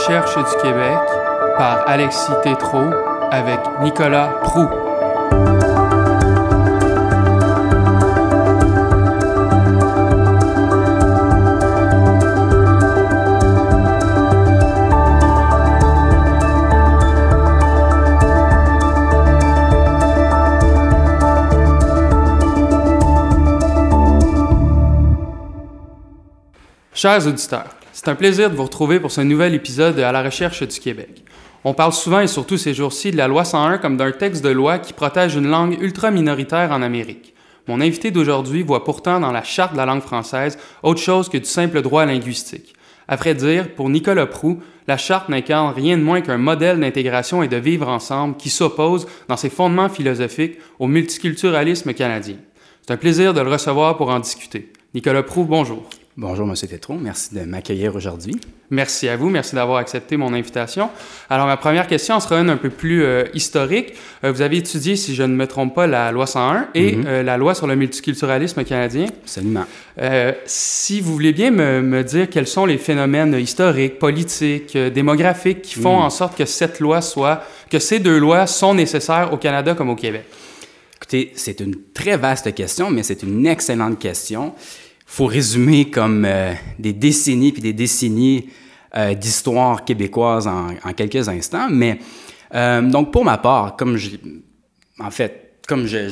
recherche 0.00 0.34
du 0.34 0.62
Québec 0.62 0.98
par 1.58 1.86
Alexis 1.86 2.32
Tétrault 2.42 2.90
avec 3.30 3.60
Nicolas 3.82 4.28
Prou. 4.42 4.66
Chers 26.94 27.26
auditeurs, 27.26 27.79
c'est 28.02 28.08
un 28.08 28.14
plaisir 28.14 28.48
de 28.50 28.56
vous 28.56 28.62
retrouver 28.62 28.98
pour 28.98 29.10
ce 29.10 29.20
nouvel 29.20 29.52
épisode 29.52 29.96
de 29.96 30.00
À 30.00 30.10
la 30.10 30.22
recherche 30.22 30.62
du 30.62 30.80
Québec. 30.80 31.22
On 31.64 31.74
parle 31.74 31.92
souvent 31.92 32.20
et 32.20 32.28
surtout 32.28 32.56
ces 32.56 32.72
jours-ci 32.72 33.10
de 33.10 33.18
la 33.18 33.28
loi 33.28 33.44
101 33.44 33.76
comme 33.76 33.98
d'un 33.98 34.10
texte 34.10 34.42
de 34.42 34.48
loi 34.48 34.78
qui 34.78 34.94
protège 34.94 35.34
une 35.34 35.48
langue 35.48 35.76
ultra 35.82 36.10
minoritaire 36.10 36.72
en 36.72 36.80
Amérique. 36.80 37.34
Mon 37.68 37.82
invité 37.82 38.10
d'aujourd'hui 38.10 38.62
voit 38.62 38.84
pourtant 38.84 39.20
dans 39.20 39.32
la 39.32 39.42
charte 39.42 39.72
de 39.72 39.76
la 39.76 39.84
langue 39.84 40.00
française 40.00 40.56
autre 40.82 41.02
chose 41.02 41.28
que 41.28 41.36
du 41.36 41.44
simple 41.44 41.82
droit 41.82 42.06
linguistique. 42.06 42.72
À 43.06 43.16
vrai 43.16 43.34
dire, 43.34 43.74
pour 43.74 43.90
Nicolas 43.90 44.24
Proux, 44.24 44.60
la 44.88 44.96
charte 44.96 45.28
n'incarne 45.28 45.74
rien 45.74 45.98
de 45.98 46.02
moins 46.02 46.22
qu'un 46.22 46.38
modèle 46.38 46.80
d'intégration 46.80 47.42
et 47.42 47.48
de 47.48 47.58
vivre 47.58 47.88
ensemble 47.88 48.38
qui 48.38 48.48
s'oppose, 48.48 49.06
dans 49.28 49.36
ses 49.36 49.50
fondements 49.50 49.90
philosophiques, 49.90 50.56
au 50.78 50.86
multiculturalisme 50.86 51.92
canadien. 51.92 52.36
C'est 52.80 52.94
un 52.94 52.96
plaisir 52.96 53.34
de 53.34 53.42
le 53.42 53.50
recevoir 53.50 53.98
pour 53.98 54.08
en 54.08 54.20
discuter. 54.20 54.72
Nicolas 54.94 55.22
Proux, 55.22 55.44
bonjour. 55.44 55.86
Bonjour, 56.22 56.46
M. 56.46 56.54
Tétron. 56.54 56.98
Merci 57.00 57.34
de 57.34 57.40
m'accueillir 57.46 57.96
aujourd'hui. 57.96 58.38
Merci 58.68 59.08
à 59.08 59.16
vous. 59.16 59.30
Merci 59.30 59.54
d'avoir 59.54 59.78
accepté 59.78 60.18
mon 60.18 60.34
invitation. 60.34 60.90
Alors, 61.30 61.46
ma 61.46 61.56
première 61.56 61.86
question 61.86 62.20
sera 62.20 62.38
une 62.40 62.50
un 62.50 62.58
peu 62.58 62.68
plus 62.68 63.02
euh, 63.02 63.24
historique. 63.32 63.94
Euh, 64.22 64.30
vous 64.30 64.42
avez 64.42 64.58
étudié, 64.58 64.96
si 64.96 65.14
je 65.14 65.22
ne 65.22 65.34
me 65.34 65.46
trompe 65.46 65.74
pas, 65.74 65.86
la 65.86 66.12
loi 66.12 66.26
101 66.26 66.68
et 66.74 66.94
Mhm. 66.96 67.04
euh, 67.06 67.22
la 67.22 67.38
loi 67.38 67.54
sur 67.54 67.66
le 67.66 67.74
multiculturalisme 67.74 68.62
canadien. 68.64 69.06
Absolument. 69.22 69.64
Si 70.44 71.00
vous 71.00 71.10
voulez 71.14 71.32
bien 71.32 71.50
me, 71.52 71.80
me 71.80 72.04
dire 72.04 72.28
quels 72.28 72.46
sont 72.46 72.66
les 72.66 72.76
phénomènes 72.76 73.32
historiques, 73.40 73.98
politiques, 73.98 74.76
démographiques 74.76 75.62
qui 75.62 75.76
font 75.80 75.96
Mhm. 75.96 76.02
en 76.04 76.10
sorte 76.10 76.36
que 76.36 76.44
cette 76.44 76.80
loi 76.80 77.00
soit, 77.00 77.44
que 77.70 77.78
ces 77.78 77.98
deux 77.98 78.18
lois 78.18 78.46
sont 78.46 78.74
nécessaires 78.74 79.32
au 79.32 79.38
Canada 79.38 79.72
comme 79.74 79.88
au 79.88 79.96
Québec? 79.96 80.26
Écoutez, 80.96 81.32
c'est 81.34 81.60
une 81.60 81.76
très 81.94 82.18
vaste 82.18 82.54
question, 82.54 82.90
mais 82.90 83.02
c'est 83.04 83.22
une 83.22 83.46
excellente 83.46 83.98
question. 83.98 84.52
Faut 85.10 85.26
résumer 85.26 85.90
comme 85.90 86.24
euh, 86.24 86.54
des 86.78 86.92
décennies 86.92 87.50
puis 87.50 87.60
des 87.60 87.72
décennies 87.72 88.48
euh, 88.96 89.12
d'histoire 89.12 89.84
québécoise 89.84 90.46
en, 90.46 90.92
quelques 90.96 91.28
instants. 91.28 91.66
Mais 91.68 91.98
euh, 92.54 92.80
donc, 92.80 93.10
pour 93.10 93.24
ma 93.24 93.36
part, 93.36 93.74
comme 93.74 93.96
je, 93.96 94.10
en 95.00 95.10
fait, 95.10 95.58
comme 95.66 95.88
je, 95.88 96.08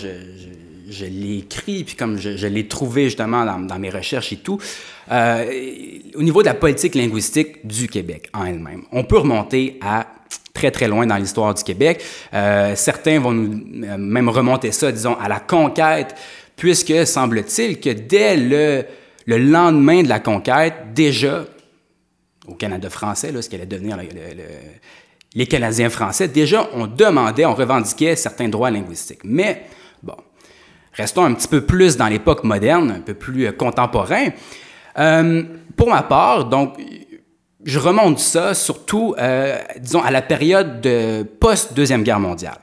je, 0.90 1.04
l'ai 1.04 1.38
écrit, 1.38 1.84
puis 1.84 1.94
comme 1.94 2.18
je, 2.18 2.44
l'ai 2.48 2.66
trouvé 2.66 3.04
justement 3.04 3.44
dans, 3.44 3.60
dans 3.60 3.78
mes 3.78 3.90
recherches 3.90 4.32
et 4.32 4.38
tout, 4.38 4.58
au 5.08 6.22
niveau 6.22 6.42
de 6.42 6.48
la 6.48 6.54
politique 6.54 6.96
linguistique 6.96 7.64
du 7.64 7.86
Québec 7.86 8.28
en 8.34 8.46
elle-même, 8.46 8.82
on 8.90 9.04
peut 9.04 9.18
remonter 9.18 9.78
à 9.80 10.08
très 10.52 10.72
très 10.72 10.88
loin 10.88 11.06
dans 11.06 11.16
l'histoire 11.16 11.54
du 11.54 11.62
Québec. 11.62 12.04
Certains 12.74 13.20
vont 13.20 13.32
nous 13.32 13.96
même 13.96 14.28
remonter 14.28 14.72
ça, 14.72 14.90
disons, 14.90 15.16
à 15.18 15.28
la 15.28 15.38
conquête, 15.38 16.16
puisque 16.58 17.06
semble-t-il 17.06 17.80
que 17.80 17.90
dès 17.90 18.36
le, 18.36 18.84
le 19.26 19.38
lendemain 19.38 20.02
de 20.02 20.08
la 20.08 20.20
conquête, 20.20 20.74
déjà, 20.94 21.44
au 22.46 22.54
Canada 22.54 22.90
français, 22.90 23.32
là, 23.32 23.40
ce 23.40 23.48
qui 23.48 23.54
allait 23.56 23.64
devenir 23.66 23.96
le- 23.96 24.02
le- 24.02 24.34
le- 24.36 24.42
les 25.34 25.46
Canadiens 25.46 25.88
français, 25.90 26.28
déjà, 26.28 26.68
on 26.74 26.86
demandait, 26.86 27.44
on 27.46 27.54
revendiquait 27.54 28.16
certains 28.16 28.48
droits 28.48 28.70
linguistiques. 28.70 29.20
Mais, 29.24 29.62
bon, 30.02 30.16
restons 30.94 31.24
un 31.24 31.34
petit 31.34 31.48
peu 31.48 31.60
plus 31.64 31.96
dans 31.96 32.08
l'époque 32.08 32.44
moderne, 32.44 32.90
un 32.90 33.00
peu 33.00 33.14
plus 33.14 33.46
euh, 33.46 33.52
contemporain. 33.52 34.28
Euh, 34.98 35.42
pour 35.76 35.88
ma 35.90 36.02
part, 36.02 36.46
donc, 36.46 36.74
je 37.64 37.78
remonte 37.78 38.18
ça 38.18 38.54
surtout, 38.54 39.14
euh, 39.18 39.58
disons, 39.78 40.02
à 40.02 40.10
la 40.10 40.22
période 40.22 40.80
de 40.80 41.22
post-Deuxième 41.22 42.02
Guerre 42.02 42.20
mondiale. 42.20 42.58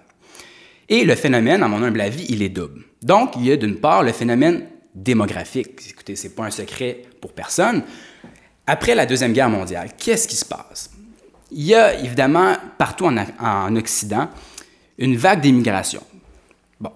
Et 0.89 1.03
le 1.03 1.15
phénomène, 1.15 1.63
à 1.63 1.67
mon 1.67 1.81
humble 1.81 2.01
avis, 2.01 2.25
il 2.29 2.41
est 2.41 2.49
double. 2.49 2.83
Donc, 3.01 3.35
il 3.37 3.45
y 3.45 3.51
a 3.51 3.57
d'une 3.57 3.77
part 3.77 4.03
le 4.03 4.11
phénomène 4.11 4.67
démographique. 4.93 5.81
Écoutez, 5.89 6.15
c'est 6.15 6.35
pas 6.35 6.45
un 6.45 6.51
secret 6.51 7.01
pour 7.21 7.33
personne. 7.33 7.83
Après 8.67 8.95
la 8.95 9.05
Deuxième 9.05 9.33
Guerre 9.33 9.49
mondiale, 9.49 9.89
qu'est-ce 9.97 10.27
qui 10.27 10.35
se 10.35 10.45
passe? 10.45 10.91
Il 11.51 11.63
y 11.63 11.75
a 11.75 11.99
évidemment 11.99 12.55
partout 12.77 13.05
en, 13.05 13.15
en 13.39 13.75
Occident 13.75 14.29
une 14.97 15.15
vague 15.15 15.41
d'immigration. 15.41 16.01
Bon, 16.79 16.91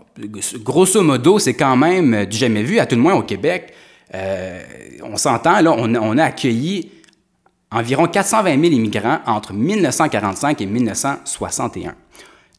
grosso 0.63 1.01
modo, 1.01 1.39
c'est 1.39 1.53
quand 1.53 1.77
même 1.77 2.13
euh, 2.13 2.25
du 2.25 2.37
jamais 2.37 2.63
vu, 2.63 2.79
à 2.79 2.85
tout 2.85 2.95
le 2.95 3.01
moins 3.01 3.15
au 3.15 3.23
Québec. 3.23 3.73
Euh, 4.13 4.61
on 5.03 5.17
s'entend, 5.17 5.61
là, 5.61 5.73
on 5.77 6.17
a 6.17 6.23
accueilli 6.23 6.91
environ 7.71 8.07
420 8.07 8.61
000 8.61 8.73
immigrants 8.73 9.19
entre 9.25 9.53
1945 9.53 10.61
et 10.61 10.65
1961. 10.65 11.95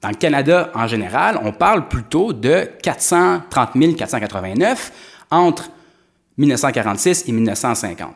Dans 0.00 0.08
le 0.08 0.14
Canada 0.14 0.70
en 0.74 0.86
général, 0.86 1.38
on 1.44 1.52
parle 1.52 1.88
plutôt 1.88 2.32
de 2.32 2.68
430 2.82 3.96
489 3.96 4.92
entre 5.30 5.70
1946 6.38 7.24
et 7.28 7.32
1950. 7.32 8.14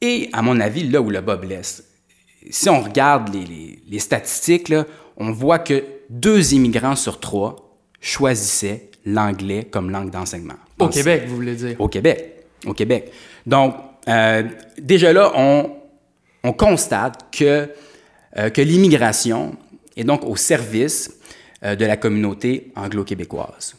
Et 0.00 0.30
à 0.32 0.42
mon 0.42 0.58
avis, 0.60 0.88
là 0.88 1.00
où 1.00 1.10
le 1.10 1.20
bas 1.20 1.36
blesse, 1.36 1.84
si 2.50 2.68
on 2.68 2.80
regarde 2.80 3.32
les, 3.32 3.44
les- 3.44 3.78
les 3.88 3.98
statistiques, 3.98 4.68
là, 4.68 4.84
on 5.16 5.30
voit 5.30 5.58
que 5.58 5.84
deux 6.10 6.54
immigrants 6.54 6.96
sur 6.96 7.20
trois 7.20 7.76
choisissaient 8.00 8.90
l'anglais 9.04 9.64
comme 9.70 9.90
langue 9.90 10.10
d'enseignement. 10.10 10.54
Au 10.78 10.88
Québec, 10.88 11.24
vous 11.28 11.36
voulez 11.36 11.54
dire. 11.54 11.76
au 11.80 11.88
Québec. 11.88 12.44
Au 12.66 12.72
Québec. 12.74 13.12
Donc, 13.46 13.74
euh, 14.08 14.42
déjà 14.78 15.12
là, 15.12 15.30
on, 15.36 15.70
on 16.42 16.52
constate 16.52 17.26
que, 17.36 17.68
euh, 18.38 18.50
que 18.50 18.62
l'immigration 18.62 19.54
est 19.96 20.04
donc 20.04 20.24
au 20.24 20.36
service 20.36 21.18
euh, 21.62 21.76
de 21.76 21.84
la 21.84 21.96
communauté 21.96 22.72
anglo-québécoise. 22.76 23.76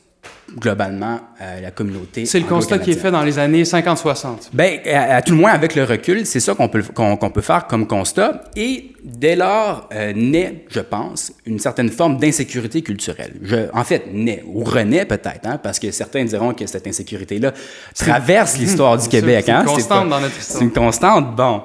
Globalement, 0.59 1.19
euh, 1.41 1.61
la 1.61 1.71
communauté. 1.71 2.25
C'est 2.25 2.39
le 2.39 2.45
constat 2.45 2.77
qui 2.77 2.91
est 2.91 2.95
fait 2.95 3.09
dans 3.09 3.23
les 3.23 3.39
années 3.39 3.63
50-60. 3.63 4.49
Ben, 4.53 4.79
à, 4.85 5.15
à 5.15 5.21
tout 5.21 5.33
le 5.33 5.39
moins, 5.39 5.51
avec 5.51 5.73
le 5.73 5.83
recul, 5.83 6.25
c'est 6.25 6.39
ça 6.39 6.53
qu'on 6.53 6.67
peut, 6.67 6.83
qu'on, 6.93 7.17
peut 7.17 7.41
faire 7.41 7.65
comme 7.65 7.87
constat. 7.87 8.43
Et 8.55 8.91
dès 9.03 9.35
lors, 9.35 9.89
euh, 9.93 10.13
naît, 10.13 10.65
je 10.69 10.81
pense, 10.81 11.31
une 11.45 11.57
certaine 11.59 11.89
forme 11.89 12.17
d'insécurité 12.17 12.83
culturelle. 12.83 13.33
Je, 13.41 13.55
en 13.73 13.83
fait, 13.83 14.03
naît, 14.13 14.43
ou 14.45 14.63
renaît 14.63 15.05
peut-être, 15.05 15.45
hein, 15.45 15.59
parce 15.61 15.79
que 15.79 15.89
certains 15.91 16.23
diront 16.25 16.53
que 16.53 16.67
cette 16.67 16.85
insécurité-là 16.85 17.53
traverse 17.95 18.57
l'histoire 18.57 18.97
du 18.97 19.07
Québec. 19.09 19.45
c'est 19.45 19.51
une 19.51 19.57
hein, 19.57 19.63
constante 19.65 20.09
pas- 20.09 20.15
dans 20.15 20.21
notre 20.21 20.37
histoire. 20.37 20.59
C'est 20.59 20.65
une 20.65 20.71
constante, 20.73 21.35
bon. 21.35 21.61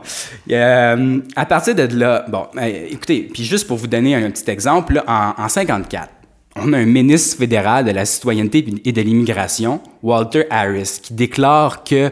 Euh, 0.50 1.18
à 1.36 1.46
partir 1.46 1.74
de 1.74 1.88
là, 1.98 2.24
bon, 2.28 2.46
euh, 2.56 2.86
écoutez, 2.90 3.28
puis 3.32 3.44
juste 3.44 3.66
pour 3.66 3.76
vous 3.76 3.86
donner 3.86 4.14
un, 4.14 4.30
petit 4.30 4.50
exemple, 4.50 4.94
là, 4.94 5.04
en, 5.06 5.42
en 5.44 5.48
54, 5.48 6.08
on 6.60 6.72
a 6.72 6.78
un 6.78 6.84
ministre 6.86 7.38
fédéral 7.38 7.84
de 7.84 7.91
la 7.91 8.04
citoyenneté 8.04 8.64
et 8.84 8.92
de 8.92 9.00
l'immigration, 9.02 9.80
Walter 10.02 10.44
Harris, 10.50 10.98
qui 11.02 11.14
déclare 11.14 11.84
que 11.84 12.10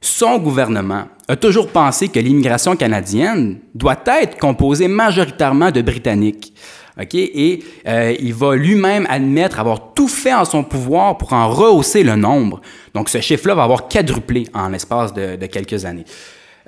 son 0.00 0.38
gouvernement 0.38 1.04
a 1.28 1.36
toujours 1.36 1.68
pensé 1.68 2.08
que 2.08 2.18
l'immigration 2.18 2.74
canadienne 2.76 3.58
doit 3.74 4.02
être 4.06 4.38
composée 4.38 4.88
majoritairement 4.88 5.70
de 5.70 5.82
Britanniques. 5.82 6.54
OK? 7.00 7.14
Et 7.14 7.62
euh, 7.86 8.14
il 8.18 8.34
va 8.34 8.56
lui-même 8.56 9.06
admettre 9.08 9.60
avoir 9.60 9.92
tout 9.94 10.08
fait 10.08 10.34
en 10.34 10.44
son 10.44 10.64
pouvoir 10.64 11.18
pour 11.18 11.32
en 11.32 11.48
rehausser 11.48 12.02
le 12.02 12.16
nombre. 12.16 12.60
Donc, 12.94 13.08
ce 13.08 13.20
chiffre-là 13.20 13.54
va 13.54 13.64
avoir 13.64 13.88
quadruplé 13.88 14.46
en 14.54 14.68
l'espace 14.70 15.12
de, 15.12 15.36
quelques 15.46 15.84
années. 15.84 16.04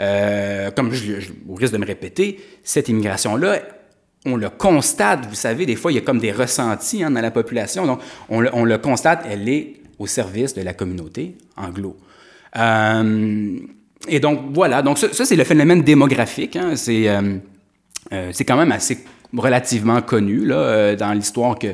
Euh, 0.00 0.70
comme 0.70 0.92
je, 0.92 1.20
je- 1.20 1.30
au 1.48 1.54
risque 1.54 1.72
de 1.72 1.78
me 1.78 1.86
répéter, 1.86 2.38
cette 2.62 2.88
immigration-là, 2.88 3.58
on 4.24 4.36
le 4.36 4.50
constate, 4.50 5.26
vous 5.26 5.34
savez, 5.34 5.66
des 5.66 5.76
fois, 5.76 5.90
il 5.92 5.96
y 5.96 5.98
a 5.98 6.02
comme 6.02 6.18
des 6.18 6.32
ressentis 6.32 7.02
hein, 7.02 7.10
dans 7.10 7.20
la 7.20 7.30
population. 7.30 7.86
Donc, 7.86 8.00
on 8.28 8.40
le, 8.40 8.50
on 8.52 8.64
le 8.64 8.78
constate, 8.78 9.26
elle 9.28 9.48
est 9.48 9.74
au 9.98 10.06
service 10.06 10.54
de 10.54 10.62
la 10.62 10.74
communauté 10.74 11.36
anglo. 11.56 11.96
Euh, 12.56 13.58
et 14.08 14.20
donc, 14.20 14.40
voilà. 14.52 14.82
Donc, 14.82 14.98
ça, 14.98 15.24
c'est 15.24 15.36
le 15.36 15.44
phénomène 15.44 15.82
démographique. 15.82 16.56
hein. 16.56 16.76
C'est 16.76 17.08
euh, 17.08 17.38
euh, 18.12 18.30
c'est 18.32 18.44
quand 18.44 18.56
même 18.56 18.72
assez 18.72 18.98
relativement 19.36 20.02
connu 20.02 20.46
dans 20.46 21.12
l'histoire 21.14 21.58
que. 21.58 21.68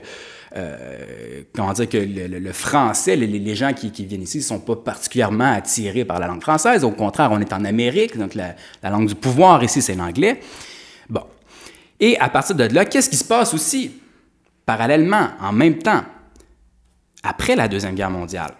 comment 1.54 1.72
dire 1.72 1.88
que 1.88 1.98
le, 1.98 2.52
français, 2.52 3.16
les, 3.16 3.54
gens 3.54 3.72
qui, 3.72 3.90
qui 3.90 4.04
viennent 4.06 4.22
ici 4.22 4.38
ne 4.38 4.42
sont 4.42 4.60
pas 4.60 4.76
particulièrement 4.76 5.52
attirés 5.52 6.04
par 6.04 6.18
la 6.18 6.26
langue 6.26 6.42
française. 6.42 6.84
Au 6.84 6.92
contraire, 6.92 7.30
on 7.32 7.40
est 7.40 7.52
en 7.52 7.64
Amérique, 7.64 8.16
donc 8.16 8.34
la, 8.34 8.54
la 8.82 8.90
langue 8.90 9.08
du 9.08 9.14
pouvoir 9.14 9.62
ici, 9.64 9.82
c'est 9.82 9.94
l'anglais. 9.94 10.40
Bon. 11.08 11.22
Et 12.00 12.18
à 12.18 12.28
partir 12.28 12.54
de 12.54 12.64
là, 12.64 12.84
qu'est-ce 12.84 13.10
qui 13.10 13.16
se 13.16 13.24
passe 13.24 13.52
aussi, 13.54 14.00
parallèlement, 14.64 15.30
en 15.40 15.52
même 15.52 15.78
temps, 15.78 16.02
après 17.22 17.56
la 17.56 17.66
Deuxième 17.68 17.94
Guerre 17.94 18.10
mondiale? 18.10 18.54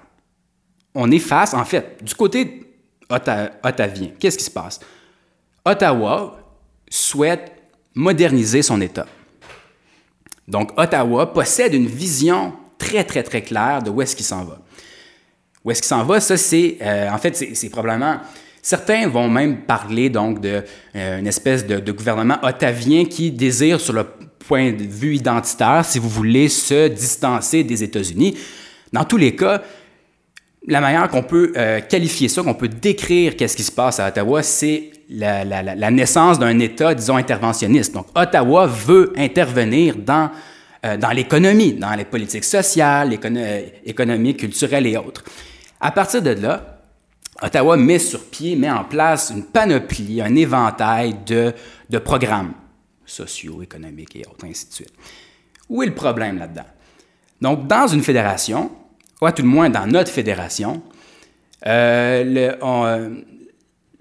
On 0.94 1.10
est 1.10 1.18
face, 1.20 1.54
en 1.54 1.64
fait, 1.64 2.02
du 2.02 2.14
côté 2.14 2.74
otta- 3.08 3.52
ottavien. 3.62 4.08
Qu'est-ce 4.18 4.38
qui 4.38 4.44
se 4.44 4.50
passe? 4.50 4.80
Ottawa 5.64 6.40
souhaite 6.90 7.52
moderniser 7.94 8.62
son 8.62 8.80
État. 8.80 9.06
Donc, 10.48 10.72
Ottawa 10.78 11.32
possède 11.32 11.74
une 11.74 11.86
vision 11.86 12.54
très, 12.78 13.04
très, 13.04 13.22
très 13.22 13.42
claire 13.42 13.82
de 13.82 13.90
où 13.90 14.00
est-ce 14.02 14.16
qu'il 14.16 14.24
s'en 14.24 14.44
va. 14.44 14.58
Où 15.64 15.70
est-ce 15.70 15.82
qu'il 15.82 15.88
s'en 15.88 16.04
va, 16.04 16.20
ça, 16.20 16.36
c'est, 16.36 16.78
euh, 16.80 17.10
en 17.10 17.18
fait, 17.18 17.34
c'est 17.54 17.68
probablement, 17.68 18.18
certains 18.68 19.08
vont 19.08 19.30
même 19.30 19.62
parler 19.62 20.10
donc 20.10 20.42
d'une 20.42 20.62
euh, 20.94 21.24
espèce 21.24 21.66
de, 21.66 21.90
gouvernement 21.90 22.36
ottavien 22.42 23.06
qui 23.06 23.30
désire, 23.30 23.80
sur 23.80 23.94
le 23.94 24.04
point 24.46 24.72
de 24.72 24.82
vue 24.82 25.16
identitaire, 25.16 25.86
si 25.86 25.98
vous 25.98 26.10
voulez, 26.10 26.50
se 26.50 26.88
distancer 26.88 27.64
des 27.64 27.82
États-Unis. 27.82 28.36
Dans 28.92 29.04
tous 29.04 29.16
les 29.16 29.34
cas, 29.34 29.62
la 30.66 30.82
manière 30.82 31.08
qu'on 31.08 31.22
peut 31.22 31.54
euh, 31.56 31.80
qualifier 31.80 32.28
ça, 32.28 32.42
qu'on 32.42 32.52
peut 32.52 32.68
décrire 32.68 33.36
qu'est-ce 33.36 33.56
qui 33.56 33.62
se 33.62 33.72
passe 33.72 34.00
à 34.00 34.08
Ottawa, 34.08 34.42
c'est 34.42 34.90
la, 35.08 35.90
naissance 35.90 36.38
d'un 36.38 36.58
État, 36.58 36.94
disons, 36.94 37.16
interventionniste. 37.16 37.94
Donc, 37.94 38.08
Ottawa 38.14 38.66
veut 38.66 39.14
intervenir 39.16 39.96
dans, 39.96 40.30
euh, 40.84 40.98
dans 40.98 41.10
l'économie, 41.12 41.72
dans 41.72 41.94
les 41.94 42.04
politiques 42.04 42.44
sociales, 42.44 43.18
économiques, 43.86 44.40
culturelles 44.40 44.86
et 44.86 44.98
autres. 44.98 45.24
À 45.80 45.90
partir 45.90 46.20
de 46.20 46.30
là, 46.32 46.77
Ottawa 47.40 47.76
met 47.76 48.00
sur 48.00 48.24
pied, 48.24 48.56
met 48.56 48.70
en 48.70 48.84
place 48.84 49.30
une 49.30 49.44
panoplie, 49.44 50.20
un 50.20 50.34
éventail 50.34 51.16
de, 51.24 51.54
de 51.88 51.98
programmes 51.98 52.52
sociaux, 53.06 53.62
économiques 53.62 54.16
et 54.16 54.26
autres, 54.26 54.44
ainsi 54.44 54.68
de 54.68 54.72
suite. 54.72 54.92
Où 55.68 55.82
est 55.82 55.86
le 55.86 55.94
problème 55.94 56.38
là-dedans? 56.38 56.66
Donc, 57.40 57.68
dans 57.68 57.86
une 57.86 58.02
fédération, 58.02 58.72
ou 59.20 59.26
à 59.26 59.32
tout 59.32 59.42
le 59.42 59.48
moins 59.48 59.70
dans 59.70 59.86
notre 59.86 60.10
fédération, 60.10 60.82
euh, 61.66 62.24
le, 62.24 62.64
euh, 62.64 63.20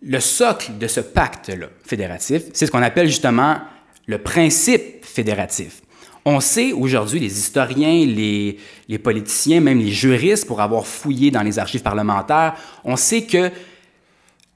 le, 0.01 0.19
socle 0.19 0.77
de 0.79 0.87
ce 0.87 0.99
pacte-là 0.99 1.67
fédératif, 1.83 2.43
c'est 2.53 2.65
ce 2.65 2.71
qu'on 2.71 2.81
appelle 2.81 3.07
justement 3.07 3.59
le 4.07 4.17
principe 4.17 5.03
fédératif. 5.03 5.81
On 6.29 6.41
sait 6.41 6.73
aujourd'hui, 6.73 7.21
les 7.21 7.39
historiens, 7.39 8.05
les, 8.05 8.97
politiciens, 8.99 9.61
même 9.61 9.79
les 9.79 9.91
juristes, 9.91 10.45
pour 10.45 10.59
avoir 10.59 10.85
fouillé 10.85 11.31
dans 11.31 11.41
les 11.41 11.57
archives 11.57 11.81
parlementaires, 11.81 12.53
on 12.83 12.97
sait 12.97 13.21
que 13.21 13.49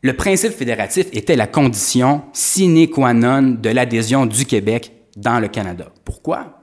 le 0.01 0.13
principe 0.13 0.51
fédératif 0.51 1.07
était 1.13 1.38
la 1.38 1.47
condition 1.47 2.23
sine 2.33 2.89
qua 2.89 3.13
non 3.13 3.56
de 3.57 3.69
l'adhésion 3.69 4.25
du 4.25 4.44
Québec 4.44 4.91
dans 5.15 5.39
le 5.39 5.47
Canada. 5.47 5.88
Pourquoi? 6.03 6.62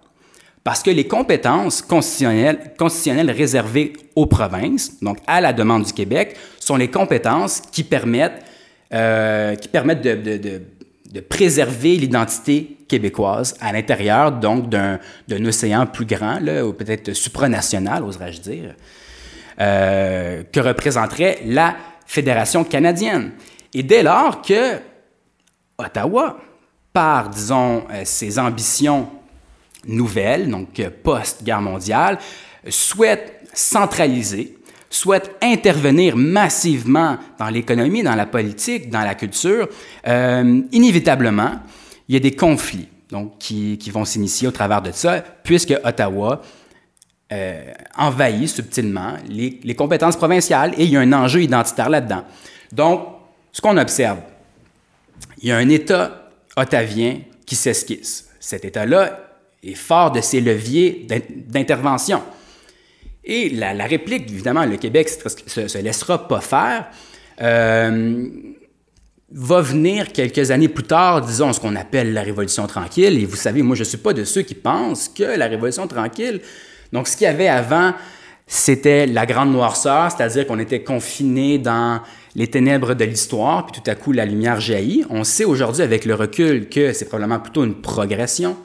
Parce 0.62 0.82
que 0.82 0.90
les 0.90 1.06
compétences 1.06 1.80
constitutionnelles, 1.80 3.30
réservées 3.30 3.94
aux 4.14 4.26
provinces, 4.26 5.00
donc 5.00 5.16
à 5.26 5.40
la 5.40 5.54
demande 5.54 5.84
du 5.84 5.92
Québec, 5.94 6.36
sont 6.60 6.76
les 6.76 6.90
compétences 6.90 7.62
qui 7.72 7.82
permettent, 7.82 8.44
euh, 8.92 9.54
qui 9.54 9.68
permettent 9.68 10.02
de, 10.02 10.60
préserver 11.28 11.96
l'identité 11.96 12.76
québécoise 12.88 13.56
à 13.60 13.72
l'intérieur 13.72 14.32
d'un 14.32 14.98
océan 15.44 15.86
plus 15.86 16.06
grand, 16.06 16.38
peut-être 16.76 17.12
supranational, 17.12 18.04
oserais-je 18.04 18.40
dire, 18.40 18.74
euh, 19.60 20.42
que 20.52 20.60
représenterait 20.60 21.40
la 21.46 21.76
Fédération 22.06 22.64
canadienne. 22.64 23.32
Et 23.74 23.82
dès 23.82 24.02
lors 24.02 24.40
que 24.40 24.78
Ottawa, 25.76 26.38
par, 26.92 27.30
euh, 27.30 28.02
ses 28.04 28.38
ambitions 28.38 29.08
nouvelle, 29.86 30.50
donc 30.50 30.80
euh, 30.80 30.90
post-guerre 31.02 31.60
mondiale, 31.60 32.18
souhaite 32.68 33.42
centraliser, 33.52 34.57
souhaite 34.90 35.36
intervenir 35.42 36.16
massivement 36.16 37.18
dans 37.38 37.48
l'économie, 37.48 38.02
dans 38.02 38.14
la 38.14 38.26
politique, 38.26 38.90
dans 38.90 39.02
la 39.02 39.14
culture, 39.14 39.68
euh, 40.06 40.62
inévitablement, 40.72 41.52
il 42.08 42.14
y 42.14 42.16
a 42.16 42.20
des 42.20 42.34
conflits 42.34 42.88
donc, 43.10 43.38
qui, 43.38 43.78
qui 43.78 43.90
vont 43.90 44.04
s'initier 44.04 44.48
au 44.48 44.50
travers 44.50 44.82
de 44.82 44.92
ça, 44.92 45.22
puisque 45.42 45.74
Ottawa 45.84 46.40
euh, 47.32 47.72
envahit 47.96 48.48
subtilement 48.48 49.14
les, 49.28 49.60
les, 49.62 49.74
compétences 49.74 50.16
provinciales 50.16 50.72
et 50.78 50.84
il 50.84 50.90
y 50.90 50.96
a 50.96 51.00
un 51.00 51.12
enjeu 51.12 51.42
identitaire 51.42 51.90
là-dedans. 51.90 52.24
Donc, 52.72 53.06
ce 53.52 53.60
qu'on 53.60 53.76
observe, 53.76 54.18
il 55.42 55.48
y 55.48 55.52
a 55.52 55.56
un 55.56 55.68
État 55.68 56.30
ottavien 56.56 57.18
qui 57.44 57.56
s'esquisse. 57.56 58.28
Cet 58.40 58.64
État-là 58.64 59.20
est 59.62 59.74
fort 59.74 60.10
de 60.12 60.20
ses 60.20 60.40
leviers 60.40 61.06
d'intervention. 61.46 62.22
Et 63.24 63.50
la, 63.50 63.72
réplique, 63.84 64.30
évidemment, 64.30 64.64
le 64.64 64.76
Québec 64.76 65.08
se, 65.08 65.68
se 65.68 65.78
laissera 65.78 66.28
pas 66.28 66.40
faire, 66.40 66.88
euh, 67.40 68.26
va 69.30 69.60
venir 69.60 70.12
quelques 70.12 70.50
années 70.50 70.68
plus 70.68 70.84
tard, 70.84 71.20
disons, 71.20 71.52
ce 71.52 71.60
qu'on 71.60 71.76
appelle 71.76 72.14
la 72.14 72.22
Révolution 72.22 72.66
tranquille. 72.66 73.18
Et 73.18 73.26
vous 73.26 73.36
savez, 73.36 73.62
moi, 73.62 73.76
je 73.76 73.82
ne 73.82 73.88
suis 73.88 73.98
pas 73.98 74.12
de 74.12 74.24
ceux 74.24 74.42
qui 74.42 74.54
pensent 74.54 75.08
que 75.08 75.24
la 75.24 75.46
Révolution 75.46 75.86
tranquille, 75.86 76.40
donc 76.92 77.06
ce 77.06 77.16
qu'il 77.16 77.26
y 77.26 77.28
avait 77.28 77.48
avant, 77.48 77.92
c'était 78.46 79.06
la 79.06 79.26
grande 79.26 79.52
noirceur, 79.52 80.10
c'est-à-dire 80.10 80.46
qu'on 80.46 80.58
était 80.58 80.82
confiné 80.82 81.58
dans 81.58 82.00
les 82.34 82.46
ténèbres 82.46 82.94
de 82.94 83.04
l'histoire, 83.04 83.66
puis 83.66 83.78
tout 83.78 83.90
à 83.90 83.94
coup, 83.94 84.12
la 84.12 84.24
lumière 84.24 84.58
jaillit. 84.58 85.04
On 85.10 85.22
sait 85.24 85.44
aujourd'hui, 85.44 85.82
avec 85.82 86.06
le 86.06 86.14
recul, 86.14 86.70
que 86.70 86.94
c'est 86.94 87.04
probablement 87.04 87.40
plutôt 87.40 87.64
une 87.64 87.74
progression. 87.74 88.56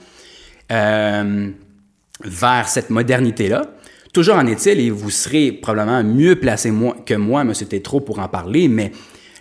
Euh, 0.71 1.51
vers 2.23 2.67
cette 2.67 2.89
modernité-là. 2.89 3.65
Toujours 4.13 4.35
en 4.35 4.45
est-il, 4.45 4.79
et 4.79 4.91
vous 4.91 5.09
serez 5.09 5.51
probablement 5.51 6.03
mieux 6.03 6.35
placé 6.35 6.71
que 7.03 7.15
moi, 7.15 7.41
M. 7.41 7.51
Tétrault, 7.51 8.01
pour 8.01 8.19
en 8.19 8.27
parler, 8.27 8.67
mais 8.67 8.91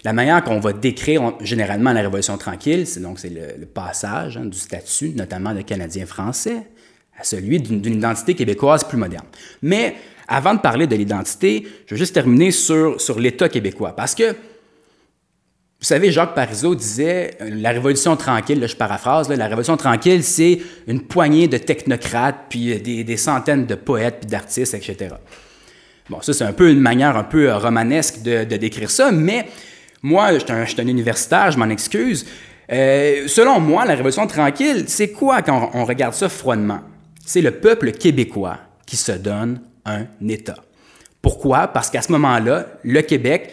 la 0.03 0.15
manière 0.15 0.43
qu'on 0.43 0.61
va 0.61 0.73
décrire 0.73 1.35
généralement 1.43 1.93
la 1.93 2.01
Révolution 2.01 2.39
tranquille, 2.39 2.87
c'est 2.87 3.01
donc 3.01 3.19
c'est 3.19 3.29
le, 3.29 3.67
passage 3.67 4.39
hein, 4.39 4.47
du 4.47 4.57
statut, 4.57 5.11
notamment 5.11 5.55
de 5.55 5.61
Canadien-Français, 5.61 6.67
à 7.19 7.23
celui 7.23 7.61
d'une 7.61 7.95
identité 7.95 8.35
québécoise 8.35 8.85
plus 8.85 8.97
moderne. 8.97 9.27
Mais 9.61 9.95
avant 10.27 10.55
de 10.55 10.61
parler 10.61 10.87
de 10.87 10.97
l'identité, 10.97 11.67
je 11.85 11.95
veux 11.95 11.99
juste 11.99 12.15
terminer 12.15 12.51
sur, 12.51 12.99
sur 12.99 13.21
l'État 13.21 13.51
québécois, 13.51 13.95
parce 13.95 14.15
que 14.15 14.35
vous 15.83 15.89
savez, 15.89 16.13
Jacques 16.13 16.37
Parizeau 16.37 16.77
disait 16.77 17.37
euh, 17.41 17.51
la 17.51 17.71
révolution 17.71 18.17
tranquille, 18.17 18.61
là, 18.61 18.69
je 18.69 18.77
paraphrase, 18.77 19.29
la 19.29 19.49
révolution 19.49 19.77
tranquille, 19.77 20.23
c'est 20.23 20.61
une 20.87 21.01
poignée 21.01 21.49
de 21.49 21.59
technocrates, 21.59 22.47
puis 22.49 22.73
euh, 22.73 22.79
des, 22.79 23.17
centaines 23.17 23.67
de 23.67 23.75
poètes, 23.75 24.19
puis 24.21 24.29
d'artistes, 24.29 24.75
etc. 24.75 25.17
Bon, 26.09 26.23
ça, 26.23 26.33
c'est 26.35 26.45
un 26.45 26.53
peu 26.53 26.71
une 26.71 26.79
manière 26.79 27.17
un 27.17 27.25
peu 27.25 27.51
euh, 27.51 27.59
romanesque 27.59 28.23
de, 28.23 28.45
décrire 28.45 28.93
ça, 28.93 29.11
mais 29.11 29.49
moi, 30.03 30.33
je 30.35 30.39
suis 30.39 30.81
un, 30.81 30.87
universitaire, 30.87 31.51
je 31.51 31.59
m'en 31.59 31.69
excuse. 31.69 32.27
selon 32.69 33.59
moi, 33.59 33.85
la 33.85 33.97
révolution 33.97 34.29
tranquille, 34.29 34.85
c'est 34.87 35.11
quoi 35.11 35.43
quand 35.43 35.73
on 35.75 35.85
regarde 35.85 36.15
ça 36.15 36.29
froidement? 36.29 36.83
C'est 37.27 37.41
le 37.41 37.51
peuple 37.51 37.91
québécois 37.91 38.59
qui 38.87 38.97
se 38.97 39.13
donne 39.13 39.61
un 39.85 40.05
État. 40.29 40.59
Pourquoi? 41.21 41.67
Parce 41.67 41.91
qu'à 41.91 42.03
ce 42.03 42.13
moment-là, 42.13 42.67
le 42.85 43.01
Québec 43.01 43.53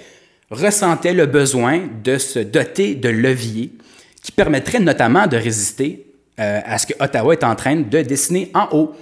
ressentait 0.50 1.14
le 1.14 1.26
besoin 1.26 1.88
de 2.04 2.18
se 2.18 2.40
doter 2.40 2.96
de 2.96 3.10
leviers 3.10 3.72
qui 4.22 4.32
permettraient 4.32 4.80
notamment 4.80 5.28
de 5.28 5.38
résister 5.38 6.08
euh, 6.40 6.62
à 6.66 6.78
ce 6.78 6.88
que 6.88 6.94
Ottawa 7.00 7.34
est 7.34 7.44
en 7.44 7.56
train 7.56 7.76
de 7.76 8.02
dessiner 8.02 8.52
en 8.54 8.68
haut. 8.72 8.96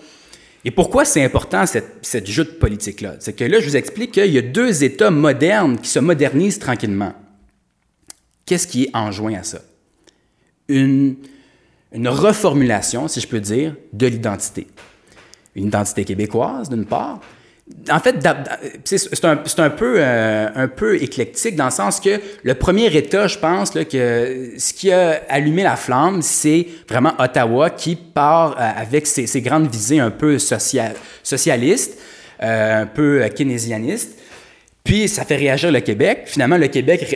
Et 0.65 0.71
pourquoi 0.71 1.05
c'est 1.05 1.23
important 1.23 1.65
cette, 1.65 1.99
cette 2.01 2.27
joute 2.27 2.59
politique-là? 2.59 3.15
C'est 3.19 3.33
que 3.33 3.45
là, 3.45 3.59
je 3.59 3.69
vous 3.69 3.77
explique 3.77 4.11
qu'il 4.11 4.31
y 4.31 4.37
a 4.37 4.41
deux 4.41 4.83
États 4.83 5.11
modernes 5.11 5.77
qui 5.77 5.89
se 5.89 5.99
modernisent 5.99 6.59
tranquillement. 6.59 7.13
Qu'est-ce 8.45 8.67
qui 8.67 8.85
est 8.85 8.89
enjoint 8.93 9.35
à 9.35 9.43
ça? 9.43 9.59
Une, 10.67 11.15
une 11.93 12.07
reformulation, 12.09 13.07
si 13.07 13.21
je 13.21 13.27
peux 13.27 13.39
dire, 13.39 13.75
de 13.93 14.07
l'identité. 14.07 14.67
Une 15.55 15.67
identité 15.67 16.03
québécoise, 16.03 16.69
d'une 16.69 16.85
part, 16.85 17.21
en 17.91 17.99
fait, 17.99 18.15
c'est 18.85 19.25
un, 19.25 19.69
peu, 19.69 19.95
euh, 19.97 20.47
un 20.55 20.67
peu 20.67 21.01
éclectique 21.01 21.55
dans 21.55 21.65
le 21.65 21.71
sens 21.71 21.99
que 21.99 22.19
le 22.43 22.53
premier 22.55 22.95
État, 22.95 23.27
je 23.27 23.37
pense, 23.37 23.71
que 23.71 24.51
ce 24.57 24.73
qui 24.73 24.91
a 24.91 25.21
allumé 25.29 25.63
la 25.63 25.75
flamme, 25.75 26.21
c'est 26.21 26.67
vraiment 26.87 27.13
Ottawa 27.19 27.69
qui 27.69 27.95
part 27.95 28.57
euh, 28.59 28.81
avec 28.81 29.07
ses, 29.07 29.41
grandes 29.41 29.69
visées 29.69 29.99
un 29.99 30.11
peu 30.11 30.37
socialistes, 30.37 31.97
euh, 32.43 32.81
un 32.83 32.85
peu 32.85 33.27
keynésianistes. 33.35 34.17
Puis 34.83 35.07
ça 35.07 35.25
fait 35.25 35.35
réagir 35.35 35.71
le 35.71 35.81
Québec. 35.81 36.23
Finalement, 36.25 36.57
le 36.57 36.67
Québec 36.67 37.15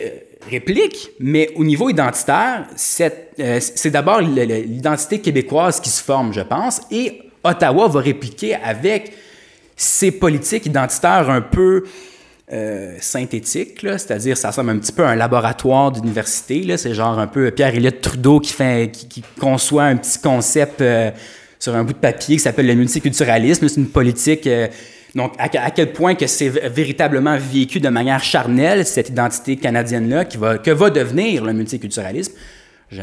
réplique, 0.50 1.10
mais 1.20 1.50
au 1.56 1.64
niveau 1.64 1.88
identitaire, 1.88 2.66
c'est 2.76 3.90
d'abord 3.90 4.20
l'identité 4.20 5.20
québécoise 5.20 5.80
qui 5.80 5.88
se 5.88 6.02
forme, 6.02 6.32
je 6.32 6.40
pense, 6.40 6.82
et 6.90 7.22
Ottawa 7.44 7.88
va 7.88 8.00
répliquer 8.00 8.54
avec 8.56 9.12
ces 9.76 10.10
politiques 10.10 10.66
identitaires 10.66 11.30
un 11.30 11.40
peu 11.40 11.84
euh, 12.52 12.96
synthétiques, 13.00 13.78
c'est-à-dire 13.80 14.36
ça 14.36 14.48
ressemble 14.48 14.70
un 14.70 14.78
petit 14.78 14.92
peu 14.92 15.04
à 15.04 15.10
un 15.10 15.14
laboratoire 15.14 15.90
d'université. 15.90 16.76
C'est 16.76 16.92
genre 16.92 17.18
un 17.18 17.26
peu 17.26 17.50
Pierre 17.50 17.74
Elliott 17.74 17.98
Trudeau 18.00 18.40
qui, 18.40 18.54
conçoit 19.40 19.84
un 19.84 19.96
petit 19.96 20.18
concept 20.18 20.82
euh, 20.82 21.10
sur 21.58 21.74
un 21.74 21.82
bout 21.82 21.94
de 21.94 21.98
papier 21.98 22.36
qui 22.36 22.42
s'appelle 22.42 22.66
le 22.66 22.74
multiculturalisme. 22.74 23.66
C'est 23.68 23.80
une 23.80 23.88
politique. 23.88 24.46
Euh, 24.46 24.68
donc, 25.14 25.32
à, 25.38 25.70
quel 25.70 25.92
point 25.92 26.14
que 26.14 26.26
c'est 26.26 26.50
véritablement 26.50 27.38
vécu 27.38 27.80
de 27.80 27.88
manière 27.88 28.22
charnelle, 28.22 28.84
cette 28.84 29.08
identité 29.08 29.56
canadienne-là, 29.56 30.26
que 30.26 30.70
va 30.70 30.90
devenir 30.90 31.44
le 31.44 31.54
multiculturalisme? 31.54 32.32
Je 32.90 33.02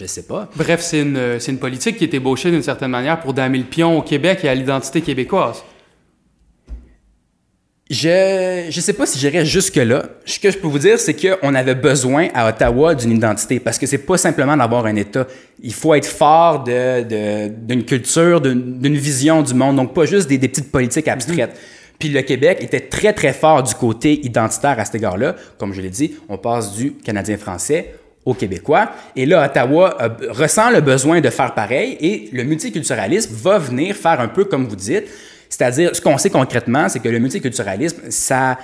ne 0.00 0.06
sais 0.06 0.22
pas. 0.22 0.48
Bref, 0.56 0.80
c'est 0.80 1.00
une, 1.00 1.38
une 1.46 1.58
politique 1.58 1.98
qui 1.98 2.04
est 2.04 2.14
ébauchée 2.14 2.50
d'une 2.50 2.62
certaine 2.62 2.90
manière 2.90 3.20
pour 3.20 3.34
damer 3.34 3.58
le 3.58 3.64
pion 3.64 3.98
au 3.98 4.02
Québec 4.02 4.40
et 4.44 4.48
à 4.48 4.54
l'identité 4.54 5.02
québécoise. 5.02 5.62
Je 7.92 8.68
ne 8.68 8.80
sais 8.80 8.94
pas 8.94 9.04
si 9.04 9.18
j'irais 9.18 9.44
jusque-là. 9.44 10.06
Ce 10.24 10.40
que 10.40 10.50
je 10.50 10.56
peux 10.56 10.66
vous 10.66 10.78
dire, 10.78 10.98
c'est 10.98 11.12
qu'on 11.12 11.54
avait 11.54 11.74
besoin 11.74 12.28
à 12.32 12.48
Ottawa 12.48 12.94
d'une 12.94 13.10
identité 13.10 13.60
parce 13.60 13.78
que 13.78 13.84
c'est 13.84 13.98
pas 13.98 14.16
simplement 14.16 14.56
d'avoir 14.56 14.86
un 14.86 14.96
État. 14.96 15.26
Il 15.62 15.74
faut 15.74 15.92
être 15.92 16.06
fort 16.06 16.64
d'une 16.64 17.04
de, 17.04 17.82
culture, 17.82 18.40
d'une 18.40 18.96
vision 18.96 19.42
du 19.42 19.52
monde, 19.52 19.76
donc 19.76 19.92
pas 19.92 20.06
juste 20.06 20.26
des, 20.26 20.38
petites 20.38 20.72
politiques 20.72 21.06
abstraites. 21.06 21.50
Mm-hmm. 21.50 21.96
Puis 21.98 22.08
le 22.08 22.22
Québec 22.22 22.60
était 22.62 22.80
très, 22.80 23.12
très 23.12 23.34
fort 23.34 23.62
du 23.62 23.74
côté 23.74 24.24
identitaire 24.24 24.80
à 24.80 24.86
cet 24.86 24.94
égard-là. 24.94 25.36
Comme 25.58 25.74
je 25.74 25.82
l'ai 25.82 25.90
dit, 25.90 26.14
on 26.30 26.38
passe 26.38 26.74
du 26.74 26.94
Canadien-français 26.94 27.96
au 28.24 28.32
Québécois. 28.32 28.90
Et 29.16 29.26
là, 29.26 29.44
Ottawa 29.44 29.98
ressent 30.30 30.70
le 30.70 30.80
besoin 30.80 31.20
de 31.20 31.28
faire 31.28 31.52
pareil 31.52 31.98
et 32.00 32.30
le 32.32 32.44
multiculturalisme 32.44 33.34
va 33.34 33.58
venir 33.58 33.94
faire 33.94 34.18
un 34.18 34.28
peu 34.28 34.44
comme 34.44 34.66
vous 34.66 34.76
dites 34.76 35.04
c'est-à-dire, 35.52 35.94
ce 35.94 36.00
qu'on 36.00 36.16
sait 36.16 36.30
concrètement, 36.30 36.88
c'est 36.88 37.00
que 37.00 37.10
le 37.10 37.18
multiculturalisme, 37.18 37.98
ça, 38.08 38.56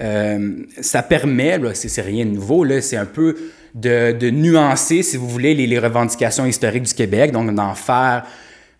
euh, 0.00 0.52
ça 0.80 1.02
permet, 1.02 1.60
c'est 1.74 2.00
rien 2.00 2.24
de 2.24 2.30
nouveau, 2.30 2.64
c'est 2.80 2.96
un 2.96 3.04
peu 3.04 3.36
de, 3.74 4.30
nuancer, 4.30 5.02
si 5.02 5.18
vous 5.18 5.28
voulez, 5.28 5.54
les, 5.54 5.78
revendications 5.78 6.46
historiques 6.46 6.84
du 6.84 6.94
Québec, 6.94 7.30
donc 7.30 7.54
d'en 7.54 7.74
faire 7.74 8.24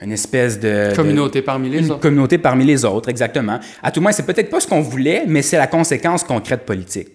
une 0.01 0.13
espèce 0.13 0.59
de... 0.59 0.95
Communauté 0.97 1.43
parmi 1.43 1.69
les 1.69 1.81
une 1.81 1.91
autres. 1.91 2.01
Communauté 2.01 2.39
parmi 2.39 2.65
les 2.65 2.83
autres, 2.87 3.11
exactement. 3.11 3.61
À 3.83 3.91
tout 3.91 4.01
moins, 4.01 4.13
c'est 4.13 4.25
peut-être 4.25 4.49
pas 4.49 4.61
ce 4.61 4.67
qu'on 4.67 4.81
voulait, 4.81 5.25
mais 5.27 5.43
c'est 5.43 5.59
la 5.59 5.67
conséquence 5.67 6.25
concrète 6.25 6.65
politique. 6.65 7.09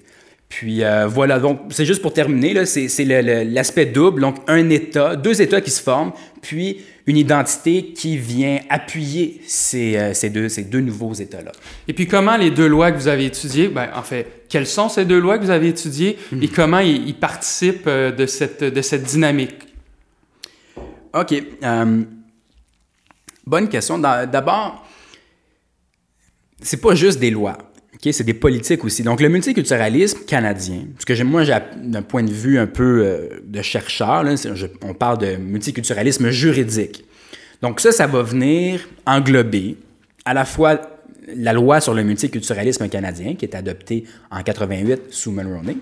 Puis 0.50 0.84
euh, 0.84 1.08
voilà, 1.08 1.40
donc 1.40 1.60
c'est 1.70 1.86
juste 1.86 2.02
pour 2.02 2.14
terminer, 2.14 2.66
c'est 2.66 3.06
l'aspect 3.46 3.88
double, 3.88 4.22
donc 4.22 4.38
un 4.48 4.70
État, 4.70 5.16
deux 5.16 5.42
États 5.42 5.60
qui 5.60 5.72
se 5.72 5.82
forment, 5.82 6.14
puis 6.42 6.82
une 7.08 7.18
identité 7.18 7.94
qui 7.94 8.18
vient 8.18 8.60
appuyer 8.70 9.42
ces, 9.46 9.96
euh, 9.96 10.14
ces, 10.14 10.30
deux, 10.30 10.50
ces 10.50 10.64
deux 10.64 10.80
nouveaux 10.80 11.14
États-là. 11.14 11.52
Et 11.88 11.94
puis 11.94 12.08
comment 12.08 12.36
les 12.36 12.50
deux 12.50 12.68
lois 12.68 12.92
que 12.92 12.98
vous 12.98 13.08
avez 13.08 13.26
étudiées, 13.26 13.68
ben, 13.68 13.90
en 13.96 14.02
fait, 14.02 14.46
quelles 14.50 14.66
sont 14.66 14.90
ces 14.90 15.06
deux 15.06 15.20
lois 15.20 15.38
que 15.38 15.44
vous 15.44 15.52
avez 15.52 15.70
étudiées 15.70 16.18
et 16.32 16.36
mhm. 16.36 16.50
comment 16.50 16.80
ils, 16.80 17.16
participent 17.16 17.88
euh, 17.88 18.12
de 18.12 18.26
cette, 18.26 18.64
de 18.64 18.82
cette 18.82 19.04
dynamique? 19.04 19.56
OK. 21.14 21.34
Euh, 21.64 22.04
bonne 23.46 23.70
question. 23.70 24.00
D'abord, 24.00 24.86
c'est 26.62 26.82
pas 26.82 26.96
juste 26.96 27.20
des 27.20 27.30
lois 27.30 27.58
c'est 28.12 28.24
des 28.24 28.34
politiques 28.34 28.84
aussi. 28.84 29.04
Donc, 29.04 29.22
le 29.22 29.30
multiculturalisme 29.30 30.20
canadien, 30.26 30.82
parce 30.94 31.06
que 31.06 31.24
moi, 31.24 31.44
d'un 31.78 32.02
point 32.02 32.24
de 32.24 32.32
vue 32.32 32.58
un 32.58 32.68
peu 32.68 33.04
euh, 33.04 33.30
de 33.44 33.62
chercheur, 33.62 34.24
on 34.82 34.94
parle 34.94 35.18
de 35.20 35.36
multiculturalisme 35.38 36.30
juridique. 36.30 37.06
Donc, 37.62 37.80
ça, 37.80 37.92
ça 37.92 38.08
va 38.08 38.22
venir 38.22 38.82
englober 39.06 39.78
à 40.26 40.34
la 40.34 40.46
fois 40.46 40.82
la 41.36 41.54
loi 41.54 41.82
sur 41.82 41.94
le 41.94 42.04
multiculturalisme 42.04 42.88
canadien, 42.90 43.36
qui 43.36 43.46
est 43.46 43.56
adoptée 43.56 44.04
en 44.30 44.44
88 44.44 45.04
sous 45.10 45.32
Mulroney. 45.32 45.78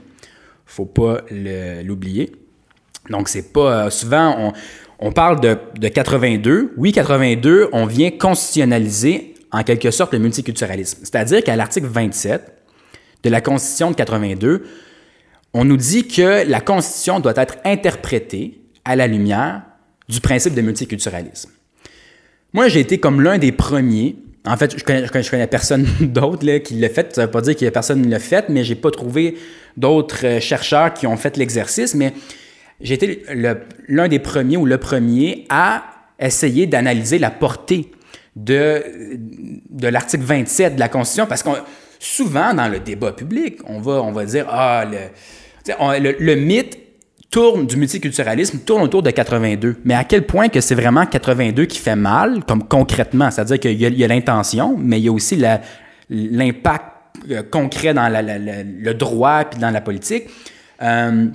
faut 0.66 0.86
pas 0.86 1.22
l'oublier. 1.30 2.32
Donc, 3.10 3.28
c'est 3.28 3.52
pas... 3.52 3.86
Euh, 3.86 3.90
souvent, 3.90 4.36
on, 4.40 4.54
on 5.00 5.12
parle 5.12 5.42
de, 5.42 5.58
de 5.78 5.88
82. 5.90 6.74
Oui, 6.78 6.94
82, 6.94 7.70
on 7.74 7.86
vient 7.86 8.12
constitutionnaliser 8.12 9.33
en 9.54 9.64
quelque 9.64 9.92
sorte 9.92 10.12
le 10.14 10.20
multiculturalisme. 10.20 11.00
C'est-à-dire 11.04 11.44
qu'à 11.44 11.56
l'article 11.56 11.88
27 11.88 12.42
de 13.24 13.30
la 13.30 13.40
Constitution 13.40 13.92
de 13.92 13.96
82, 13.96 14.64
on 15.54 15.64
nous 15.64 15.78
dit 15.78 16.08
que 16.08 16.50
la 16.50 16.60
Constitution 16.60 17.20
doit 17.20 17.36
être 17.38 17.58
interprétée 17.64 18.60
à 18.84 18.96
la 18.96 19.06
lumière 19.08 19.62
du 20.10 20.20
principe 20.20 20.56
de 20.56 20.62
multiculturalisme. 20.62 21.52
Moi, 22.52 22.68
j'ai 22.68 22.80
été 22.80 23.00
comme 23.00 23.22
l'un 23.22 23.38
des 23.38 23.52
premiers. 23.52 24.16
En 24.46 24.58
fait, 24.58 24.78
je 24.78 24.84
connais, 24.84 25.06
je 25.06 25.30
connais 25.30 25.48
personne 25.48 25.88
d'autre 26.02 26.58
qui 26.58 26.74
l'a 26.74 26.90
fait. 26.90 27.16
Ça 27.16 27.22
ne 27.22 27.26
veut 27.28 27.32
pas 27.32 27.42
dire 27.42 27.56
a 27.68 27.72
personne 27.72 28.02
qui 28.02 28.10
l'a 28.10 28.20
fait, 28.20 28.50
mais 28.50 28.64
j'ai 28.64 28.76
pas 28.76 28.92
trouvé 28.92 29.38
d'autres 29.78 30.26
euh, 30.26 30.40
chercheurs 30.40 30.94
qui 30.94 31.06
ont 31.06 31.16
fait 31.16 31.38
l'exercice. 31.38 31.94
Mais 31.94 32.14
j'ai 32.82 32.96
été 32.96 33.24
l'un 33.88 34.08
des 34.08 34.20
premiers 34.20 34.58
ou 34.58 34.66
le 34.66 34.80
premier 34.80 35.46
à 35.50 35.84
essayer 36.20 36.66
d'analyser 36.66 37.20
la 37.20 37.30
portée 37.30 37.92
de, 38.36 38.84
de 39.70 39.88
l'article 39.88 40.24
27 40.24 40.76
de 40.76 40.80
la 40.80 40.90
Constitution, 40.90 41.28
parce 41.28 41.44
qu'on 41.44 41.56
souvent 42.04 42.54
dans 42.54 42.68
le 42.68 42.80
débat 42.80 43.14
public, 43.14 43.60
on 43.66 43.80
va, 43.80 44.02
on 44.04 44.12
va 44.12 44.26
dire, 44.26 44.46
ah, 44.50 44.84
le, 44.86 46.16
le, 46.20 46.36
mythe 46.36 46.78
tourne 47.30 47.66
du 47.66 47.78
multiculturalisme 47.78 48.60
tourne 48.60 48.84
autour 48.84 49.02
de 49.02 49.10
82. 49.10 49.78
Mais 49.86 49.94
à 49.94 50.04
quel 50.04 50.26
point 50.26 50.50
que 50.50 50.60
c'est 50.60 50.76
vraiment 50.76 51.06
82 51.06 51.66
qui 51.66 51.80
fait 51.80 51.96
mal, 51.96 52.44
comme 52.46 52.68
concrètement, 52.68 53.32
c'est-à-dire 53.32 53.60
qu'il 53.60 53.82
y 53.82 54.04
a, 54.04 54.08
l'intention, 54.08 54.76
mais 54.78 55.00
il 55.00 55.06
y 55.06 55.08
a 55.08 55.12
aussi 55.14 55.42
l'impact 56.10 56.86
euh, 57.32 57.42
concret 57.44 57.94
dans 57.94 58.10
le 58.10 58.94
droit 58.94 59.46
puis 59.46 59.60
dans 59.60 59.72
la 59.72 59.80
politique. 59.80 60.26
Euh, 60.82 61.28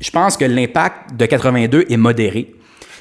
je 0.00 0.10
pense 0.10 0.36
que 0.36 0.46
l'impact 0.46 1.14
de 1.14 1.26
82 1.26 1.84
est 1.90 1.96
modéré. 1.96 2.54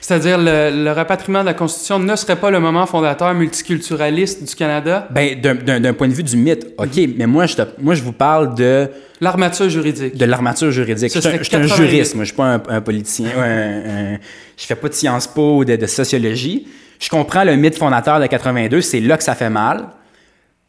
C'est-à-dire 0.07 0.37
le, 0.37 0.85
le, 0.85 0.91
rapatriement 0.93 1.41
de 1.41 1.47
la 1.47 1.53
Constitution 1.53 1.99
ne 1.99 2.15
serait 2.15 2.37
pas 2.37 2.49
le 2.49 2.61
moment 2.61 2.85
fondateur 2.85 3.33
multiculturaliste 3.33 4.41
du 4.41 4.55
Canada? 4.55 5.05
Ben, 5.11 5.41
d'un 5.41 5.93
point 5.93 6.07
de 6.07 6.13
vue 6.13 6.23
du 6.23 6.37
mythe, 6.37 6.65
OK, 6.77 6.97
mais 7.17 7.27
moi 7.27 7.45
je, 7.45 7.57
moi, 7.77 7.93
je 7.93 8.03
vous 8.03 8.13
parle 8.13 8.55
de... 8.55 8.89
L'armature 9.19 9.67
juridique. 9.67 10.15
De 10.15 10.23
l'armature 10.23 10.71
juridique. 10.71 11.11
Je 11.13 11.19
suis 11.19 11.55
un, 11.57 11.63
juriste, 11.63 12.15
moi, 12.15 12.23
je 12.23 12.29
suis 12.29 12.37
pas 12.37 12.61
un, 12.69 12.79
politicien. 12.79 13.27
Je 13.35 14.17
je 14.55 14.65
fais 14.65 14.75
pas 14.75 14.87
de 14.87 14.93
Sciences 14.93 15.27
Po 15.27 15.57
ou 15.57 15.65
de, 15.65 15.75
de, 15.75 15.85
sociologie. 15.85 16.69
Je 17.01 17.09
comprends 17.09 17.43
le 17.43 17.57
mythe 17.57 17.75
fondateur 17.75 18.21
de 18.21 18.27
82, 18.27 18.79
c'est 18.79 19.01
là 19.01 19.17
que 19.17 19.23
ça 19.25 19.35
fait 19.35 19.49
mal. 19.49 19.89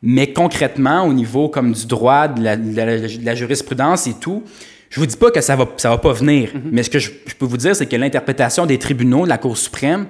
Mais 0.03 0.33
concrètement, 0.33 1.05
au 1.05 1.13
niveau 1.13 1.49
comme 1.49 1.71
du 1.71 1.87
droit, 1.87 2.27
de 2.27 2.43
la, 2.43 2.57
de 2.57 3.25
la 3.25 3.35
jurisprudence 3.37 4.09
et 4.09 4.15
tout, 4.15 4.43
je 4.91 5.01
vous 5.01 5.07
dis 5.07 5.17
pas 5.17 5.31
que 5.31 5.41
ça 5.41 5.57
va, 5.57 5.67
ça 5.77 5.91
va 5.91 5.99
pas 5.99 6.13
venir, 6.13 6.51
mais 6.65 6.83
ce 6.83 6.91
que 6.91 6.99
je, 6.99 7.11
peux 7.39 7.47
vous 7.47 7.57
dire, 7.57 7.77
c'est 7.77 7.87
que 7.87 7.97
l'interprétation 7.97 8.67
des 8.67 8.79
tribunaux 8.79 9.25
de 9.25 9.29
la 9.29 9.39
Cour 9.39 9.57
suprême, 9.57 10.07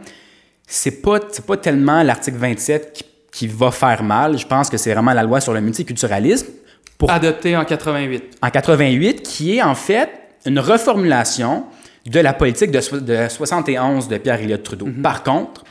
c'est 0.67 1.03
pas, 1.03 1.19
pas 1.47 1.57
tellement 1.57 2.03
l'article 2.03 2.37
27 2.37 2.93
qui, 2.93 3.05
qui, 3.33 3.47
va 3.49 3.71
faire 3.71 4.03
mal. 4.03 4.39
Je 4.39 4.47
pense 4.47 4.71
que 4.71 4.77
c'est 4.77 4.93
vraiment 4.93 5.13
la 5.13 5.23
loi 5.23 5.41
sur 5.41 5.53
le 5.53 5.61
multiculturalisme. 5.61 6.49
Pour... 6.97 7.11
Adoptée 7.11 7.57
en 7.57 7.65
88. 7.65 8.39
En 8.43 8.51
88, 8.51 9.23
qui 9.23 9.57
est 9.57 9.63
en 9.63 9.75
fait 9.75 10.11
une 10.47 10.59
reformulation 10.59 11.65
de 12.07 12.21
la 12.21 12.33
politique 12.33 12.71
de, 12.71 12.99
de 12.99 13.29
71 13.29 14.09
de 14.09 14.19
Pierre 14.19 14.41
Elliott 14.41 14.63
Trudeau. 14.63 14.87
Mhm. 14.87 15.03
Par 15.03 15.23
contre, 15.23 15.65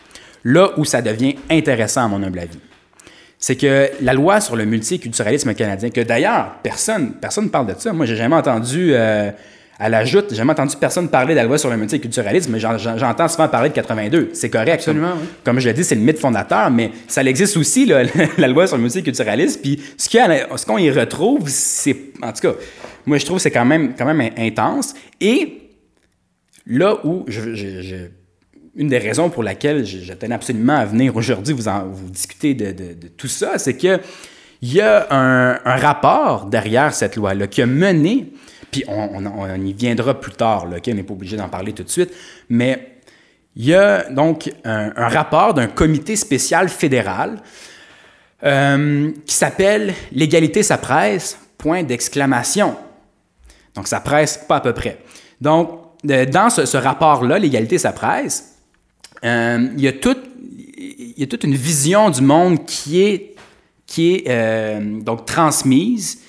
là 0.44 0.72
où 0.78 0.86
ça 0.86 1.02
devient 1.02 1.36
intéressant, 1.50 2.06
à 2.06 2.08
mon 2.08 2.24
humble 2.24 2.40
avis, 2.40 2.60
c'est 3.40 3.56
que 3.56 3.90
la 4.02 4.14
loi 4.14 4.42
sur 4.42 4.56
le 4.56 4.66
multiculturalisme 4.66 5.54
canadien, 5.54 5.90
que 5.90 6.02
d'ailleurs, 6.02 6.56
personne 6.64 7.14
personne 7.14 7.46
ne 7.46 7.50
parle 7.50 7.68
de 7.68 7.76
ça. 7.78 7.94
Moi, 7.94 8.06
j'ai 8.06 8.16
jamais 8.16 8.36
entendu, 8.36 8.94
euh, 8.94 9.30
à 9.80 9.90
la 9.90 10.06
joute, 10.06 10.28
j'ai 10.32 10.38
jamais 10.38 10.54
entendu 10.54 10.76
personne 10.80 11.08
parler 11.08 11.34
de 11.34 11.40
la 11.40 11.44
loi 11.44 11.60
sur 11.60 11.70
le 11.70 11.78
multiculturalisme, 11.78 12.52
mais 12.52 12.60
j'entends 12.60 13.28
souvent 13.28 13.48
parler 13.48 13.70
de 13.70 13.76
82. 13.76 14.32
C'est 14.34 14.50
correct. 14.50 14.80
Absolument, 14.80 15.12
comme, 15.12 15.28
comme 15.44 15.60
je 15.60 15.68
l'ai 15.68 15.74
dit, 15.74 15.84
c'est 15.84 15.96
le 15.96 16.02
mythe 16.02 16.18
fondateur, 16.18 16.72
mais 16.72 16.92
ça 17.08 17.22
existe 17.24 17.58
aussi, 17.58 17.86
la 18.38 18.48
loi 18.48 18.66
sur 18.66 18.78
le 18.78 18.84
multiculturalisme. 18.84 19.62
Puis 19.62 19.80
ce 19.98 20.66
qu'on 20.66 20.78
y 20.80 20.90
retrouve, 20.90 21.48
c'est, 21.48 21.96
en 22.24 22.32
tout 22.32 22.42
cas, 22.42 22.54
moi, 23.06 23.20
je 23.20 23.26
trouve 23.26 23.38
que 23.38 23.44
c'est 23.44 23.52
quand 23.52 23.66
même, 23.66 23.94
quand 23.96 24.12
même 24.12 24.32
intense. 24.36 24.96
Et 25.22 25.70
là 26.66 27.06
où 27.06 27.24
je, 27.28 27.54
je 27.54 28.08
une 28.78 28.90
des 28.90 29.00
raisons 29.00 29.30
pour 29.30 29.44
laquelle 29.44 29.86
je, 29.86 30.14
absolument 30.32 30.78
à 30.78 30.86
venir 30.86 31.16
aujourd'hui 31.16 31.54
vous, 31.54 32.10
discuter 32.10 32.54
de, 32.54 33.08
tout 33.18 33.28
ça, 33.28 33.58
c'est 33.58 33.76
qu'il 33.76 34.00
y 34.62 34.80
a 34.80 35.08
un, 35.10 35.78
rapport 35.78 36.46
derrière 36.46 36.94
cette 36.94 37.16
loi-là 37.16 37.48
qui 37.48 37.64
a 37.64 37.66
mené, 37.66 38.32
puis 38.72 38.84
on, 38.88 39.56
y 39.56 39.74
viendra 39.74 40.20
plus 40.20 40.34
tard, 40.34 40.68
là, 40.68 40.78
on 40.86 40.94
n'est 40.94 41.04
pas 41.04 41.14
obligé 41.14 41.36
d'en 41.38 41.50
parler 41.50 41.74
tout 41.74 41.84
de 41.84 41.90
suite, 41.90 42.14
mais 42.50 43.00
il 43.56 43.66
y 43.66 43.74
a 43.74 44.08
donc 44.12 44.52
un, 44.64 44.92
rapport 44.96 45.56
d'un 45.56 45.68
comité 45.68 46.16
spécial 46.16 46.70
fédéral 46.70 47.42
euh, 48.44 49.12
qui 49.26 49.34
s'appelle 49.34 49.96
L'égalité, 50.12 50.62
ça 50.62 50.78
presse, 50.78 51.40
point 51.58 51.82
d'exclamation. 51.82 52.76
Donc, 53.74 53.88
ça 53.88 54.00
presse 54.00 54.38
pas 54.48 54.58
à 54.58 54.62
peu 54.62 54.74
près. 54.74 55.00
Donc, 55.42 55.82
dans 56.04 56.52
ce, 56.52 56.68
ce 56.68 56.78
rapport-là, 56.78 57.40
L'égalité, 57.40 57.80
ça 57.80 57.92
presse, 57.94 58.57
euh, 59.24 59.70
il, 59.76 59.84
y 59.84 59.88
a 59.88 59.94
toute, 59.94 60.20
il 60.78 61.14
y 61.18 61.24
a 61.24 61.28
toute 61.28 61.44
une 61.44 61.56
vision 61.56 62.10
du 62.10 62.22
monde 62.22 62.66
qui 62.66 63.02
est, 63.02 63.36
qui 63.86 64.16
est 64.16 64.24
euh, 64.28 65.02
donc 65.02 65.26
transmise, 65.26 66.22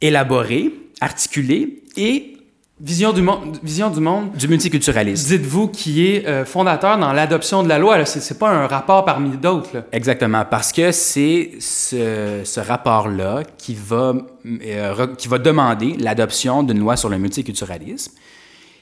élaborée, 0.00 0.72
articulée, 1.00 1.82
et 1.96 2.36
Vision 2.78 3.14
du, 3.14 3.22
monde, 3.22 3.56
vision 3.62 3.88
du 3.88 4.00
monde. 4.00 4.36
Du 4.36 4.48
multiculturalisme. 4.48 5.28
Dites-vous 5.28 5.68
qui 5.68 6.08
est 6.08 6.26
euh, 6.26 6.44
fondateur 6.44 6.98
dans 6.98 7.10
l'adoption 7.14 7.62
de 7.62 7.70
la 7.70 7.78
loi. 7.78 8.04
Ce 8.04 8.18
n'est 8.18 8.38
pas 8.38 8.50
un 8.50 8.66
rapport 8.66 9.02
parmi 9.06 9.30
d'autres. 9.38 9.84
Exactement, 9.92 10.44
parce 10.44 10.72
que 10.72 10.92
c'est 10.92 11.52
ce, 11.58 12.42
ce 12.44 12.60
rapport-là 12.60 13.44
qui, 13.56 13.74
va, 13.74 14.12
euh, 14.44 15.06
qui 15.16 15.26
va 15.26 15.38
demander 15.38 15.96
l'adoption 15.98 16.62
d'une 16.62 16.80
loi 16.80 16.96
sur 16.96 17.08
le 17.08 17.16
multiculturalisme 17.16 18.12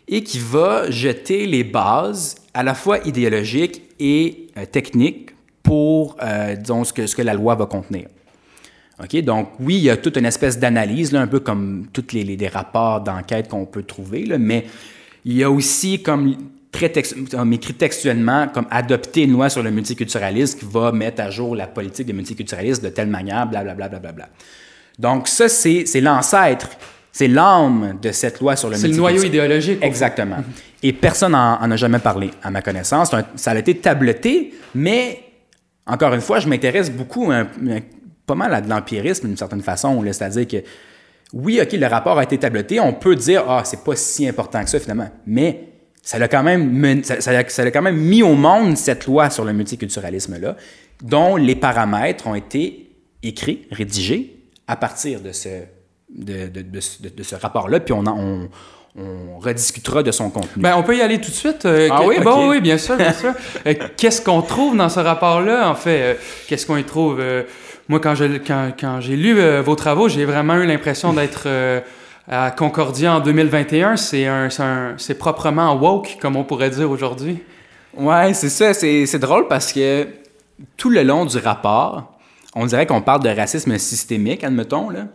et 0.09 0.23
qui 0.23 0.39
va 0.39 0.91
jeter 0.91 1.47
les 1.47 1.65
bases 1.65 2.37
à 2.53 2.63
la 2.63 2.75
fois 2.75 2.99
idéologiques 3.07 3.83
et 3.99 4.49
euh, 4.57 4.67
techniques 4.67 5.31
pour, 5.63 6.17
disons, 6.61 6.85
ce 6.85 6.93
que, 6.93 7.07
ce 7.07 7.17
que 7.17 7.23
la 7.23 7.33
loi 7.33 7.55
va 7.55 7.65
contenir. 7.65 8.07
OK? 9.03 9.17
Donc, 9.23 9.49
oui, 9.61 9.77
il 9.77 9.83
y 9.83 9.91
a 9.91 9.97
toute 9.97 10.17
une 10.17 10.27
espèce 10.27 10.59
d'analyse, 10.59 11.15
un 11.15 11.27
peu 11.27 11.41
comme 11.41 11.87
tous 11.93 12.13
les, 12.13 12.49
rapports 12.49 13.01
d'enquête 13.01 13.49
qu'on 13.49 13.67
peut 13.67 13.83
trouver, 13.83 14.25
là, 14.25 14.39
mais 14.39 14.67
il 15.25 15.35
y 15.35 15.43
a 15.43 15.51
aussi, 15.51 16.03
comme 16.03 16.37
très 16.71 16.93
écrit 17.53 17.75
textuellement, 17.75 18.49
comme 18.49 18.67
adopter 18.71 19.23
une 19.23 19.33
loi 19.33 19.49
sur 19.49 19.63
le 19.63 19.71
multiculturalisme 19.71 20.59
qui 20.59 20.67
va 20.67 20.93
mettre 20.93 21.23
à 21.23 21.31
jour 21.31 21.55
la 21.55 21.67
politique 21.67 22.07
de 22.07 22.13
multiculturalisme 22.13 22.83
de 22.83 22.89
telle 22.89 23.09
manière, 23.09 23.47
blablabla. 23.47 23.89
Bla, 23.89 23.99
bla, 23.99 24.13
bla, 24.13 24.29
Donc, 24.99 25.29
ça, 25.29 25.49
c'est 25.49 26.01
l'ancêtre, 26.01 26.69
c'est 27.15 27.29
l'âme 27.29 27.97
de 28.03 28.11
cette 28.11 28.41
loi 28.41 28.57
sur 28.57 28.69
le 28.69 28.75
multiculturalisme. 28.75 29.23
C'est 29.23 29.29
le 29.29 29.37
noyau 29.37 29.49
idéologique. 29.49 29.79
Exactement. 29.83 30.39
Et 30.83 30.93
personne 30.93 31.31
n'en 31.31 31.71
a 31.71 31.77
jamais 31.77 32.01
parlé, 32.01 32.33
à 32.43 32.51
ma 32.51 32.61
connaissance. 32.61 33.15
ça 33.37 33.51
a 33.53 33.57
été 33.57 33.77
tableté, 33.77 34.53
mais 34.75 35.21
encore 35.87 36.13
une 36.13 36.21
fois, 36.21 36.41
je 36.41 36.49
m'intéresse 36.49 36.91
beaucoup 36.91 37.31
un, 37.31 37.47
pas 38.27 38.35
mal 38.35 38.53
à 38.53 38.61
de 38.61 38.69
l'empirisme 38.69 39.29
d'une 39.29 39.37
certaine 39.37 39.63
façon. 39.63 40.03
C'est-à-dire 40.05 40.49
que, 40.49 40.67
oui, 41.33 41.61
OK, 41.63 41.71
le 41.75 41.87
rapport 41.87 42.19
a 42.19 42.25
été 42.25 42.37
tabletté, 42.37 42.81
on 42.81 42.93
peut 42.93 43.15
dire, 43.15 43.45
ah, 43.49 43.63
c'est 43.65 43.85
pas 43.85 43.95
si 43.95 44.27
important 44.27 44.65
que 44.65 44.71
ça 44.71 44.81
finalement, 44.81 45.09
mais 45.25 45.69
ça 46.03 46.19
l'a 46.19 46.27
quand, 46.27 46.43
même, 46.43 47.05
ça, 47.05 47.21
ça, 47.21 47.71
quand 47.71 47.83
même 47.83 47.97
mis 47.97 48.25
au 48.25 48.35
monde 48.35 48.77
cette 48.77 49.07
loi 49.07 49.31
sur 49.31 49.45
le 49.45 49.53
multiculturalisme-là, 49.53 50.57
dont 51.01 51.37
les 51.37 51.55
paramètres 51.55 52.27
ont 52.27 52.35
été 52.35 52.91
écrits, 53.23 53.69
rédigés 53.71 54.37
à 54.67 54.75
partir 54.75 55.21
de 55.21 55.31
ce, 55.31 55.49
de, 56.15 56.49
de, 56.49 56.63
de, 56.63 57.23
ce 57.23 57.35
rapport-là, 57.35 57.81
puis 57.81 57.93
on, 57.93 58.05
on, 58.07 58.49
on 58.97 59.39
rediscutera 59.39 60.03
de 60.03 60.13
son 60.13 60.31
contenu. 60.31 60.63
Ben, 60.63 60.75
on 60.77 60.83
peut 60.83 60.97
y 60.97 61.03
aller 61.03 61.21
tout 61.21 61.31
de 61.31 61.37
suite. 61.37 61.65
Euh, 61.65 61.89
ah 61.91 62.03
oui, 62.07 62.17
bon, 62.23 62.49
oui, 62.51 62.61
bien 62.61 62.79
sûr, 62.79 62.97
bien 62.97 63.13
sûr. 63.13 63.33
Euh, 63.67 63.75
qu'est-ce 63.97 64.21
qu'on 64.21 64.43
trouve 64.43 64.77
dans 64.77 64.89
ce 64.89 65.01
rapport-là, 65.01 65.69
en 65.69 65.75
fait? 65.75 66.01
Euh, 66.03 66.15
qu'est-ce 66.49 66.67
qu'on 66.67 66.77
y 66.77 66.85
trouve? 66.85 67.21
moi, 67.89 68.01
quand 68.01 68.15
j'ai 68.15 68.41
quand, 68.41 68.71
quand 68.79 69.01
lu 69.01 69.39
euh, 69.39 69.63
vos 69.63 69.75
travaux, 69.75 70.09
j'ai 70.09 70.25
vraiment 70.25 70.55
eu 70.57 70.67
l'impression 70.67 71.13
d'être 71.13 71.49
à 72.29 72.51
Concordia 72.53 73.17
en 73.17 73.21
2021. 73.21 73.97
C'est 73.97 74.27
un, 74.27 74.49
c'est 74.97 75.19
proprement 75.19 75.75
woke, 75.75 76.19
comme 76.21 76.37
on 76.37 76.45
pourrait 76.45 76.71
dire 76.71 76.91
aujourd'hui. 76.91 77.43
Ouais, 77.97 78.33
c'est 78.35 78.49
ça. 78.49 78.75
C'est 78.75 79.19
drôle 79.19 79.49
parce 79.49 79.73
que 79.73 80.07
tout 80.77 80.91
le 80.91 81.03
long 81.03 81.25
du 81.25 81.39
rapport, 81.39 82.13
on 82.55 82.67
dirait 82.67 82.87
qu'on 82.87 83.03
parle 83.03 83.23
de 83.23 83.29
racisme 83.29 83.77
systémique, 83.79 84.45
admettons, 84.45 84.89
là. 84.89 85.07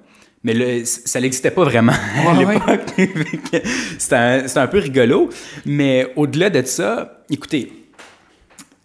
Mais 0.44 0.54
le, 0.54 0.86
ça 0.86 1.20
n'existait 1.20 1.52
pas 1.52 1.64
vraiment 1.64 1.94
à 2.28 2.34
l'époque. 2.34 2.82
C'était 3.98 4.16
un, 4.16 4.46
un, 4.56 4.68
peu 4.68 4.80
rigolo. 4.80 5.30
Mais 5.66 6.14
au-delà 6.16 6.50
de 6.50 6.62
ça, 6.66 7.24
écoutez, 7.30 7.74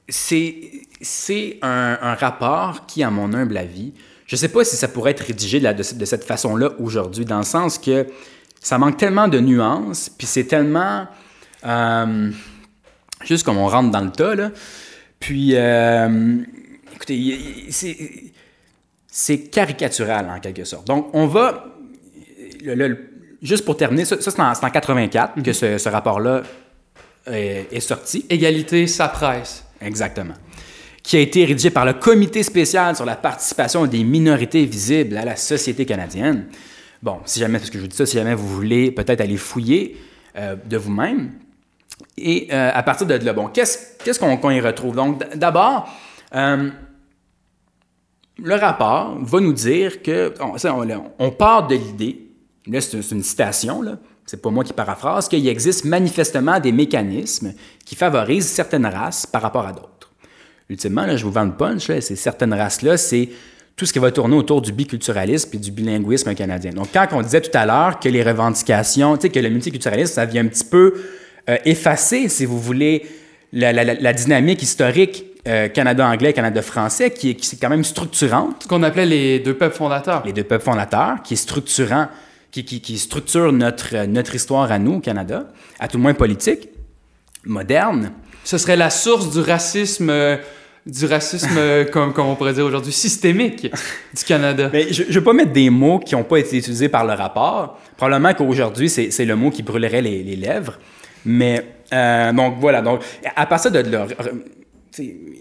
c'est 0.09 0.85
c'est 1.05 1.59
un, 1.63 2.15
rapport 2.15 2.87
qui, 2.87 3.03
à 3.03 3.11
mon 3.11 3.33
humble 3.35 3.57
avis, 3.57 3.93
je 4.27 4.37
ne 4.37 4.39
sais 4.39 4.49
pas 4.49 4.65
si 4.65 4.77
ça 4.77 4.89
pourrait 4.89 5.13
être 5.13 5.25
rédigé 5.25 5.61
de, 5.61 5.83
cette 5.83 6.25
façon-là 6.25 6.73
aujourd'hui, 6.79 7.25
dans 7.25 7.39
le 7.39 7.45
sens 7.45 7.79
que 7.79 8.07
ça 8.61 8.79
manque 8.79 8.97
tellement 8.97 9.29
de 9.29 9.39
nuances, 9.39 10.09
puis 10.09 10.27
c'est 10.27 10.45
tellement... 10.45 11.07
Euh, 11.67 12.31
juste 13.23 13.45
comme 13.45 13.59
on 13.59 13.69
rentre 13.69 13.91
dans 13.91 14.01
le 14.01 14.11
tas, 14.11 14.35
là. 14.35 14.51
Puis, 15.21 15.53
euh, 15.55 16.39
écoutez, 16.95 17.67
c'est 17.71 17.97
caricatural 19.51 20.29
en 20.29 20.41
quelque 20.41 20.65
sorte. 20.65 20.87
Donc, 20.87 21.11
on 21.13 21.27
va... 21.27 21.67
juste 23.43 23.65
pour 23.65 23.77
terminer, 23.77 24.05
ça, 24.05 24.17
c'est 24.21 24.41
en, 24.41 24.71
84 24.71 25.43
que 25.43 25.53
ce, 25.53 25.79
ce 25.79 25.89
rapport-là 25.89 26.43
est, 27.27 27.69
est, 27.73 27.81
sorti. 27.81 28.27
Égalité, 28.29 28.87
ça 28.87 29.09
presse. 29.09 29.65
Exactement 29.81 30.35
qui 31.05 31.19
a 31.19 31.21
été 31.21 31.45
rédigé 31.45 31.71
par 31.71 31.85
le 31.85 31.93
Comité 31.93 32.43
spécial 32.43 32.97
sur 32.97 33.05
la 33.05 33.15
participation 33.15 33.87
des 33.87 34.03
minorités 34.03 34.65
visibles 34.65 35.19
à 35.19 35.25
la 35.25 35.37
société 35.37 35.85
canadienne. 35.85 36.47
Bon, 37.03 37.21
si 37.27 37.39
jamais, 37.39 37.59
parce 37.59 37.69
que 37.69 37.77
je 37.77 37.83
vous 37.83 37.89
dis 37.89 37.97
ça, 37.97 38.07
si 38.07 38.17
jamais 38.17 38.35
vous 38.35 38.49
voulez 38.49 38.91
peut-être 38.91 39.21
aller 39.21 39.37
fouiller 39.37 39.99
euh, 40.37 40.57
de 40.65 40.79
vous-même. 40.79 41.33
Et 42.17 42.49
euh, 42.51 42.71
à 42.73 42.83
partir 42.83 43.07
de 43.07 43.15
là, 43.15 43.35
bon, 43.35 43.49
qu'est-ce 43.49 44.19
qu'on 44.19 44.51
y 44.51 44.61
retrouve? 44.61 44.97
Donc, 44.97 45.23
d'abord, 45.37 45.95
euh, 46.35 46.71
le 48.43 48.55
rapport 48.55 49.19
va 49.23 49.41
nous 49.41 49.53
dire 49.53 50.03
que, 50.03 50.33
on, 51.19 51.31
part 51.31 51.67
de 51.67 51.77
l'idée, 51.77 52.27
là 52.67 52.81
c'est 52.81 52.99
une 53.11 53.23
citation, 53.23 53.83
c'est 54.27 54.43
pas 54.43 54.51
moi 54.51 54.65
qui 54.65 54.73
paraphrase, 54.73 55.29
qu'il 55.29 55.47
existe 55.47 55.85
manifestement 55.85 56.59
des 56.59 56.73
mécanismes 56.73 57.55
qui 57.85 57.95
favorisent 57.95 58.49
certaines 58.49 58.87
races 58.87 59.27
par 59.27 59.43
rapport 59.43 59.67
à 59.67 59.73
d'autres 59.73 59.95
ultimement, 60.69 61.17
je 61.17 61.25
vous 61.25 61.31
vends 61.31 61.45
le 61.45 61.53
punch, 61.53 61.87
c'est 61.87 62.17
certaines 62.17 62.55
races-là, 62.55 62.97
c'est 62.97 63.29
tout 63.77 63.87
ce 63.87 63.93
qui 63.93 63.99
va 63.99 64.11
tourner 64.11 64.37
autour 64.37 64.63
du 64.63 64.73
biculturalisme 64.73 65.51
et 65.55 65.59
du 65.59 65.71
bilinguisme 65.71 66.35
canadien. 66.35 66.73
Donc, 66.73 66.89
quand 66.93 67.09
on 67.13 67.23
disait 67.23 67.41
tout 67.41 67.57
à 67.57 67.67
l'heure 67.67 67.99
que 67.99 68.09
les 68.09 68.23
revendications, 68.23 69.17
que 69.17 69.39
le 69.39 69.49
multiculturalisme, 69.51 70.15
ça 70.15 70.25
vient 70.25 70.45
un 70.45 70.49
petit 70.49 70.65
peu 70.65 70.95
euh, 71.49 71.57
effacer, 71.65 72.29
si 72.29 72.45
vous 72.45 72.61
voulez, 72.61 73.05
la, 73.53 74.13
dynamique 74.13 74.63
historique 74.63 75.27
euh, 75.47 75.69
Canada-anglais, 75.69 76.33
Canada-français, 76.33 77.11
qui 77.11 77.31
est, 77.31 77.35
qui 77.35 77.55
est 77.55 77.59
quand 77.59 77.69
même 77.69 77.85
structurante. 77.85 78.67
Qu'on 78.67 78.83
appelait 78.83 79.07
les 79.07 79.39
deux 79.41 79.55
peuples 79.55 79.77
fondateurs. 79.77 80.23
Les 80.25 80.33
deux 80.33 80.45
peuples 80.45 80.65
fondateurs, 80.65 81.23
qui 81.23 81.35
est 81.35 81.39
structurant, 81.39 82.09
qui, 82.51 82.65
qui, 82.65 82.81
qui 82.81 82.99
structure 82.99 83.53
notre, 83.53 84.07
notre 84.07 84.35
histoire 84.35 84.71
à 84.73 84.79
nous, 84.79 84.95
au 84.95 85.01
Canada, 85.01 85.47
à 85.79 85.89
tout 85.89 85.97
le 85.99 86.03
moins 86.03 86.15
politique, 86.15 86.69
moderne. 87.45 88.13
Ce 88.45 88.59
serait 88.59 88.77
la 88.77 88.91
source 88.91 89.31
du 89.31 89.41
racisme 89.41 90.11
euh, 90.11 90.37
du 90.87 91.07
racisme, 91.07 91.57
euh, 91.57 91.85
comme, 91.93 92.13
comme, 92.13 92.27
on 92.27 92.35
pourrait 92.35 92.53
dire 92.53 92.65
aujourd'hui, 92.65 92.93
systémique 92.93 93.63
du 93.63 94.25
Canada. 94.27 94.71
Mais 94.73 94.93
je 94.93 95.05
ne 95.05 95.13
veux 95.13 95.23
pas 95.23 95.33
mettre 95.33 95.53
des 95.53 95.71
mots 95.71 95.99
qui 95.99 96.15
n'ont 96.15 96.25
pas 96.25 96.39
été 96.39 96.59
utilisés 96.59 96.89
par 96.89 97.05
le 97.05 97.13
rapport. 97.13 97.81
Probablement 97.97 98.35
qu'aujourd'hui, 98.35 98.89
c'est 98.89 99.25
le 99.25 99.37
mot 99.37 99.51
qui 99.51 99.63
brûlerait 99.63 100.03
les, 100.03 100.23
les 100.23 100.37
lèvres. 100.37 100.79
Mais, 101.25 101.65
euh, 101.93 102.33
donc 102.33 102.57
voilà. 102.59 102.83
Donc, 102.83 103.01
à 103.35 103.47
partir 103.47 103.71
de 103.71 103.79
là, 103.79 104.07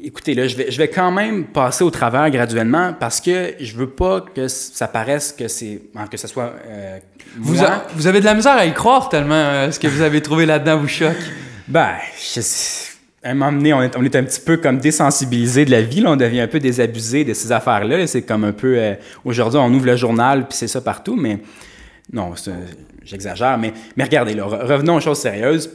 écoutez, 0.03 0.33
là, 0.33 0.47
je 0.47 0.55
vais, 0.55 0.71
je 0.71 0.77
vais 0.77 0.87
quand 0.87 1.11
même 1.11 1.45
passer 1.45 1.83
au 1.83 1.91
travers 1.91 2.29
graduellement 2.29 2.93
parce 2.99 3.21
que 3.21 3.53
je 3.59 3.75
veux 3.75 3.89
pas 3.89 4.21
que 4.21 4.47
ça 4.47 4.87
paraisse 4.87 5.31
que 5.31 5.47
c'est, 5.47 5.81
que 6.09 6.17
ça 6.17 6.27
soit. 6.27 6.53
vous, 7.37 7.55
vous, 7.95 8.07
avez 8.07 8.19
de 8.19 8.25
la 8.25 8.33
misère 8.33 8.57
à 8.57 8.65
y 8.65 8.73
croire 8.73 9.09
tellement 9.09 9.71
ce 9.71 9.79
que 9.79 9.87
vous 9.87 10.01
avez 10.01 10.21
trouvé 10.21 10.45
là-dedans 10.45 10.77
vous 10.77 10.87
choque. 10.87 11.17
Ben, 11.65 11.93
je 12.17 12.41
à 13.23 13.29
un 13.29 13.33
moment 13.35 13.53
donné, 13.53 13.73
on 13.73 13.81
est, 13.81 13.95
on 13.95 14.03
est, 14.03 14.15
un 14.15 14.23
petit 14.23 14.41
peu 14.41 14.57
comme 14.57 14.79
désensibilisé 14.79 15.63
de 15.63 15.71
la 15.71 15.81
vie. 15.81 16.01
Là. 16.01 16.11
On 16.11 16.15
devient 16.17 16.41
un 16.41 16.47
peu 16.47 16.59
désabusé 16.59 17.23
de 17.23 17.33
ces 17.33 17.51
affaires-là. 17.51 18.05
C'est 18.05 18.23
comme 18.23 18.43
un 18.43 18.51
peu. 18.51 18.77
Euh, 18.77 18.95
aujourd'hui, 19.23 19.59
on 19.63 19.73
ouvre 19.73 19.85
le 19.85 19.95
journal, 19.95 20.47
puis 20.47 20.57
c'est 20.57 20.67
ça 20.67 20.81
partout. 20.81 21.15
Mais 21.15 21.39
non, 22.11 22.33
j'exagère. 23.03 23.57
Mais, 23.57 23.73
mais 23.95 24.03
regardez, 24.03 24.33
là, 24.33 24.43
revenons 24.43 24.95
aux 24.95 24.99
choses 24.99 25.19
sérieuses. 25.19 25.71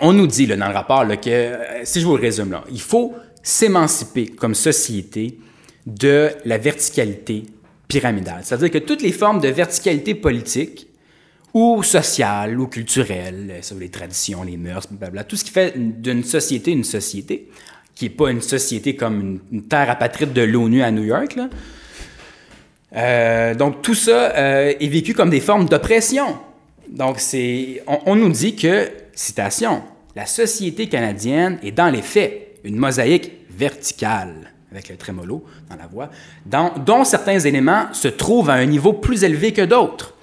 On 0.00 0.12
nous 0.12 0.26
dit 0.26 0.46
là, 0.46 0.56
dans 0.56 0.68
le 0.68 0.74
rapport 0.74 1.04
là, 1.04 1.16
que, 1.16 1.28
euh, 1.28 1.84
si 1.84 2.00
je 2.00 2.06
vous 2.06 2.16
le 2.16 2.22
résume, 2.22 2.50
là, 2.50 2.64
il 2.70 2.80
faut 2.80 3.14
s'émanciper 3.42 4.26
comme 4.26 4.54
société 4.54 5.38
de 5.86 6.30
la 6.44 6.58
verticalité 6.58 7.44
pyramidale. 7.88 8.40
C'est-à-dire 8.42 8.70
que 8.70 8.78
toutes 8.78 9.02
les 9.02 9.12
formes 9.12 9.40
de 9.40 9.48
verticalité 9.48 10.14
politique 10.14 10.86
ou 11.52 11.82
social 11.82 12.58
ou 12.58 12.68
culturel, 12.68 13.50
euh, 13.50 13.78
les 13.78 13.90
traditions, 13.90 14.42
les 14.42 14.56
mœurs, 14.56 14.86
blablabla, 14.90 15.24
tout 15.24 15.36
ce 15.36 15.44
qui 15.44 15.50
fait 15.50 15.74
d'une 15.76 16.24
société 16.24 16.70
une 16.70 16.84
société, 16.84 17.48
qui 17.94 18.06
n'est 18.06 18.10
pas 18.10 18.30
une 18.30 18.40
société 18.40 18.96
comme 18.96 19.40
une, 19.50 19.62
terre 19.64 19.90
apatride 19.90 20.32
de 20.32 20.42
l'ONU 20.42 20.82
à 20.82 20.90
New 20.90 21.04
York. 21.04 21.36
Là. 21.36 21.50
Euh, 22.94 23.54
donc 23.54 23.82
tout 23.82 23.94
ça 23.94 24.32
est 24.36 24.88
vécu 24.88 25.12
comme 25.12 25.28
des 25.28 25.40
formes 25.40 25.66
d'oppression. 25.66 26.38
Donc 26.88 27.20
c'est, 27.20 27.82
on, 27.86 28.16
nous 28.16 28.30
dit 28.30 28.54
que, 28.54 28.88
citation, 29.14 29.82
la 30.14 30.26
société 30.26 30.88
canadienne 30.88 31.58
est 31.62 31.72
dans 31.72 31.88
les 31.88 32.02
faits 32.02 32.58
une 32.64 32.76
mosaïque 32.76 33.32
verticale, 33.50 34.52
avec 34.70 34.88
le 34.88 34.96
trémolo 34.96 35.44
dans 35.68 35.76
la 35.76 35.86
voix, 35.86 36.10
dont 36.46 37.04
certains 37.04 37.38
éléments 37.38 37.92
se 37.92 38.08
trouvent 38.08 38.50
à 38.50 38.54
un 38.54 38.66
niveau 38.66 38.92
plus 38.92 39.24
élevé 39.24 39.52
que 39.52 39.62
d'autres. 39.62 40.14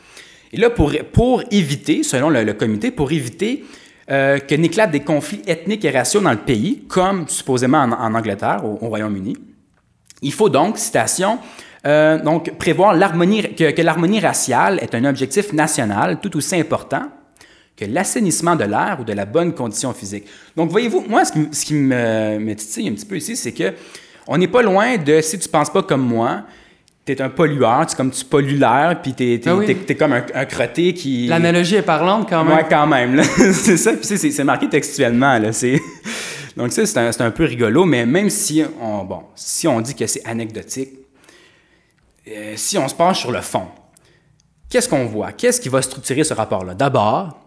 Et 0.51 0.57
là, 0.57 0.69
pour, 0.69 0.91
pour 1.13 1.43
éviter, 1.51 2.03
selon 2.03 2.29
le, 2.29 2.53
comité, 2.53 2.91
pour 2.91 3.11
éviter 3.11 3.65
euh, 4.09 4.39
que 4.39 4.55
n'éclatent 4.55 4.91
des 4.91 5.01
conflits 5.01 5.41
ethniques 5.45 5.85
et 5.85 5.91
raciaux 5.91 6.21
dans 6.21 6.31
le 6.31 6.37
pays, 6.37 6.83
comme 6.87 7.27
supposément 7.27 7.77
en, 7.77 8.15
Angleterre, 8.15 8.65
au, 8.65 8.87
Royaume-Uni, 8.87 9.37
il 10.21 10.33
faut 10.33 10.49
donc, 10.49 10.77
citation, 10.77 11.37
euh, 11.85 12.21
donc 12.21 12.57
prévoir 12.57 12.97
que, 12.97 13.71
que 13.71 13.81
l'harmonie 13.81 14.19
raciale 14.19 14.79
est 14.81 14.95
un 14.95 15.05
objectif 15.05 15.53
national 15.53 16.19
tout 16.19 16.35
aussi 16.35 16.55
important 16.55 17.09
que 17.79 17.85
l'assainissement 17.85 18.55
de 18.55 18.65
l'air 18.65 18.97
ou 18.99 19.03
de 19.03 19.13
la 19.13 19.25
bonne 19.25 19.53
condition 19.53 19.93
physique. 19.93 20.25
Donc, 20.55 20.69
voyez-vous, 20.69 21.05
moi, 21.07 21.23
ce 21.25 21.31
qui, 21.31 21.47
ce 21.51 21.65
qui 21.65 21.73
me, 21.75 22.37
me, 22.39 22.55
titille 22.55 22.89
un 22.89 22.93
petit 22.93 23.05
peu 23.05 23.17
ici, 23.17 23.35
c'est 23.35 23.51
que 23.53 23.73
on 24.27 24.37
n'est 24.37 24.47
pas 24.47 24.61
loin 24.61 24.97
de 24.97 25.21
si 25.21 25.39
tu 25.39 25.49
penses 25.49 25.71
pas 25.71 25.81
comme 25.83 26.05
moi, 26.05 26.43
tu 27.05 27.13
es 27.13 27.21
un 27.21 27.29
pollueur, 27.29 27.85
tu, 27.87 27.95
comme 27.95 28.11
tu 28.11 28.23
pollues 28.25 28.57
l'air, 28.57 28.99
puis 29.01 29.13
tu 29.13 29.33
es, 29.33 29.41
Ah 29.47 29.55
oui. 29.55 29.75
comme 29.97 30.13
un, 30.13 30.23
un 30.33 30.45
crotté 30.45 30.93
qui. 30.93 31.27
L'analogie 31.27 31.75
est 31.75 31.81
parlante 31.81 32.29
quand 32.29 32.43
même. 32.43 32.57
Ouais, 32.57 32.65
quand 32.69 32.85
même. 32.85 33.23
c'est 33.53 33.77
ça. 33.77 33.93
Puis 33.93 34.17
c'est- 34.17 34.43
marqué 34.43 34.69
textuellement. 34.69 35.37
Là. 35.39 35.49
Donc 36.57 36.71
ça, 36.73 36.85
c'est 36.85 36.97
un, 36.97 37.25
un 37.25 37.31
peu 37.31 37.45
rigolo, 37.45 37.85
mais 37.85 38.05
même 38.05 38.29
si 38.29 38.63
on, 38.81 39.03
bon, 39.05 39.23
si 39.35 39.67
on 39.67 39.79
dit 39.81 39.95
que 39.95 40.05
c'est 40.05 40.25
anecdotique, 40.27 40.89
euh, 42.27 42.53
si 42.55 42.77
on 42.77 42.87
se 42.87 42.93
penche 42.93 43.19
sur 43.21 43.31
le 43.31 43.41
fond, 43.41 43.67
qu'est-ce 44.69 44.89
qu'on 44.89 45.05
voit? 45.05 45.31
Qu'est-ce 45.31 45.61
qui 45.61 45.69
va 45.69 45.81
structurer 45.81 46.23
ce 46.23 46.33
rapport-là? 46.33 46.73
D'abord, 46.73 47.39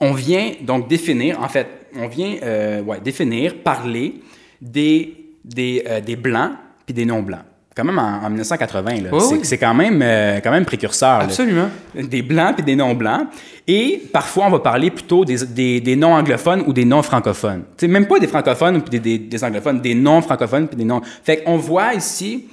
on 0.00 0.12
vient 0.12 0.52
donc 0.60 0.88
définir, 0.88 1.40
en 1.40 1.48
fait, 1.48 1.66
on 1.98 2.08
vient 2.08 2.34
euh, 2.42 2.82
ouais, 2.82 3.00
définir, 3.00 3.56
parler 3.56 4.14
des, 4.60 5.14
des, 5.44 5.84
euh, 5.88 6.00
des 6.00 6.16
blancs 6.16 6.52
puis 6.84 6.94
des 6.94 7.04
non-blancs. 7.04 7.40
Quand 7.74 7.84
même 7.84 7.98
en, 7.98 8.24
en 8.24 8.30
1980, 8.30 8.90
là. 9.02 9.10
C'est, 9.20 9.34
oui. 9.34 9.40
c'est 9.42 9.58
quand 9.58 9.74
même, 9.74 10.00
euh, 10.02 10.40
quand 10.42 10.50
même 10.50 10.64
précurseur. 10.64 11.18
là 11.18 11.24
Absolument. 11.24 11.68
des 11.94 12.22
blancs 12.22 12.56
puis 12.56 12.64
des 12.64 12.76
non-blancs. 12.76 13.26
Et 13.66 14.02
parfois, 14.12 14.46
on 14.46 14.50
va 14.50 14.60
parler 14.60 14.90
plutôt 14.90 15.24
des, 15.26 15.44
des, 15.44 15.80
des 15.80 15.96
non-anglophones 15.96 16.64
ou 16.66 16.72
des 16.72 16.86
non-francophones. 16.86 17.64
Sais, 17.76 17.88
même 17.88 18.06
pas 18.06 18.18
des 18.18 18.28
francophones 18.28 18.80
puis 18.80 18.98
des, 18.98 19.18
des, 19.18 19.18
des 19.18 19.44
anglophones, 19.44 19.80
des 19.80 19.94
non-francophones 19.94 20.68
puis 20.68 20.76
des 20.76 20.84
non... 20.84 21.00
Fait 21.22 21.42
qu'on 21.42 21.56
voit 21.56 21.94
ici... 21.94 22.46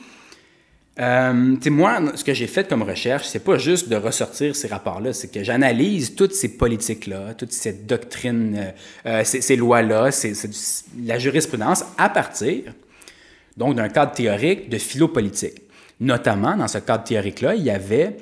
Euh, 1.00 1.56
moi, 1.72 2.00
ce 2.14 2.24
que 2.24 2.34
j'ai 2.36 2.46
fait 2.46 2.68
comme 2.70 2.84
recherche, 2.84 3.26
c'est 3.26 3.44
pas 3.44 3.58
juste 3.58 3.90
de 3.90 3.96
ressortir 3.96 4.56
ces 4.56 4.68
rapports-là, 4.68 5.12
c'est 5.12 5.32
que 5.32 5.44
j'analyse 5.44 6.14
toutes 6.14 6.34
ces 6.36 6.50
politiques-là, 6.56 7.34
toute 7.34 7.52
cette 7.52 7.88
doctrine, 7.88 8.56
euh, 8.56 8.72
euh, 9.08 9.24
ces, 9.24 9.42
ces 9.42 9.56
lois-là, 9.56 10.10
la 11.04 11.18
jurisprudence 11.18 11.84
à 11.98 12.10
partir 12.10 12.74
donc 13.58 13.76
d'un 13.76 13.90
cadre 13.90 14.12
théorique 14.14 14.70
de 14.70 14.78
philo-politique. 14.78 15.62
Notamment, 16.00 16.56
dans 16.56 16.68
ce 16.68 16.78
cadre 16.80 17.04
théorique-là, 17.04 17.56
il 17.56 17.64
y 17.64 17.72
avait 17.72 18.18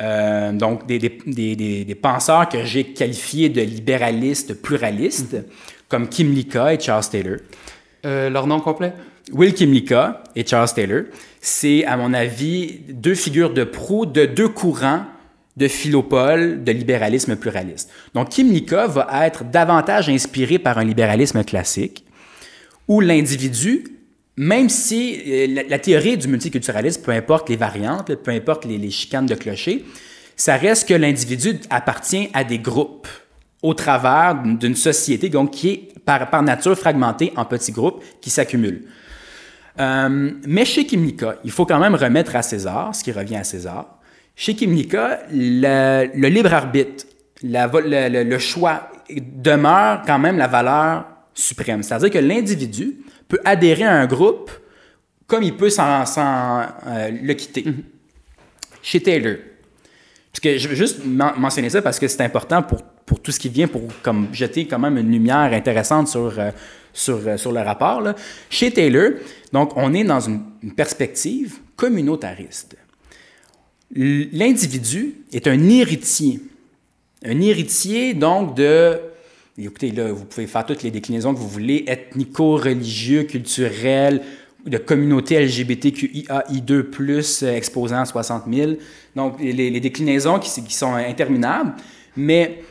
euh, 0.00 0.52
donc 0.52 0.86
des, 0.86 0.98
des- 1.00 1.18
des- 1.26 1.56
des- 1.56 1.84
des 1.84 1.94
penseurs 1.96 2.48
que 2.48 2.64
j'ai 2.64 2.84
qualifiés 2.92 3.48
de 3.48 3.62
libéralistes 3.62 4.54
pluralistes, 4.54 5.36
comme 5.88 6.08
Kim 6.08 6.32
Lika 6.32 6.72
et 6.72 6.78
Charles 6.80 7.08
Taylor. 7.10 7.36
Leur 8.04 8.46
nom 8.46 8.58
complet? 8.60 8.92
Will 9.30 9.54
Kimlicka 9.54 10.24
et 10.34 10.44
Charles 10.46 10.72
Taylor, 10.74 11.02
c'est, 11.40 11.84
à 11.84 11.96
mon 11.96 12.12
avis, 12.12 12.80
deux 12.88 13.14
figures 13.14 13.52
de 13.52 13.64
proue 13.64 14.06
de 14.06 14.26
deux 14.26 14.48
courants 14.48 15.04
de 15.56 15.68
philopole, 15.68 16.64
de 16.64 16.72
libéralisme 16.72 17.36
pluraliste. 17.36 17.90
Donc, 18.14 18.30
Kimlicka 18.30 18.86
va 18.86 19.26
être 19.26 19.44
davantage 19.44 20.08
inspiré 20.08 20.58
par 20.58 20.78
un 20.78 20.84
libéralisme 20.84 21.44
classique, 21.44 22.04
où 22.88 23.00
l'individu, 23.00 23.84
même 24.36 24.68
si 24.68 25.20
euh, 25.26 25.62
la, 25.68 25.78
théorie 25.78 26.16
du 26.16 26.26
multiculturalisme, 26.28 27.02
peu 27.02 27.12
importe 27.12 27.50
les 27.50 27.56
variantes, 27.56 28.14
peu 28.14 28.30
importe 28.30 28.64
les, 28.64 28.90
chicanes 28.90 29.26
de 29.26 29.34
clocher, 29.34 29.84
ça 30.36 30.56
reste 30.56 30.88
que 30.88 30.94
l'individu 30.94 31.60
appartient 31.68 32.30
à 32.32 32.44
des 32.44 32.58
groupes 32.58 33.08
au 33.62 33.74
travers 33.74 34.42
d'une 34.42 34.74
société 34.74 35.28
donc, 35.28 35.52
qui 35.52 35.68
est 35.68 35.88
par 36.04 36.42
nature 36.42 36.76
fragmentée 36.76 37.32
en 37.36 37.44
petits 37.44 37.70
groupes 37.72 38.02
qui 38.20 38.30
s'accumulent. 38.30 38.82
Euh, 39.80 40.30
mais 40.46 40.64
chez 40.64 40.84
Kimlicka, 40.86 41.36
il 41.44 41.50
faut 41.50 41.64
quand 41.64 41.78
même 41.78 41.94
remettre 41.94 42.36
à 42.36 42.42
César 42.42 42.94
ce 42.94 43.02
qui 43.02 43.12
revient 43.12 43.36
à 43.36 43.44
César. 43.44 43.98
Chez 44.36 44.54
Kimlicka, 44.54 45.20
le, 45.30 46.08
le 46.14 46.28
libre 46.28 46.52
arbitre, 46.52 47.04
la 47.42 47.66
le, 47.66 48.08
le- 48.08 48.24
le 48.24 48.38
choix 48.38 48.90
demeure 49.10 50.02
quand 50.06 50.18
même 50.18 50.36
la 50.38 50.46
valeur 50.46 51.06
suprême. 51.34 51.82
C'est-à-dire 51.82 52.10
que 52.10 52.18
l'individu 52.18 52.96
peut 53.28 53.40
adhérer 53.44 53.84
à 53.84 53.94
un 53.94 54.06
groupe 54.06 54.50
comme 55.26 55.42
il 55.42 55.56
peut 55.56 55.70
s'en 55.70 56.04
s'en, 56.04 56.60
euh, 56.86 57.10
le 57.22 57.32
quitter. 57.34 57.64
Chez 58.82 59.00
Taylor, 59.00 59.36
parce 60.32 60.40
que 60.40 60.58
je 60.58 60.68
veux 60.68 60.74
juste 60.74 61.00
men- 61.06 61.32
mentionner 61.38 61.70
ça 61.70 61.80
parce 61.80 61.98
que 61.98 62.08
c'est 62.08 62.22
important 62.22 62.62
pour, 62.62 62.82
pour 63.12 63.20
tout 63.20 63.30
ce 63.30 63.38
qui 63.38 63.50
vient 63.50 63.68
pour 63.68 63.82
comme, 64.02 64.28
jeter 64.32 64.66
quand 64.66 64.78
même 64.78 64.96
une 64.96 65.12
lumière 65.12 65.52
intéressante 65.52 66.08
sur, 66.08 66.32
euh, 66.38 66.50
sur, 66.94 67.20
euh, 67.26 67.36
sur 67.36 67.52
le 67.52 67.60
rapport. 67.60 68.00
là. 68.00 68.14
Chez 68.48 68.70
Taylor, 68.70 69.10
donc, 69.52 69.76
on 69.76 69.92
est 69.92 70.02
dans 70.02 70.20
une, 70.20 70.40
perspective 70.74 71.56
communautariste. 71.76 72.74
L'individu 73.94 75.16
est 75.30 75.46
un 75.46 75.68
héritier. 75.68 76.40
Un 77.22 77.38
héritier, 77.42 78.14
donc, 78.14 78.56
de. 78.56 78.98
Écoutez, 79.58 79.90
là, 79.90 80.10
vous 80.10 80.24
pouvez 80.24 80.46
faire 80.46 80.64
toutes 80.64 80.82
les 80.82 80.90
déclinaisons 80.90 81.34
que 81.34 81.38
vous 81.38 81.48
voulez, 81.48 81.84
ethnico-religieux, 81.86 83.24
culturel, 83.24 84.22
de 84.64 84.78
communauté 84.78 85.38
LGBTQIAI2+, 85.44 87.44
euh, 87.44 87.56
exposant 87.56 88.06
60 88.06 88.44
000. 88.50 88.72
Donc, 89.14 89.38
les, 89.38 89.68
les 89.68 89.80
déclinaisons 89.80 90.38
qui, 90.38 90.64
qui 90.64 90.74
sont 90.74 90.94
interminables. 90.94 91.74
Mais 92.16 92.62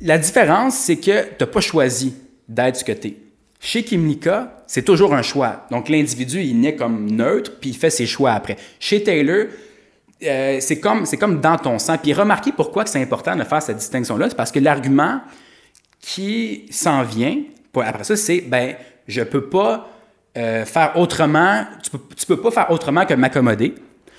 la 0.00 0.18
différence, 0.18 0.76
c'est 0.76 0.96
que 0.96 1.22
tu 1.22 1.36
n'as 1.40 1.46
pas 1.46 1.60
choisi 1.60 2.14
d'être 2.48 2.76
ce 2.76 2.84
que 2.84 2.92
tu 2.92 3.08
es. 3.08 3.16
Chez 3.60 3.82
Kimlicka, 3.82 4.64
c'est 4.66 4.84
toujours 4.84 5.14
un 5.14 5.22
choix. 5.22 5.66
Donc, 5.70 5.88
l'individu, 5.88 6.40
il 6.42 6.60
naît 6.60 6.76
comme 6.76 7.10
neutre, 7.10 7.52
puis 7.60 7.70
il 7.70 7.76
fait 7.76 7.90
ses 7.90 8.06
choix 8.06 8.32
après. 8.32 8.56
Chez 8.78 9.02
Taylor, 9.02 9.46
euh, 10.22 10.58
c'est 10.60 10.80
comme, 10.80 11.04
comme 11.18 11.40
dans 11.40 11.58
ton 11.58 11.78
sang. 11.78 11.98
Puis 11.98 12.12
remarquez 12.12 12.52
pourquoi 12.52 12.86
c'est 12.86 13.00
important 13.00 13.36
de 13.36 13.44
faire 13.44 13.62
cette 13.62 13.78
distinction-là. 13.78 14.28
C'est 14.28 14.36
parce 14.36 14.52
que 14.52 14.60
l'argument 14.60 15.20
qui 16.00 16.66
s'en 16.70 17.02
vient, 17.02 17.38
après 17.74 18.04
ça, 18.04 18.16
c'est, 18.16 18.40
ben, 18.40 18.74
je 19.06 19.22
peux 19.22 19.48
pas 19.48 19.90
euh, 20.36 20.64
faire 20.64 20.92
autrement, 20.96 21.64
tu 21.82 22.26
peux 22.26 22.40
pas 22.40 22.50
faire 22.50 22.70
autrement 22.70 23.04
que 23.04 23.14
m'accommoder. 23.14 23.74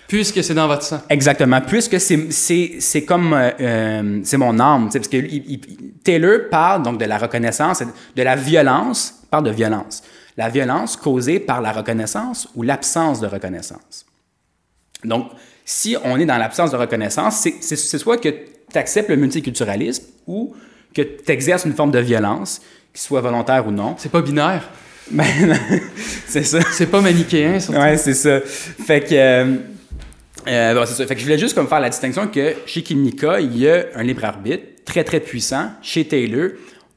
Puisque 0.08 0.42
c'est 0.44 0.54
dans 0.54 0.68
votre 0.68 0.84
sang. 0.84 1.02
Exactement, 1.10 1.60
puisque 1.62 2.00
c'est- 2.00 2.32
c'est 2.32 2.76
c'est 2.80 3.04
comme 3.04 3.34
euh, 3.34 3.50
euh, 3.60 4.20
c'est 4.24 4.38
mon 4.38 4.58
âme, 4.60 4.90
parce 4.92 5.08
que 5.08 5.18
il- 5.18 5.52
il- 5.52 5.94
Taylor 6.04 6.50
parle 6.50 6.84
donc 6.84 6.98
de 6.98 7.06
la 7.06 7.18
reconnaissance, 7.18 7.84
de 8.16 8.24
la 8.24 8.36
violence, 8.38 9.16
il 9.24 9.28
parle 9.28 9.44
de 9.44 9.52
violence, 9.52 10.04
la 10.38 10.48
violence 10.48 10.96
causée 10.96 11.40
par 11.42 11.62
la 11.62 11.74
reconnaissance 11.74 12.48
ou 12.56 12.64
l'absence 12.64 13.20
de 13.20 13.28
reconnaissance. 13.28 14.06
Donc, 15.04 15.30
si 15.66 15.98
on 16.06 16.18
est 16.18 16.26
dans 16.26 16.38
l'absence 16.38 16.72
de 16.72 16.78
reconnaissance, 16.78 17.38
c'est- 17.38 17.56
c'est 17.60 17.76
c'est 17.76 17.98
soit 17.98 18.18
que 18.18 18.30
tu 18.30 18.78
acceptes 18.78 19.10
le 19.10 19.18
multiculturalisme 19.18 20.04
ou 20.26 20.56
que 20.96 21.02
tu 21.02 21.32
exerces 21.32 21.66
une 21.66 21.74
forme 21.74 21.92
de 21.92 22.00
violence, 22.00 22.62
qu'il 22.94 23.02
soit 23.02 23.20
volontaire 23.22 23.68
ou 23.68 23.72
non. 23.72 23.96
C'est 23.98 24.12
pas 24.12 24.22
binaire. 24.22 24.70
Ben, 25.12 25.26
c'est 26.28 26.44
ça. 26.44 26.60
C'est 26.72 26.88
pas 26.88 27.02
manichéen, 27.02 27.60
surtout. 27.60 27.80
Ouais, 27.80 27.98
c'est 27.98 28.14
ça. 28.14 28.40
Fait 28.42 29.02
que. 29.02 29.14
euh, 29.14 29.56
euh, 30.48 30.74
bon, 30.74 30.86
c'est 30.86 30.94
ça. 30.94 31.06
Fait 31.08 31.14
que 31.16 31.20
je 31.20 31.26
voulais 31.26 31.38
juste 31.38 31.56
comme 31.56 31.68
faire 31.68 31.80
la 31.80 31.90
distinction 31.90 32.28
que 32.28 32.54
chez 32.66 32.82
Kimlicka, 32.84 33.40
il 33.40 33.58
y 33.58 33.70
a 33.70 33.86
un 33.96 34.04
libre 34.04 34.24
arbitre 34.26 34.64
très, 34.86 35.04
très 35.04 35.20
puissant. 35.20 35.72
Chez 35.82 36.06
Taylor, 36.06 36.50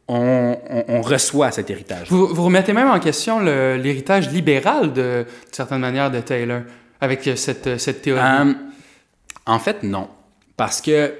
on, 0.09 0.57
on- 0.71 0.85
on 0.89 1.01
reçoit 1.03 1.51
cet 1.51 1.71
héritage. 1.71 2.09
Vous, 2.11 2.27
vous 2.29 2.45
remettez 2.45 2.73
même 2.73 2.89
en 2.89 2.99
question 3.01 3.41
l'héritage 3.41 4.31
libéral, 4.31 4.93
de, 4.93 5.03
de 5.03 5.27
certaine 5.53 5.81
manière, 5.81 6.11
de 6.11 6.21
Taylor, 6.21 6.61
avec 7.01 7.27
euh, 7.29 7.37
cette, 7.37 7.79
cette 7.79 8.03
théorie. 8.03 8.21
Euh, 8.23 8.53
en 9.47 9.59
fait, 9.59 9.83
non. 9.83 10.09
Parce 10.57 10.81
que 10.81 11.13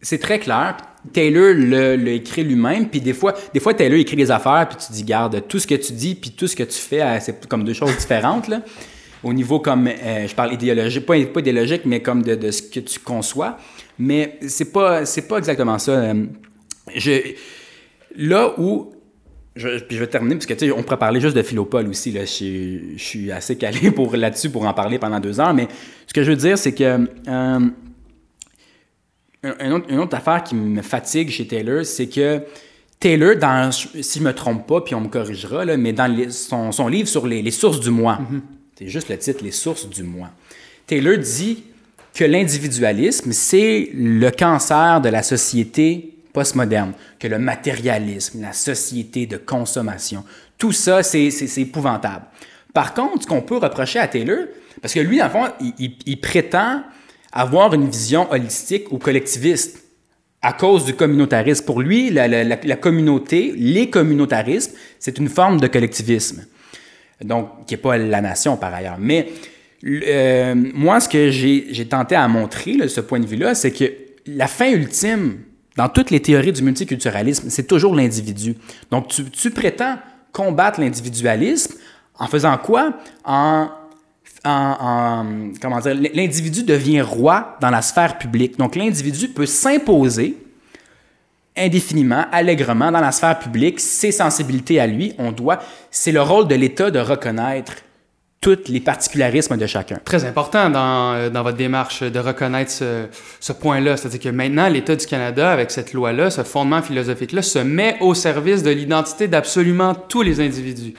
c'est 0.00 0.18
très 0.18 0.38
clair. 0.38 0.76
Taylor 1.12 1.52
le- 1.54 2.08
écrit 2.08 2.42
lui-même, 2.44 2.88
puis 2.88 3.00
des 3.00 3.12
fois, 3.14 3.34
des 3.54 3.60
fois, 3.60 3.72
Taylor 3.74 3.98
écrit 3.98 4.16
des 4.16 4.30
affaires, 4.30 4.66
puis 4.68 4.78
tu 4.84 4.92
dis, 4.92 5.04
garde, 5.04 5.42
tout 5.48 5.58
ce 5.58 5.66
que 5.66 5.74
tu 5.76 5.92
dis, 5.92 6.14
puis 6.14 6.30
tout 6.32 6.46
ce 6.48 6.56
que 6.56 6.64
tu 6.64 6.78
fais, 6.78 7.02
euh, 7.02 7.18
c'est 7.20 7.46
comme 7.46 7.64
deux 7.64 7.72
choses 7.72 7.96
différentes, 7.96 8.48
là. 8.48 8.60
Au 9.24 9.32
niveau 9.32 9.58
comme, 9.60 9.88
euh, 9.88 10.26
je 10.28 10.34
parle 10.34 10.52
idéologique, 10.54 11.04
pas, 11.06 11.14
pas 11.26 11.40
idéologique, 11.40 11.82
mais 11.86 12.00
comme 12.02 12.22
de, 12.22 12.34
de 12.36 12.50
ce 12.50 12.62
que 12.62 12.80
tu 12.80 13.00
conçois. 13.00 13.56
Mais 13.98 14.38
c'est 14.46 14.72
pas, 14.72 15.04
c'est 15.06 15.26
pas 15.26 15.38
exactement 15.38 15.78
ça. 15.78 15.92
Euh, 15.92 16.24
Je, 16.94 17.34
là 18.16 18.54
où 18.58 18.92
puis 19.54 19.96
je 19.96 19.98
vais 19.98 20.06
terminer 20.06 20.36
parce 20.36 20.46
que 20.46 20.54
tu 20.54 20.66
sais, 20.66 20.70
on 20.72 20.84
pourrait 20.84 20.98
parler 20.98 21.20
juste 21.20 21.36
de 21.36 21.42
Philopole 21.42 21.88
aussi. 21.88 22.12
Là. 22.12 22.24
Je, 22.24 22.94
je 22.96 23.02
suis 23.02 23.32
assez 23.32 23.58
calé 23.58 23.90
pour 23.94 24.14
là-dessus 24.16 24.50
pour 24.50 24.64
en 24.64 24.72
parler 24.72 25.00
pendant 25.00 25.18
deux 25.18 25.40
heures. 25.40 25.52
Mais 25.52 25.66
ce 26.06 26.14
que 26.14 26.22
je 26.22 26.30
veux 26.30 26.36
dire, 26.36 26.56
c'est 26.56 26.72
que 26.74 26.84
euh, 26.84 27.06
un- 27.26 27.70
un 29.42 29.72
autre- 29.72 29.86
une 29.88 29.98
autre 29.98 30.16
affaire 30.16 30.44
qui 30.44 30.54
me 30.54 30.80
fatigue 30.82 31.30
chez 31.30 31.46
Taylor, 31.46 31.84
c'est 31.84 32.06
que 32.08 32.42
Taylor, 33.00 33.36
dans, 33.36 33.70
si 33.72 34.18
je 34.18 34.24
me 34.24 34.32
trompe 34.32 34.66
pas, 34.66 34.80
puis 34.80 34.94
on 34.94 35.00
me 35.00 35.08
corrigera, 35.08 35.64
là, 35.64 35.76
mais 35.76 35.92
dans 35.92 36.12
son, 36.30 36.72
son 36.72 36.88
livre 36.88 37.08
sur 37.08 37.26
les, 37.26 37.42
les 37.42 37.50
sources 37.52 37.80
du 37.80 37.90
moi, 37.90 38.18
c'est 38.78 38.86
juste 38.86 39.08
le 39.08 39.18
titre, 39.18 39.42
Les 39.42 39.50
sources 39.50 39.88
du 39.88 40.04
moi, 40.04 40.30
Taylor 40.86 41.18
dit 41.18 41.64
que 42.14 42.24
l'individualisme, 42.24 43.32
c'est 43.32 43.90
le 43.92 44.30
cancer 44.30 45.00
de 45.00 45.08
la 45.08 45.24
société 45.24 46.14
postmoderne, 46.32 46.92
que 47.18 47.26
le 47.26 47.40
matérialisme, 47.40 48.40
la 48.40 48.52
société 48.52 49.26
de 49.26 49.36
consommation, 49.36 50.22
tout 50.56 50.70
ça, 50.70 51.02
c'est 51.02 51.28
épouvantable. 51.56 52.26
Par 52.72 52.94
contre, 52.94 53.22
ce 53.22 53.26
qu'on 53.26 53.42
peut 53.42 53.56
reprocher 53.56 53.98
à 53.98 54.06
Taylor, 54.06 54.46
parce 54.80 54.94
que 54.94 55.00
lui, 55.00 55.18
dans 55.18 55.24
le 55.24 55.30
fond, 55.30 55.46
il, 56.06 56.20
prétend 56.20 56.82
avoir 57.32 57.74
une 57.74 57.88
vision 57.88 58.30
holistique 58.30 58.92
ou 58.92 58.98
collectiviste 58.98 59.82
à 60.40 60.52
cause 60.52 60.84
du 60.84 60.94
communautarisme. 60.94 61.64
Pour 61.64 61.80
lui, 61.80 62.10
la 62.10 62.76
communauté, 62.76 63.52
les 63.56 63.90
communautarismes, 63.90 64.72
c'est 65.00 65.18
une 65.18 65.28
forme 65.28 65.58
de 65.58 65.66
collectivisme. 65.66 66.44
Donc, 67.24 67.66
qui 67.66 67.74
n'est 67.74 67.78
pas 67.80 67.98
la 67.98 68.20
nation 68.20 68.56
par 68.56 68.72
ailleurs. 68.72 68.96
Mais 68.98 69.28
euh, 69.84 70.54
moi, 70.74 71.00
ce 71.00 71.08
que 71.08 71.30
j'ai 71.30 71.86
tenté 71.88 72.14
à 72.14 72.26
montrer, 72.28 72.76
de 72.76 72.86
ce 72.86 73.00
point 73.00 73.20
de 73.20 73.26
vue-là, 73.26 73.54
c'est 73.54 73.72
que 73.72 73.84
la 74.26 74.46
fin 74.46 74.70
ultime, 74.70 75.38
dans 75.76 75.88
toutes 75.88 76.10
les 76.10 76.20
théories 76.20 76.52
du 76.52 76.62
multiculturalisme, 76.62 77.48
c'est 77.50 77.66
toujours 77.66 77.94
l'individu. 77.94 78.54
Donc, 78.90 79.08
tu, 79.32 79.50
prétends 79.50 79.96
combattre 80.32 80.80
l'individualisme 80.80 81.74
en 82.18 82.26
faisant 82.26 82.56
quoi? 82.58 82.92
En, 83.24 83.68
en- 84.44 85.50
comment 85.60 85.80
dire, 85.80 85.94
l'individu 86.14 86.62
devient 86.62 87.00
roi 87.00 87.56
dans 87.60 87.70
la 87.70 87.82
sphère 87.82 88.18
publique. 88.18 88.58
Donc 88.58 88.76
l'individu 88.76 89.28
peut 89.28 89.46
s'imposer 89.46 90.36
indéfiniment, 91.58 92.24
allègrement 92.32 92.90
dans 92.92 93.00
la 93.00 93.12
sphère 93.12 93.38
publique 93.38 93.80
ses 93.80 94.12
sensibilités 94.12 94.80
à 94.80 94.86
lui. 94.86 95.14
On 95.18 95.32
doit, 95.32 95.58
c'est 95.90 96.12
le 96.12 96.22
rôle 96.22 96.48
de 96.48 96.54
l'État 96.54 96.90
de 96.90 96.98
reconnaître 96.98 97.72
tous 98.40 98.56
les 98.68 98.78
particularismes 98.78 99.56
de 99.56 99.66
chacun. 99.66 99.98
Très 100.04 100.24
important 100.24 100.70
dans, 100.70 101.12
euh, 101.14 101.28
dans 101.28 101.42
votre 101.42 101.56
démarche 101.56 102.04
de 102.04 102.18
reconnaître 102.20 102.70
ce, 102.70 103.06
ce 103.40 103.52
point-là. 103.52 103.96
C'est-à-dire 103.96 104.20
que 104.20 104.28
maintenant, 104.28 104.68
l'État 104.68 104.94
du 104.94 105.06
Canada, 105.06 105.50
avec 105.50 105.72
cette 105.72 105.92
loi-là, 105.92 106.30
ce 106.30 106.42
fondement 106.44 106.80
philosophique-là, 106.80 107.42
se 107.42 107.58
met 107.58 107.96
au 108.00 108.14
service 108.14 108.62
de 108.62 108.70
l'identité 108.70 109.26
d'absolument 109.26 109.92
tous 109.94 110.22
les 110.22 110.38
individus. 110.40 110.94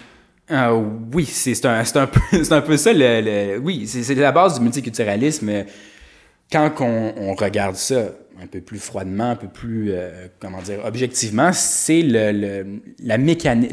Euh, 0.51 0.81
oui, 1.13 1.25
c'est 1.25 1.65
un, 1.65 1.79
un, 1.79 2.07
peu- 2.07 2.19
un 2.51 2.61
peu 2.61 2.75
ça. 2.75 2.91
Le, 2.91 3.21
le- 3.21 3.57
oui, 3.59 3.87
c'est 3.87 4.03
c'est 4.03 4.15
la 4.15 4.33
base 4.33 4.55
du 4.57 4.61
multiculturalisme. 4.65 5.63
Quand 6.51 6.71
on, 6.81 7.13
on 7.15 7.35
regarde 7.35 7.75
ça 7.75 8.05
un 8.41 8.47
peu 8.47 8.61
plus 8.61 8.79
froidement, 8.79 9.31
un 9.31 9.35
peu 9.35 9.47
plus, 9.47 9.91
euh, 9.91 10.27
comment 10.39 10.61
dire, 10.61 10.79
objectivement, 10.85 11.51
c'est 11.53 12.01
le, 12.01 12.79
la, 13.03 13.17
mécanique, 13.17 13.71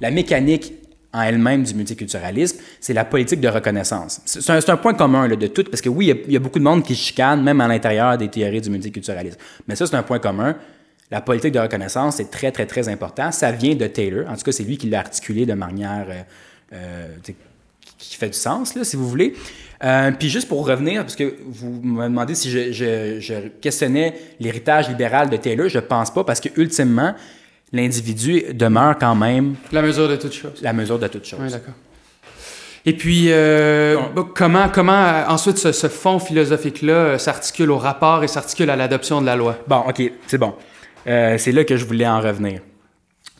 la 0.00 0.10
mécanique 0.10 0.72
en 1.12 1.22
elle-même 1.22 1.62
du 1.62 1.74
multiculturalisme, 1.74 2.58
c'est 2.80 2.92
la 2.92 3.04
politique 3.04 3.40
de 3.40 3.48
reconnaissance. 3.48 4.20
C'est 4.26 4.70
un, 4.70 4.76
point 4.76 4.94
commun 4.94 5.26
là, 5.26 5.36
de 5.36 5.46
tout, 5.46 5.64
parce 5.64 5.80
que 5.80 5.88
oui, 5.88 6.12
il 6.26 6.32
y 6.32 6.36
a- 6.36 6.40
beaucoup 6.40 6.58
de 6.58 6.64
monde 6.64 6.84
qui 6.84 6.94
chicane, 6.94 7.42
même 7.42 7.60
à 7.60 7.68
l'intérieur 7.68 8.18
des 8.18 8.28
théories 8.28 8.60
du 8.60 8.70
multiculturalisme. 8.70 9.38
Mais 9.66 9.74
ça, 9.74 9.86
c'est 9.86 9.96
un 9.96 10.02
point 10.02 10.18
commun. 10.18 10.56
La 11.10 11.22
politique 11.22 11.52
de 11.52 11.58
reconnaissance, 11.58 12.16
c'est 12.16 12.30
très, 12.30 12.52
très, 12.52 12.66
très 12.66 12.88
important. 12.90 13.32
Ça 13.32 13.50
vient 13.52 13.74
de 13.74 13.86
Taylor. 13.86 14.28
En 14.28 14.36
tout 14.36 14.42
cas, 14.42 14.52
c'est 14.52 14.64
lui 14.64 14.76
qui 14.76 14.90
l'a 14.90 15.00
articulé 15.00 15.46
de 15.46 15.54
manière 15.54 16.06
euh, 16.10 16.22
euh, 16.74 17.16
qui 17.96 18.16
fait 18.16 18.28
du 18.28 18.36
sens, 18.36 18.74
là, 18.74 18.84
si 18.84 18.96
vous 18.96 19.08
voulez. 19.08 19.34
Euh, 19.84 20.10
puis 20.18 20.28
juste 20.28 20.48
pour 20.48 20.66
revenir, 20.66 21.02
parce 21.02 21.14
que 21.14 21.34
vous 21.46 21.70
me 21.82 22.04
demandez 22.04 22.34
si 22.34 22.50
je, 22.50 22.72
je- 22.72 23.20
je 23.20 23.34
questionnais 23.60 24.14
l'héritage 24.40 24.88
libéral 24.88 25.30
de 25.30 25.36
Taylor, 25.36 25.68
je 25.68 25.78
pense 25.78 26.12
pas, 26.12 26.24
parce 26.24 26.40
que 26.40 26.48
ultimement, 26.56 27.14
l'individu 27.72 28.42
demeure 28.54 28.96
quand 28.98 29.14
même 29.14 29.54
La 29.70 29.82
mesure 29.82 30.08
de 30.08 30.16
toute 30.16 30.32
chose. 30.32 30.60
la 30.62 30.72
mesure 30.72 30.98
de 30.98 31.06
toute 31.06 31.24
chose. 31.24 31.38
Oui, 31.42 31.50
d'accord. 31.50 31.74
Et 32.86 32.92
puis, 32.94 33.26
euh, 33.30 33.96
comment, 34.34 34.68
comment 34.68 34.92
euh, 35.04 35.24
ensuite 35.28 35.58
ce, 35.58 35.72
ce 35.72 35.88
fond 35.88 36.18
philosophique-là 36.18 36.92
euh, 36.92 37.18
s'articule 37.18 37.70
au 37.70 37.76
rapport 37.78 38.24
et 38.24 38.28
s'articule 38.28 38.70
à 38.70 38.76
l'adoption 38.76 39.20
de 39.20 39.26
la 39.26 39.36
loi? 39.36 39.58
Bon, 39.68 39.84
OK, 39.88 40.02
c'est 40.26 40.38
bon. 40.38 40.54
C'est 41.04 41.52
là 41.52 41.64
que 41.64 41.76
je 41.76 41.84
voulais 41.86 42.06
en 42.06 42.20
revenir. 42.20 42.60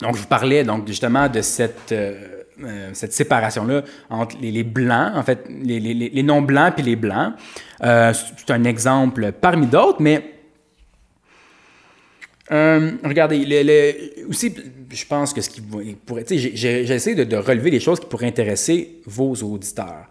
Donc, 0.01 0.15
je 0.15 0.21
vous 0.21 0.27
parlais 0.27 0.63
donc 0.63 0.87
justement 0.87 1.27
de 1.27 1.41
cette, 1.41 1.93
euh, 2.63 2.89
cette 2.93 3.13
séparation-là 3.13 3.83
entre 4.09 4.35
les, 4.41 4.63
blancs, 4.63 5.11
en 5.15 5.23
fait, 5.23 5.45
les, 5.49 6.23
non-blancs 6.23 6.75
puis 6.75 6.83
les 6.83 6.95
blancs. 6.95 7.33
Euh, 7.83 8.13
c'est 8.13 8.51
un 8.51 8.63
exemple 8.63 9.31
parmi 9.31 9.67
d'autres, 9.67 10.01
mais 10.01 10.35
euh, 12.51 12.91
regardez, 13.03 14.11
aussi, 14.27 14.53
je 14.91 15.05
pense 15.05 15.33
que 15.33 15.41
ce 15.41 15.49
qui 15.49 15.61
pourrait, 15.61 16.25
j'ai- 16.29 16.85
j'essaie 16.85 17.13
de, 17.13 17.35
relever 17.37 17.69
les 17.69 17.79
choses 17.79 17.99
qui 17.99 18.07
pourraient 18.07 18.27
intéresser 18.27 19.01
vos 19.05 19.33
auditeurs. 19.35 20.07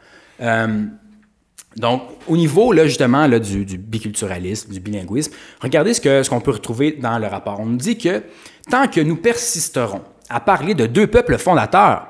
Donc, 1.76 2.02
au 2.26 2.36
niveau, 2.36 2.72
là, 2.72 2.86
justement, 2.86 3.26
là, 3.26 3.38
du, 3.38 3.64
biculturalisme, 3.78 4.72
du 4.72 4.80
bilinguisme, 4.80 5.32
regardez 5.60 5.94
ce 5.94 6.00
que- 6.00 6.22
ce 6.22 6.30
qu'on 6.30 6.40
peut 6.40 6.52
retrouver 6.52 6.92
dans 6.92 7.18
le 7.18 7.26
rapport. 7.26 7.60
On 7.60 7.66
nous 7.66 7.76
dit 7.76 7.98
que 7.98 8.22
tant 8.70 8.88
que 8.88 9.00
nous 9.00 9.16
persisterons 9.16 10.02
à 10.28 10.40
parler 10.40 10.74
de 10.74 10.86
deux 10.86 11.06
peuples 11.06 11.38
fondateurs, 11.38 12.08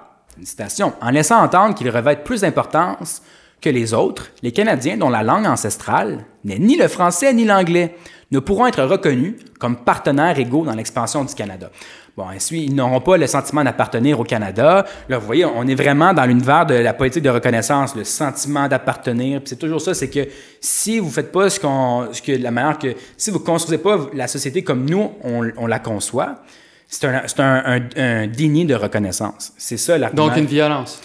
en 1.01 1.11
laissant 1.11 1.43
entendre 1.43 1.75
qu'ils 1.75 1.91
revêtent 1.91 2.25
plus 2.25 2.43
d'importance 2.43 3.23
que 3.61 3.71
les 3.71 3.93
autres, 3.93 4.31
les 4.43 4.53
Canadiens 4.53 4.97
dont 4.97 5.11
la 5.11 5.23
langue 5.23 5.47
ancestrale 5.47 6.25
n'est 6.45 6.59
ni 6.59 6.77
le 6.77 6.89
français 6.89 7.33
ni 7.33 7.45
l'anglais 7.45 7.97
ne 8.31 8.39
pourront 8.39 8.67
être 8.67 8.85
reconnus 8.85 9.35
comme 9.59 9.77
partenaires 9.77 10.39
égaux 10.39 10.65
dans 10.65 10.75
l'expansion 10.75 11.25
du 11.25 11.35
Canada. 11.35 11.71
Bon, 12.17 12.29
ainsi, 12.29 12.65
ils 12.65 12.75
n'auront 12.75 13.01
pas 13.01 13.17
le 13.17 13.27
sentiment 13.27 13.63
d'appartenir 13.65 14.19
au 14.19 14.25
Canada. 14.25 14.85
Là, 15.09 15.19
vous 15.19 15.27
voyez, 15.27 15.45
on 15.45 15.67
est 15.67 15.75
vraiment 15.75 16.13
dans 16.13 16.25
l'univers 16.25 16.67
de 16.67 16.75
la 16.75 16.93
politique 16.93 17.23
de 17.23 17.31
reconnaissance, 17.31 17.95
le 17.95 18.05
sentiment 18.05 18.69
d'appartenir. 18.69 19.41
C'est 19.45 19.59
toujours 19.59 19.81
ça, 19.81 19.95
c'est 19.95 20.11
que 20.11 20.29
si 20.61 20.99
vous 20.99 21.11
faites 21.11 21.33
pas 21.33 21.49
ce 21.49 21.61
qu'on, 21.61 22.09
ce 22.13 22.21
que 22.21 22.33
la 22.33 22.51
manière 22.51 22.79
que, 22.79 22.89
si 23.17 23.31
vous 23.31 23.39
construisez 23.39 23.79
pas 23.79 23.99
la 24.13 24.27
société 24.27 24.63
comme 24.63 24.85
nous, 24.85 25.13
on 25.23 25.67
la 25.67 25.79
conçoit, 25.79 26.43
c'est 26.89 27.07
un, 27.07 27.23
c'est 27.27 27.41
un, 27.41 27.63
un, 27.65 27.89
un 27.97 28.27
déni 28.27 28.65
de 28.65 28.75
reconnaissance. 28.75 29.53
C'est 29.57 29.77
ça 29.77 29.97
l'argument. 29.99 30.29
Donc, 30.29 30.37
une 30.37 30.47
violence. 30.47 31.01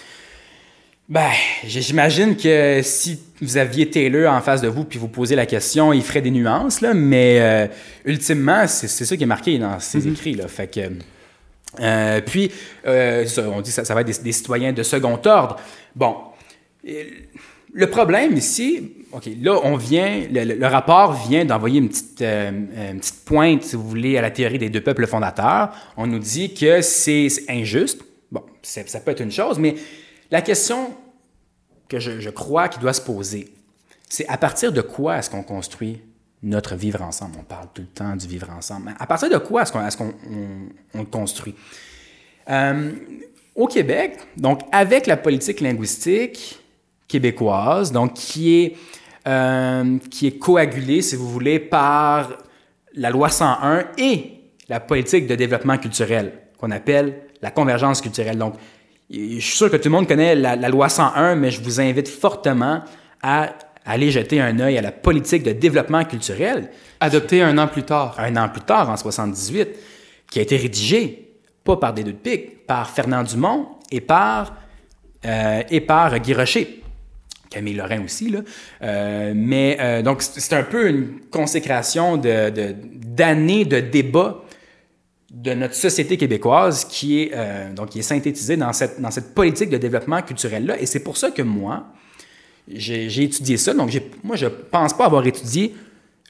Ben, 1.06 1.30
j'imagine 1.66 2.34
que 2.34 2.80
si 2.82 3.20
vous 3.42 3.58
aviez 3.58 3.90
Taylor 3.90 4.32
en 4.32 4.40
face 4.40 4.62
de 4.62 4.68
vous 4.68 4.84
puis 4.84 4.98
vous 4.98 5.08
posez 5.08 5.36
la 5.36 5.44
question, 5.44 5.92
il 5.92 6.02
ferait 6.02 6.22
des 6.22 6.30
nuances, 6.30 6.80
là, 6.80 6.94
mais 6.94 7.40
euh, 7.40 7.66
ultimement, 8.06 8.66
c'est 8.66 8.88
ça 8.88 9.14
qui 9.14 9.22
est 9.22 9.26
marqué 9.26 9.58
dans 9.58 9.78
ses 9.80 10.08
écrits. 10.08 10.34
Là, 10.34 10.48
fait 10.48 10.66
que, 10.68 10.80
euh, 11.80 12.20
puis, 12.24 12.50
euh, 12.86 13.26
ça, 13.26 13.42
on 13.50 13.60
dit 13.60 13.68
que 13.68 13.74
ça, 13.74 13.84
ça 13.84 13.94
va 13.94 14.00
être 14.00 14.06
des, 14.06 14.22
des 14.22 14.32
citoyens 14.32 14.72
de 14.72 14.82
second 14.82 15.20
ordre. 15.26 15.60
Bon, 15.94 16.16
le 16.82 17.86
problème 17.86 18.34
ici, 18.38 18.94
OK, 19.14 19.30
là, 19.40 19.60
on 19.62 19.76
vient, 19.76 20.26
le, 20.28 20.66
rapport 20.66 21.12
vient 21.12 21.44
d'envoyer 21.44 21.78
une 21.78 21.88
petite, 21.88 22.20
euh, 22.20 22.50
une 22.90 22.98
petite 22.98 23.24
pointe, 23.24 23.62
si 23.62 23.76
vous 23.76 23.88
voulez, 23.88 24.18
à 24.18 24.22
la 24.22 24.32
théorie 24.32 24.58
des 24.58 24.70
deux 24.70 24.80
peuples 24.80 25.06
fondateurs. 25.06 25.72
On 25.96 26.08
nous 26.08 26.18
dit 26.18 26.52
que 26.52 26.80
c'est 26.80 27.28
injuste. 27.48 28.02
Bon, 28.32 28.42
ça 28.62 28.98
peut 28.98 29.12
être 29.12 29.20
une 29.20 29.30
chose, 29.30 29.60
mais 29.60 29.76
la 30.32 30.42
question 30.42 30.94
que 31.88 32.00
je, 32.00 32.28
crois 32.30 32.68
qu'il 32.68 32.82
doit 32.82 32.92
se 32.92 33.00
poser, 33.00 33.54
c'est 34.08 34.26
à 34.26 34.36
partir 34.36 34.72
de 34.72 34.80
quoi 34.80 35.18
est-ce 35.18 35.30
qu'on 35.30 35.44
construit 35.44 36.00
notre 36.42 36.74
vivre 36.74 37.02
ensemble? 37.02 37.36
On 37.38 37.44
parle 37.44 37.68
tout 37.72 37.82
le 37.82 37.88
temps 37.88 38.16
du 38.16 38.26
vivre 38.26 38.50
ensemble. 38.50 38.94
À 38.98 39.06
partir 39.06 39.30
de 39.30 39.38
quoi 39.38 39.62
est-ce 39.62 39.96
qu'on 39.96 40.12
on 40.94 40.98
le 40.98 41.04
construit? 41.04 41.54
Euh, 42.50 42.90
au 43.54 43.68
Québec, 43.68 44.18
donc 44.36 44.62
avec 44.72 45.06
la 45.06 45.16
politique 45.16 45.60
linguistique 45.60 46.58
québécoise, 47.06 47.92
donc 47.92 48.14
qui 48.14 48.56
est, 48.56 48.76
euh, 49.26 49.98
qui 50.10 50.26
est 50.26 50.38
coagulée, 50.38 51.02
si 51.02 51.16
vous 51.16 51.28
voulez, 51.28 51.58
par 51.58 52.30
la 52.94 53.10
loi 53.10 53.28
101 53.28 53.84
et 53.98 54.32
la 54.68 54.80
politique 54.80 55.26
de 55.26 55.34
développement 55.34 55.78
culturel, 55.78 56.32
qu'on 56.58 56.70
appelle 56.70 57.22
la 57.42 57.50
convergence 57.50 58.00
culturelle. 58.00 58.38
Donc, 58.38 58.54
je 59.10 59.38
suis 59.40 59.56
sûr 59.56 59.70
que 59.70 59.76
tout 59.76 59.88
le 59.88 59.94
monde 59.94 60.08
connaît 60.08 60.34
la, 60.34 60.56
la 60.56 60.68
loi 60.68 60.88
101, 60.88 61.34
mais 61.36 61.50
je 61.50 61.62
vous 61.62 61.80
invite 61.80 62.08
fortement 62.08 62.82
à 63.22 63.50
aller 63.84 64.10
jeter 64.10 64.40
un 64.40 64.58
œil 64.60 64.78
à 64.78 64.82
la 64.82 64.92
politique 64.92 65.42
de 65.42 65.52
développement 65.52 66.04
culturel, 66.04 66.70
Adopté 67.00 67.42
un 67.42 67.58
an 67.58 67.68
plus 67.68 67.82
tard. 67.82 68.16
un 68.18 68.34
an 68.36 68.48
plus 68.48 68.62
tard, 68.62 68.88
en 68.88 68.96
78, 68.96 69.68
qui 70.30 70.38
a 70.38 70.42
été 70.42 70.56
rédigé, 70.56 71.32
pas 71.62 71.76
par 71.76 71.92
des 71.92 72.02
deux 72.02 72.12
de 72.12 72.16
pique, 72.16 72.66
par 72.66 72.88
Fernand 72.88 73.22
Dumont 73.22 73.68
et 73.90 74.00
par, 74.00 74.54
euh, 75.26 75.62
et 75.70 75.80
par 75.80 76.18
Guy 76.18 76.32
Rocher. 76.32 76.83
Camille 77.54 77.74
Lorrain 77.74 78.02
aussi, 78.04 78.28
là. 78.30 78.40
Euh, 78.82 79.32
mais 79.34 79.76
euh, 79.80 80.02
donc, 80.02 80.22
c'est 80.22 80.52
un 80.54 80.64
peu 80.64 80.88
une 80.88 81.20
consécration 81.30 82.16
de- 82.16 82.50
de- 82.50 82.74
d'années 83.20 83.64
de, 83.64 83.80
débats 83.80 84.42
de 85.30 85.52
notre 85.54 85.74
société 85.74 86.16
québécoise 86.16 86.84
qui 86.84 87.22
est, 87.22 87.30
euh, 87.34 87.72
donc, 87.72 87.96
est 87.96 88.02
synthétisée 88.02 88.56
dans 88.56 88.72
cette, 88.72 89.00
dans 89.00 89.10
cette 89.10 89.34
politique 89.34 89.70
de 89.70 89.78
développement 89.78 90.20
culturel-là. 90.22 90.80
Et 90.80 90.86
c'est 90.86 91.00
pour 91.02 91.16
ça 91.16 91.30
que 91.30 91.42
moi, 91.42 91.86
j'ai 92.68 93.22
étudié 93.22 93.56
ça. 93.56 93.74
Donc, 93.74 93.90
moi, 94.22 94.36
je 94.36 94.46
pense 94.46 94.92
pas 94.96 95.06
avoir 95.06 95.26
étudié 95.26 95.74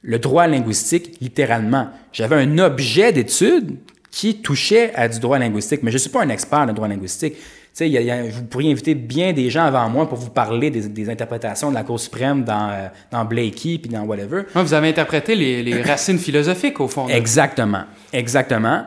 le 0.03 0.19
droit 0.19 0.47
linguistique 0.47 1.17
littéralement. 1.21 1.89
J'avais 2.13 2.37
un 2.37 2.59
objet 2.59 3.13
d'étude 3.13 3.77
qui 4.11 4.41
touchait 4.43 4.93
à 4.95 5.09
du 5.09 5.19
droit 5.19 5.39
linguistique, 5.39 5.81
mais 5.83 5.91
je 5.91 5.97
ne 5.97 6.01
suis 6.01 6.11
pas 6.11 6.23
un 6.23 6.29
expert 6.29 6.59
en 6.61 6.73
droit 6.73 6.89
linguistique. 6.89 7.35
Sais, 7.77 7.91
y 7.91 7.99
a- 7.99 8.01
il 8.01 8.07
y 8.07 8.11
a- 8.13 8.23
vous 8.23 8.45
pourriez 8.45 8.71
inviter 8.71 8.95
bien 8.95 9.33
des 9.33 9.51
gens 9.51 9.65
avant 9.65 9.89
moi 9.91 10.09
pour 10.09 10.17
vous 10.17 10.31
parler 10.31 10.71
des, 10.71 10.89
des 10.89 11.11
interprétations 11.11 11.71
de 11.71 11.75
la 11.75 11.83
Cour 11.83 11.99
suprême 11.99 12.45
dans, 12.45 12.71
euh, 12.71 12.87
dans 13.11 13.25
Blakey 13.25 13.79
puis 13.79 13.91
dans 13.91 14.03
whatever. 14.05 14.43
Ouais, 14.55 14.63
vous 14.63 14.75
avez 14.75 14.89
interprété 14.89 15.35
les, 15.35 15.61
les 15.63 15.83
racines 15.91 16.19
philosophiques, 16.21 16.79
au 16.79 16.87
fond. 16.87 17.09
Exactement, 17.09 17.83
exactement. 18.13 18.85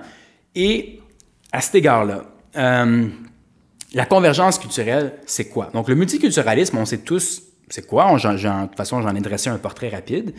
Et 0.56 1.02
à 1.52 1.60
cet 1.60 1.76
égard-là, 1.76 2.24
euh, 2.56 3.08
la 3.94 4.06
convergence 4.06 4.58
culturelle, 4.58 5.14
c'est 5.26 5.50
quoi? 5.50 5.70
Donc, 5.74 5.90
le 5.90 5.96
multiculturalisme, 5.96 6.78
on 6.78 6.86
sait 6.86 7.00
tous 7.00 7.42
c'est 7.70 7.86
quoi. 7.86 8.08
On- 8.10 8.16
de 8.16 8.66
toute 8.68 8.78
façon, 8.78 9.02
j'en 9.02 9.14
ai 9.14 9.20
dressé 9.20 9.50
un 9.50 9.58
portrait 9.58 9.90
rapide. 9.90 10.34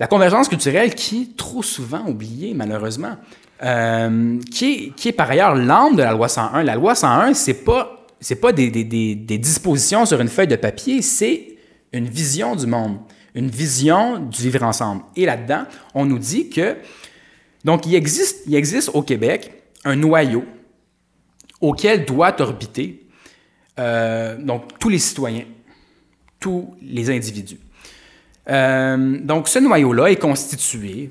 La 0.00 0.08
convergence 0.08 0.48
culturelle 0.48 0.92
qui 0.96 1.22
est 1.22 1.36
trop 1.36 1.62
souvent 1.62 2.04
oubliée, 2.08 2.54
malheureusement, 2.54 3.16
euh, 3.62 4.40
qui, 4.50 4.92
est, 5.04 5.12
par 5.12 5.30
ailleurs 5.30 5.54
l'âme 5.54 5.96
de 5.96 6.02
la 6.02 6.12
loi 6.12 6.28
101. 6.28 6.62
La 6.62 6.74
loi 6.74 6.94
101, 6.94 7.34
c'est 7.34 7.64
pas, 7.64 8.06
pas 8.40 8.52
des, 8.52 8.70
des, 8.70 8.84
des, 8.84 9.14
des 9.14 9.38
dispositions 9.38 10.04
sur 10.04 10.20
une 10.20 10.28
feuille 10.28 10.48
de 10.48 10.56
papier, 10.56 11.02
c'est 11.02 11.56
une 11.92 12.08
vision 12.08 12.56
du 12.56 12.66
monde, 12.66 12.98
une 13.34 13.48
vision 13.48 14.18
du 14.18 14.42
vivre 14.42 14.64
ensemble. 14.64 15.02
Et 15.16 15.26
là-dedans, 15.26 15.64
on 15.94 16.04
nous 16.04 16.18
dit 16.18 16.48
que, 16.48 16.76
donc, 17.64 17.86
il 17.86 17.94
existe, 17.94 18.42
il 18.46 18.54
existe 18.54 18.90
au 18.94 19.02
Québec 19.02 19.62
un 19.84 19.96
noyau 19.96 20.44
auquel 21.60 22.04
doit 22.04 22.40
orbiter 22.40 23.06
euh, 23.78 24.36
donc, 24.38 24.78
tous 24.78 24.88
les 24.88 24.98
citoyens, 24.98 25.44
tous 26.40 26.74
les 26.82 27.10
individus. 27.10 27.60
Euh, 28.48 29.18
donc, 29.20 29.48
ce 29.48 29.58
noyau-là 29.58 30.10
est 30.10 30.16
constitué, 30.16 31.10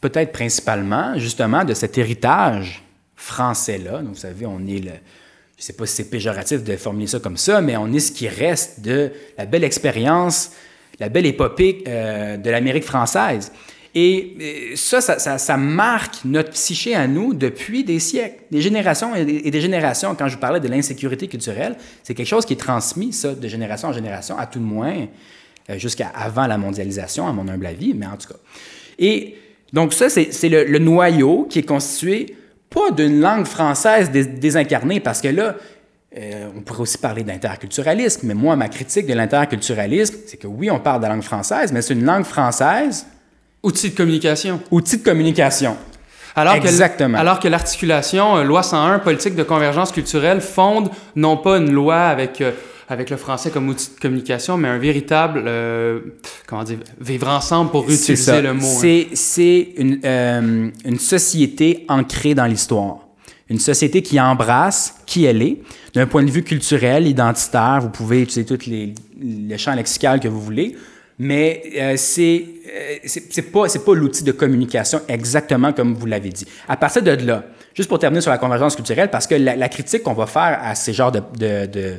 peut-être 0.00 0.32
principalement, 0.32 1.18
justement, 1.18 1.64
de 1.64 1.74
cet 1.74 1.98
héritage 1.98 2.82
français-là. 3.16 4.02
Vous 4.04 4.14
savez, 4.14 4.46
on 4.46 4.60
est 4.66 4.80
le. 4.80 4.92
Je 5.56 5.62
ne 5.62 5.64
sais 5.64 5.72
pas 5.72 5.86
si 5.86 5.96
c'est 5.96 6.10
péjoratif 6.10 6.62
de 6.62 6.76
formuler 6.76 7.06
ça 7.06 7.18
comme 7.18 7.38
ça, 7.38 7.62
mais 7.62 7.78
on 7.78 7.90
est 7.92 7.98
ce 7.98 8.12
qui 8.12 8.28
reste 8.28 8.80
de 8.80 9.10
la 9.38 9.46
belle 9.46 9.64
expérience, 9.64 10.50
la 11.00 11.08
belle 11.08 11.24
épopée 11.24 11.82
euh, 11.88 12.36
de 12.36 12.50
l'Amérique 12.50 12.84
française. 12.84 13.50
Et 13.94 14.36
euh, 14.38 14.76
ça 14.76 15.00
ça, 15.00 15.56
marque 15.56 16.16
notre 16.26 16.50
psyché 16.50 16.94
à 16.94 17.08
nous 17.08 17.32
depuis 17.32 17.82
des 17.82 17.98
siècles, 17.98 18.42
des 18.50 18.60
générations 18.60 19.14
et 19.14 19.24
des, 19.24 19.60
générations. 19.62 20.14
Quand 20.14 20.28
je 20.28 20.34
vous 20.34 20.40
parlais 20.40 20.60
de 20.60 20.68
l'insécurité 20.68 21.26
culturelle, 21.26 21.76
c'est 22.02 22.12
quelque 22.14 22.26
chose 22.26 22.44
qui 22.44 22.52
est 22.52 22.60
transmis, 22.60 23.14
ça, 23.14 23.34
de 23.34 23.48
génération 23.48 23.88
en 23.88 23.94
génération, 23.94 24.36
à 24.36 24.44
tout 24.44 24.58
le 24.58 24.66
moins, 24.66 25.06
euh, 25.70 25.78
jusqu'à 25.78 26.08
avant 26.08 26.46
la 26.46 26.58
mondialisation, 26.58 27.26
à 27.26 27.32
mon 27.32 27.48
humble 27.48 27.64
avis, 27.64 27.94
mais 27.94 28.04
en 28.04 28.18
tout 28.18 28.28
cas. 28.28 28.38
Et 28.98 29.36
donc 29.72 29.92
ça, 29.92 30.08
c'est 30.08 30.48
le, 30.48 30.64
le, 30.64 30.78
noyau 30.78 31.46
qui 31.50 31.58
est 31.58 31.66
constitué 31.66 32.36
pas 32.70 32.90
d'une 32.90 33.20
langue 33.20 33.46
française 33.46 34.10
désincarnée, 34.10 35.00
parce 35.00 35.20
que 35.20 35.28
là, 35.28 35.56
euh, 36.16 36.48
on 36.56 36.60
pourrait 36.62 36.80
aussi 36.80 36.98
parler 36.98 37.22
d'interculturalisme, 37.22 38.26
mais 38.26 38.34
moi, 38.34 38.56
ma 38.56 38.68
critique 38.68 39.06
de 39.06 39.12
l'interculturalisme, 39.12 40.16
c'est 40.26 40.36
que 40.36 40.46
oui, 40.46 40.70
on 40.70 40.78
parle 40.78 41.00
de 41.00 41.06
la 41.06 41.14
langue 41.14 41.22
française, 41.22 41.72
mais 41.72 41.82
c'est 41.82 41.94
une 41.94 42.04
langue 42.04 42.24
française. 42.24 43.06
Outil 43.62 43.90
de 43.90 43.96
communication. 43.96 44.60
Outil 44.70 44.98
de 44.98 45.02
communication. 45.02 45.76
Alors 46.34 46.54
Exactement. 46.54 47.16
Que, 47.16 47.20
alors 47.20 47.40
que 47.40 47.48
l'articulation, 47.48 48.36
euh, 48.36 48.44
loi 48.44 48.62
101, 48.62 48.98
politique 49.00 49.34
de 49.34 49.42
convergence 49.42 49.90
culturelle, 49.92 50.40
fonde 50.40 50.90
non 51.16 51.36
pas 51.36 51.58
une 51.58 51.72
loi 51.72 51.96
avec 51.96 52.40
euh, 52.40 52.52
avec 52.88 53.10
le 53.10 53.16
français 53.16 53.50
comme 53.50 53.68
outil 53.68 53.90
de 53.94 54.00
communication, 54.00 54.56
mais 54.56 54.68
un 54.68 54.78
véritable, 54.78 55.42
euh, 55.46 56.00
comment 56.46 56.62
dire, 56.62 56.78
vivre 57.00 57.28
ensemble 57.28 57.70
pour 57.70 57.90
utiliser 57.90 58.42
le 58.42 58.54
mot. 58.54 58.66
Hein. 58.66 59.04
C'est 59.14 59.68
une, 59.76 60.00
euh, 60.04 60.70
une 60.84 60.98
société 60.98 61.84
ancrée 61.88 62.34
dans 62.34 62.46
l'histoire. 62.46 62.98
Une 63.48 63.58
société 63.60 64.02
qui 64.02 64.20
embrasse 64.20 64.96
qui 65.06 65.24
elle 65.24 65.42
est, 65.42 65.58
d'un 65.94 66.06
point 66.06 66.24
de 66.24 66.30
vue 66.30 66.42
culturel, 66.42 67.06
identitaire. 67.06 67.78
Vous 67.80 67.90
pouvez 67.90 68.22
utiliser 68.22 68.44
tous 68.44 68.66
les, 68.66 68.92
les 69.20 69.58
champs 69.58 69.74
lexicaux 69.74 70.18
que 70.20 70.28
vous 70.28 70.40
voulez, 70.40 70.76
mais 71.18 71.62
euh, 71.76 71.94
c'est 71.96 72.44
euh, 72.68 73.42
pas 73.52 73.66
pas 73.68 73.94
l'outil 73.94 74.22
de 74.24 74.32
communication 74.32 75.00
exactement 75.08 75.72
comme 75.72 75.94
vous 75.94 76.06
l'avez 76.06 76.30
dit. 76.30 76.46
À 76.68 76.76
partir 76.76 77.02
de 77.02 77.10
là, 77.12 77.44
juste 77.74 77.88
pour 77.88 77.98
terminer 77.98 78.20
sur 78.20 78.30
la 78.30 78.38
convergence 78.38 78.74
culturelle, 78.76 79.10
parce 79.10 79.26
que 79.26 79.34
la, 79.34 79.56
la 79.56 79.68
critique 79.68 80.02
qu'on 80.02 80.14
va 80.14 80.26
faire 80.26 80.58
à 80.62 80.74
ces 80.74 80.92
genres 80.92 81.12
de, 81.12 81.22
de, 81.38 81.66
de 81.66 81.94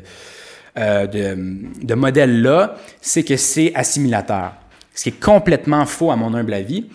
euh, 0.77 1.07
de, 1.07 1.93
modèle-là, 1.95 2.75
c'est 3.01 3.23
que 3.23 3.37
c'est 3.37 3.73
assimilateur. 3.75 4.53
Ce 4.93 5.03
qui 5.03 5.09
est 5.09 5.19
complètement 5.19 5.85
faux 5.85 6.11
à 6.11 6.15
mon 6.15 6.33
humble 6.33 6.53
avis. 6.53 6.85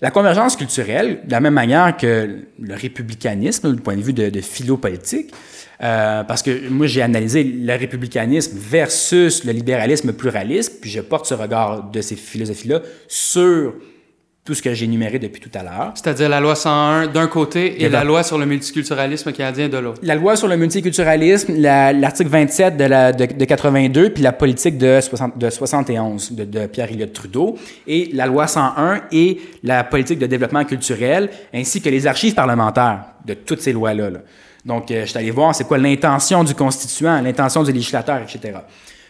La 0.00 0.10
convergence 0.10 0.54
culturelle, 0.56 1.20
de 1.24 1.32
la 1.32 1.40
même 1.40 1.54
manière 1.54 1.96
que 1.96 2.38
le 2.60 2.74
républicanisme, 2.74 3.74
du 3.74 3.80
point 3.80 3.96
de 3.96 4.02
vue 4.02 4.12
de, 4.12 4.30
de 4.30 4.40
philo-politique, 4.40 5.32
euh, 5.80 6.24
parce 6.24 6.42
que 6.42 6.68
moi, 6.68 6.86
j'ai 6.86 7.02
analysé 7.02 7.44
le 7.44 7.72
républicanisme 7.74 8.56
versus 8.58 9.44
le 9.44 9.52
libéralisme 9.52 10.12
pluraliste, 10.12 10.80
puis 10.80 10.90
je 10.90 11.00
porte 11.00 11.26
ce 11.26 11.34
regard 11.34 11.90
de 11.90 12.00
ces 12.00 12.16
philosophies-là 12.16 12.80
sur 13.06 13.74
tout 14.48 14.54
ce 14.54 14.62
que 14.62 14.72
j'ai 14.72 14.86
énuméré 14.86 15.18
depuis 15.18 15.42
tout 15.42 15.50
à 15.52 15.62
l'heure. 15.62 15.92
C'est-à-dire 15.94 16.26
la 16.30 16.40
loi 16.40 16.54
101 16.54 17.08
d'un 17.08 17.26
côté 17.26 17.84
et, 17.84 17.90
la 17.90 18.02
loi 18.02 18.22
sur 18.22 18.38
le 18.38 18.46
multiculturalisme 18.46 19.30
canadien 19.30 19.68
de 19.68 19.76
l'autre. 19.76 20.00
La 20.02 20.14
loi 20.14 20.36
sur 20.36 20.48
le 20.48 20.56
multiculturalisme, 20.56 21.54
l'article 21.60 22.30
27 22.30 22.78
de, 22.78 22.84
la, 22.84 23.12
de, 23.12 23.44
82, 23.44 24.08
puis 24.08 24.22
la 24.22 24.32
politique 24.32 24.78
de, 24.78 25.02
60, 25.02 25.36
de 25.36 25.50
71 25.50 26.32
de, 26.32 26.44
de 26.44 26.66
Pierre 26.66 26.90
Elliott 26.90 27.12
Trudeau, 27.12 27.58
et 27.86 28.08
la 28.14 28.24
loi 28.24 28.46
101 28.46 29.02
et 29.12 29.38
la 29.64 29.84
politique 29.84 30.18
de 30.18 30.24
développement 30.24 30.64
culturel, 30.64 31.28
ainsi 31.52 31.82
que 31.82 31.90
les 31.90 32.06
archives 32.06 32.32
parlementaires 32.32 33.04
de 33.26 33.34
toutes 33.34 33.60
ces 33.60 33.74
lois-là. 33.74 34.08
Donc, 34.64 34.90
euh, 34.90 35.02
je 35.02 35.10
suis 35.10 35.18
allé 35.18 35.30
voir 35.30 35.54
c'est 35.54 35.64
quoi 35.64 35.76
l'intention 35.76 36.42
du 36.42 36.54
constituant, 36.54 37.20
l'intention 37.20 37.62
du 37.62 37.72
législateur, 37.72 38.22
etc. 38.22 38.60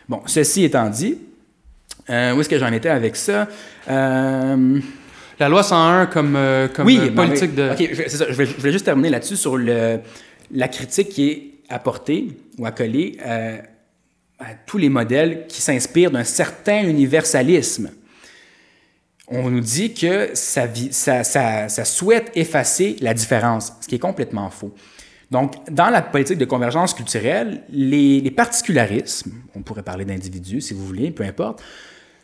Bon, 0.08 0.20
ceci 0.26 0.64
étant 0.64 0.90
dit, 0.90 1.16
euh, 2.10 2.34
où 2.34 2.40
est-ce 2.40 2.48
que 2.48 2.58
j'en 2.58 2.72
étais 2.72 2.88
avec 2.88 3.14
ça? 3.14 3.46
Euh, 3.88 4.80
la 5.38 5.48
loi 5.48 5.62
101 5.62 6.06
comme, 6.06 6.36
euh, 6.36 6.68
comme 6.68 6.86
oui, 6.86 6.98
euh, 7.00 7.10
politique 7.10 7.54
de... 7.54 7.70
OK, 7.70 7.90
c'est 7.94 8.08
ça. 8.08 8.26
Je 8.28 8.42
voulais, 8.42 8.72
juste 8.72 8.84
terminer 8.84 9.10
là-dessus 9.10 9.36
sur 9.36 9.56
le, 9.56 10.00
la 10.52 10.68
critique 10.68 11.10
qui 11.10 11.28
est 11.28 11.52
apportée 11.68 12.28
ou 12.58 12.66
accolée 12.66 13.18
euh, 13.24 13.58
à 14.38 14.54
tous 14.66 14.78
les 14.78 14.88
modèles 14.88 15.46
qui 15.48 15.60
s'inspirent 15.60 16.10
d'un 16.10 16.24
certain 16.24 16.82
universalisme. 16.82 17.90
On 19.28 19.50
nous 19.50 19.60
dit 19.60 19.92
que 19.92 20.30
ça, 20.32 20.66
ça, 20.90 21.22
ça, 21.22 21.68
ça, 21.68 21.84
souhaite 21.84 22.30
effacer 22.34 22.96
la 23.00 23.12
différence, 23.12 23.74
ce 23.80 23.86
qui 23.86 23.96
est 23.96 24.00
complètement 24.00 24.48
faux. 24.48 24.74
Donc, 25.30 25.52
dans 25.70 25.90
la 25.90 26.00
politique 26.00 26.38
de 26.38 26.46
convergence 26.46 26.94
culturelle, 26.94 27.62
les, 27.68 28.22
les 28.22 28.30
particularismes, 28.30 29.32
on 29.54 29.60
pourrait 29.60 29.82
parler 29.82 30.06
d'individus 30.06 30.62
si 30.62 30.72
vous 30.72 30.86
voulez, 30.86 31.10
peu 31.10 31.24
importe, 31.24 31.62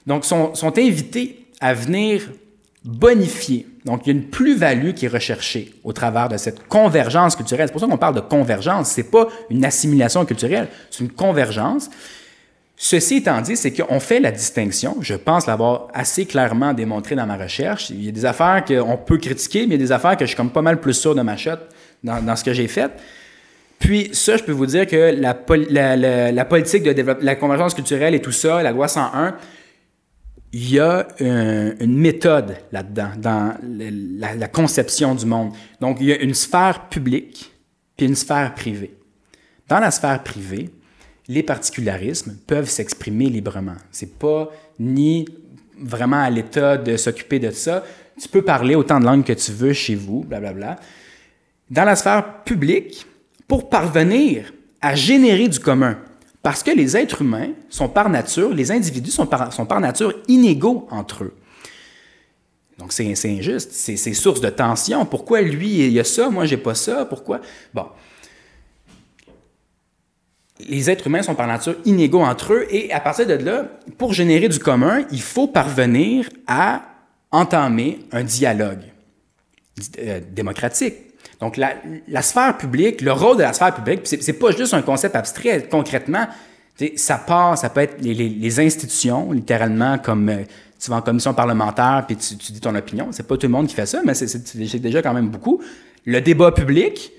donc 0.06 0.24
sont, 0.24 0.54
sont 0.54 0.78
invités 0.78 1.46
à 1.60 1.74
venir 1.74 2.22
bonifié. 2.84 3.66
Donc, 3.84 4.02
il 4.04 4.12
y 4.12 4.16
a 4.16 4.18
une 4.18 4.28
plus-value 4.28 4.92
qui 4.92 5.06
est 5.06 5.08
recherchée 5.08 5.74
au 5.84 5.92
travers 5.92 6.28
de 6.28 6.36
cette 6.36 6.66
convergence 6.68 7.34
culturelle. 7.34 7.68
C'est 7.68 7.72
pour 7.72 7.80
ça 7.80 7.86
qu'on 7.86 7.98
parle 7.98 8.14
de 8.14 8.20
convergence. 8.20 8.88
C'est 8.88 9.10
pas 9.10 9.28
une 9.50 9.64
assimilation 9.64 10.24
culturelle, 10.24 10.68
c'est 10.90 11.02
une 11.02 11.12
convergence. 11.12 11.90
Ceci 12.76 13.16
étant 13.16 13.40
dit, 13.40 13.56
c'est 13.56 13.72
qu'on 13.72 14.00
fait 14.00 14.20
la 14.20 14.32
distinction. 14.32 14.96
Je 15.00 15.14
pense 15.14 15.46
l'avoir 15.46 15.88
assez 15.94 16.26
clairement 16.26 16.74
démontré 16.74 17.14
dans 17.14 17.24
ma 17.24 17.36
recherche. 17.36 17.90
Il 17.90 18.04
y 18.04 18.08
a 18.08 18.12
des 18.12 18.24
affaires 18.24 18.64
qu'on 18.64 18.96
peut 18.96 19.18
critiquer, 19.18 19.60
mais 19.60 19.76
il 19.76 19.80
y 19.80 19.84
a 19.84 19.86
des 19.86 19.92
affaires 19.92 20.16
que 20.16 20.24
je 20.24 20.28
suis 20.28 20.36
comme 20.36 20.50
pas 20.50 20.62
mal 20.62 20.80
plus 20.80 20.94
sûr 20.94 21.14
de 21.14 21.22
ma 21.22 21.36
shot 21.36 21.52
dans, 22.02 22.20
dans 22.20 22.36
ce 22.36 22.42
que 22.42 22.52
j'ai 22.52 22.66
fait. 22.66 22.90
Puis 23.78 24.10
ça, 24.12 24.36
je 24.36 24.42
peux 24.42 24.52
vous 24.52 24.66
dire 24.66 24.86
que 24.86 25.14
la, 25.18 25.36
la, 25.96 26.32
la, 26.32 26.44
politique 26.44 26.82
de 26.82 27.16
la 27.20 27.34
convergence 27.36 27.74
culturelle 27.74 28.14
et 28.14 28.20
tout 28.20 28.32
ça, 28.32 28.62
la 28.62 28.72
loi 28.72 28.88
101, 28.88 29.36
il 30.56 30.70
y 30.70 30.78
a 30.78 31.08
une 31.18 31.98
méthode 31.98 32.56
là-dedans, 32.70 33.10
dans 33.18 33.56
la, 33.60 34.46
conception 34.46 35.16
du 35.16 35.26
monde. 35.26 35.52
Donc, 35.80 35.96
il 36.00 36.06
y 36.06 36.12
a 36.12 36.20
une 36.20 36.32
sphère 36.32 36.88
publique 36.88 37.52
puis 37.96 38.06
une 38.06 38.14
sphère 38.14 38.54
privée. 38.54 38.94
Dans 39.68 39.80
la 39.80 39.90
sphère 39.90 40.22
privée, 40.22 40.70
les 41.26 41.42
particularismes 41.42 42.36
peuvent 42.46 42.68
s'exprimer 42.68 43.26
librement. 43.30 43.74
C'est 43.90 44.16
pas 44.16 44.48
ni 44.78 45.26
vraiment 45.76 46.22
à 46.22 46.30
l'État 46.30 46.76
de 46.76 46.96
s'occuper 46.96 47.40
de 47.40 47.50
ça. 47.50 47.82
Tu 48.20 48.28
peux 48.28 48.42
parler 48.42 48.76
autant 48.76 49.00
de 49.00 49.06
langues 49.06 49.24
que 49.24 49.32
tu 49.32 49.50
veux 49.50 49.72
chez 49.72 49.96
vous, 49.96 50.22
blablabla. 50.22 50.78
Dans 51.68 51.84
la 51.84 51.96
sphère 51.96 52.44
publique, 52.44 53.04
pour 53.48 53.68
parvenir 53.68 54.52
à 54.80 54.94
générer 54.94 55.48
du 55.48 55.58
commun, 55.58 55.98
parce 56.44 56.62
que 56.62 56.70
les 56.70 56.94
êtres 56.94 57.22
humains 57.22 57.52
sont 57.70 57.88
par 57.88 58.10
nature, 58.10 58.52
les 58.52 58.70
individus 58.70 59.10
sont 59.10 59.24
par, 59.26 59.80
nature 59.80 60.12
inégaux 60.28 60.86
entre 60.90 61.24
eux. 61.24 61.34
Donc 62.76 62.92
c'est 62.92 63.14
injuste, 63.24 63.72
c'est 63.72 64.12
source 64.12 64.42
de 64.42 64.50
tension. 64.50 65.06
Pourquoi 65.06 65.40
lui, 65.40 65.86
il 65.86 65.92
y 65.92 65.98
a 65.98 66.04
ça, 66.04 66.28
moi, 66.28 66.44
j'ai 66.44 66.58
pas 66.58 66.74
ça? 66.74 67.06
Pourquoi? 67.06 67.40
Bon. 67.72 67.86
Les 70.68 70.90
êtres 70.90 71.06
humains 71.06 71.22
sont 71.22 71.34
par 71.34 71.46
nature 71.46 71.76
inégaux 71.86 72.20
entre 72.20 72.52
eux 72.52 72.66
et 72.68 72.92
à 72.92 73.00
partir 73.00 73.26
de 73.26 73.34
là, 73.34 73.64
pour 73.96 74.12
générer 74.12 74.50
du 74.50 74.58
commun, 74.58 75.06
il 75.10 75.22
faut 75.22 75.48
parvenir 75.48 76.28
à 76.46 76.82
entamer 77.30 78.00
un 78.12 78.22
dialogue 78.22 78.84
euh, 79.98 80.20
démocratique. 80.30 80.94
Donc, 81.40 81.56
la, 81.56 82.22
sphère 82.22 82.56
publique, 82.56 83.00
le 83.00 83.12
rôle 83.12 83.36
de 83.36 83.42
la 83.42 83.52
sphère 83.52 83.74
publique, 83.74 84.00
c'est 84.04 84.32
pas 84.38 84.50
juste 84.52 84.74
un 84.74 84.82
concept 84.82 85.16
abstrait. 85.16 85.66
Concrètement, 85.70 86.26
ça 86.96 87.18
part, 87.18 87.56
ça 87.58 87.70
peut 87.70 87.80
être 87.80 87.96
les, 88.00 88.60
institutions, 88.60 89.32
littéralement, 89.32 89.98
comme 89.98 90.28
euh, 90.28 90.42
tu 90.78 90.90
vas 90.90 90.96
en 90.96 91.02
commission 91.02 91.34
parlementaire 91.34 92.04
puis 92.06 92.16
tu, 92.16 92.34
dis 92.34 92.60
ton 92.60 92.74
opinion. 92.74 93.08
C'est 93.10 93.26
pas 93.26 93.36
tout 93.36 93.46
le 93.46 93.52
monde 93.52 93.66
qui 93.66 93.74
fait 93.74 93.86
ça, 93.86 94.00
mais 94.04 94.14
c'est 94.14 94.78
déjà 94.78 95.02
quand 95.02 95.14
même 95.14 95.28
beaucoup. 95.28 95.62
Le 96.04 96.20
débat 96.20 96.52
public, 96.52 97.12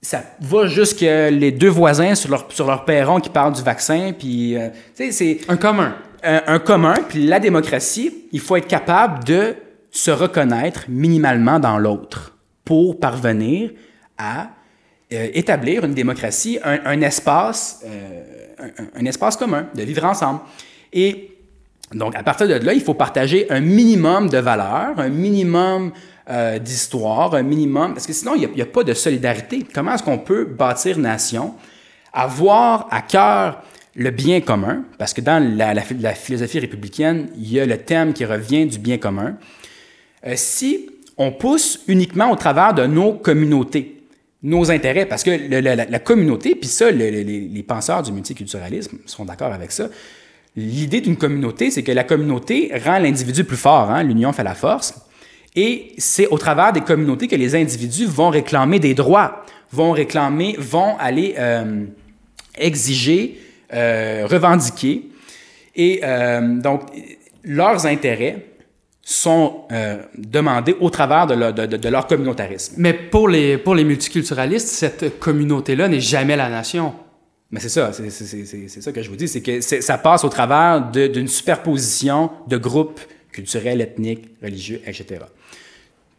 ça 0.00 0.22
va 0.40 0.66
jusqu'à 0.66 1.30
les 1.30 1.52
deux 1.52 1.68
voisins 1.68 2.14
sur 2.14 2.30
leur, 2.30 2.50
sur 2.50 2.66
leur 2.66 2.84
perron 2.84 3.20
qui 3.20 3.30
parlent 3.30 3.52
du 3.52 3.62
vaccin, 3.62 4.12
puis, 4.18 4.56
euh, 4.56 4.68
c'est... 4.94 5.38
Un 5.48 5.56
commun. 5.56 5.96
un, 6.22 6.42
un 6.46 6.58
commun, 6.58 6.94
puis 7.08 7.26
la 7.26 7.40
démocratie, 7.40 8.24
il 8.32 8.40
faut 8.40 8.56
être 8.56 8.68
capable 8.68 9.24
de 9.24 9.54
se 9.90 10.10
reconnaître 10.10 10.84
minimalement 10.88 11.58
dans 11.58 11.78
l'autre 11.78 12.37
pour 12.68 13.00
parvenir 13.00 13.70
à 14.18 14.50
euh, 15.10 15.28
établir 15.32 15.86
une 15.86 15.94
démocratie, 15.94 16.58
un, 16.62 17.00
espace, 17.00 17.82
euh, 17.86 18.62
un, 18.94 19.06
espace 19.06 19.38
commun, 19.38 19.68
de 19.74 19.82
vivre 19.84 20.04
ensemble. 20.04 20.40
Et 20.92 21.30
donc, 21.94 22.14
à 22.14 22.22
partir 22.22 22.46
de 22.46 22.52
là, 22.52 22.74
il 22.74 22.82
faut 22.82 22.92
partager 22.92 23.50
un 23.50 23.60
minimum 23.60 24.28
de 24.28 24.36
valeurs, 24.36 25.00
un 25.00 25.08
minimum 25.08 25.92
euh, 26.28 26.58
d'histoire, 26.58 27.34
un 27.34 27.42
minimum, 27.42 27.94
parce 27.94 28.06
que 28.06 28.12
sinon, 28.12 28.34
il 28.34 28.50
n'y 28.50 28.60
a, 28.60 28.66
pas 28.66 28.84
de 28.84 28.92
solidarité. 28.92 29.64
Comment 29.72 29.94
est-ce 29.94 30.02
qu'on 30.02 30.18
peut 30.18 30.44
bâtir 30.44 30.98
nation, 30.98 31.54
avoir 32.12 32.86
à 32.90 33.00
cœur 33.00 33.62
le 33.94 34.10
bien 34.10 34.42
commun, 34.42 34.84
parce 34.98 35.14
que 35.14 35.22
dans 35.22 35.42
la, 35.42 35.80
philosophie 36.14 36.58
républicaine, 36.58 37.30
il 37.34 37.50
y 37.50 37.60
a 37.60 37.64
le 37.64 37.78
thème 37.78 38.12
qui 38.12 38.26
revient 38.26 38.66
du 38.66 38.78
bien 38.78 38.98
commun, 38.98 39.38
si 40.34 40.90
on 41.18 41.32
pousse 41.32 41.80
uniquement 41.88 42.30
au 42.30 42.36
travers 42.36 42.72
de 42.72 42.86
nos 42.86 43.12
communautés, 43.12 44.02
nos 44.42 44.70
intérêts, 44.70 45.04
parce 45.04 45.24
que 45.24 45.30
la, 45.30 45.98
communauté, 45.98 46.54
puis 46.54 46.68
ça, 46.68 46.90
le, 46.90 47.10
les, 47.10 47.24
les 47.24 47.62
penseurs 47.62 48.02
du 48.02 48.12
multiculturalisme 48.12 48.98
sont 49.04 49.24
d'accord 49.24 49.52
avec 49.52 49.72
ça, 49.72 49.88
l'idée 50.56 51.00
d'une 51.00 51.16
communauté, 51.16 51.70
c'est 51.70 51.82
que 51.82 51.92
la 51.92 52.04
communauté 52.04 52.70
rend 52.84 52.98
l'individu 52.98 53.44
plus 53.44 53.56
fort, 53.56 53.90
hein? 53.90 54.02
l'union 54.02 54.32
fait 54.32 54.44
la 54.44 54.54
force, 54.54 54.94
et 55.56 55.92
c'est 55.98 56.28
au 56.28 56.38
travers 56.38 56.72
des 56.72 56.82
communautés 56.82 57.26
que 57.26 57.36
les 57.36 57.54
individus 57.54 58.06
vont 58.06 58.30
réclamer 58.30 58.78
des 58.78 58.94
droits, 58.94 59.44
vont 59.72 59.92
réclamer, 59.92 60.54
vont 60.58 60.96
aller 60.98 61.34
euh, 61.38 61.84
exiger, 62.56 63.40
euh, 63.72 64.26
revendiquer, 64.30 65.08
et 65.74 66.00
euh, 66.04 66.60
donc 66.60 66.82
leurs 67.44 67.86
intérêts 67.86 68.44
sont 69.10 69.62
euh, 69.72 70.02
demandés 70.18 70.76
au 70.80 70.90
travers 70.90 71.26
de, 71.26 71.32
le, 71.32 71.50
de, 71.50 71.78
de, 71.78 71.88
leur 71.88 72.06
communautarisme. 72.06 72.74
Mais 72.76 72.92
pour 72.92 73.26
les, 73.26 73.56
pour 73.56 73.74
les 73.74 73.82
multiculturalistes, 73.82 74.68
cette 74.68 75.18
communauté-là 75.18 75.88
n'est 75.88 75.98
jamais 75.98 76.36
la 76.36 76.50
nation. 76.50 76.92
Mais 77.50 77.58
c'est 77.58 77.70
ça, 77.70 77.90
c'est 77.90 78.82
ça 78.82 78.92
que 78.92 79.02
je 79.02 79.08
vous 79.08 79.16
dis, 79.16 79.26
c'est 79.26 79.40
que 79.40 79.62
ça 79.62 79.96
passe 79.96 80.24
au 80.24 80.28
travers 80.28 80.90
d'une 80.90 81.26
superposition 81.26 82.30
de 82.48 82.58
groupes 82.58 83.00
culturels, 83.32 83.80
ethniques, 83.80 84.28
religieux, 84.42 84.82
etc. 84.84 85.22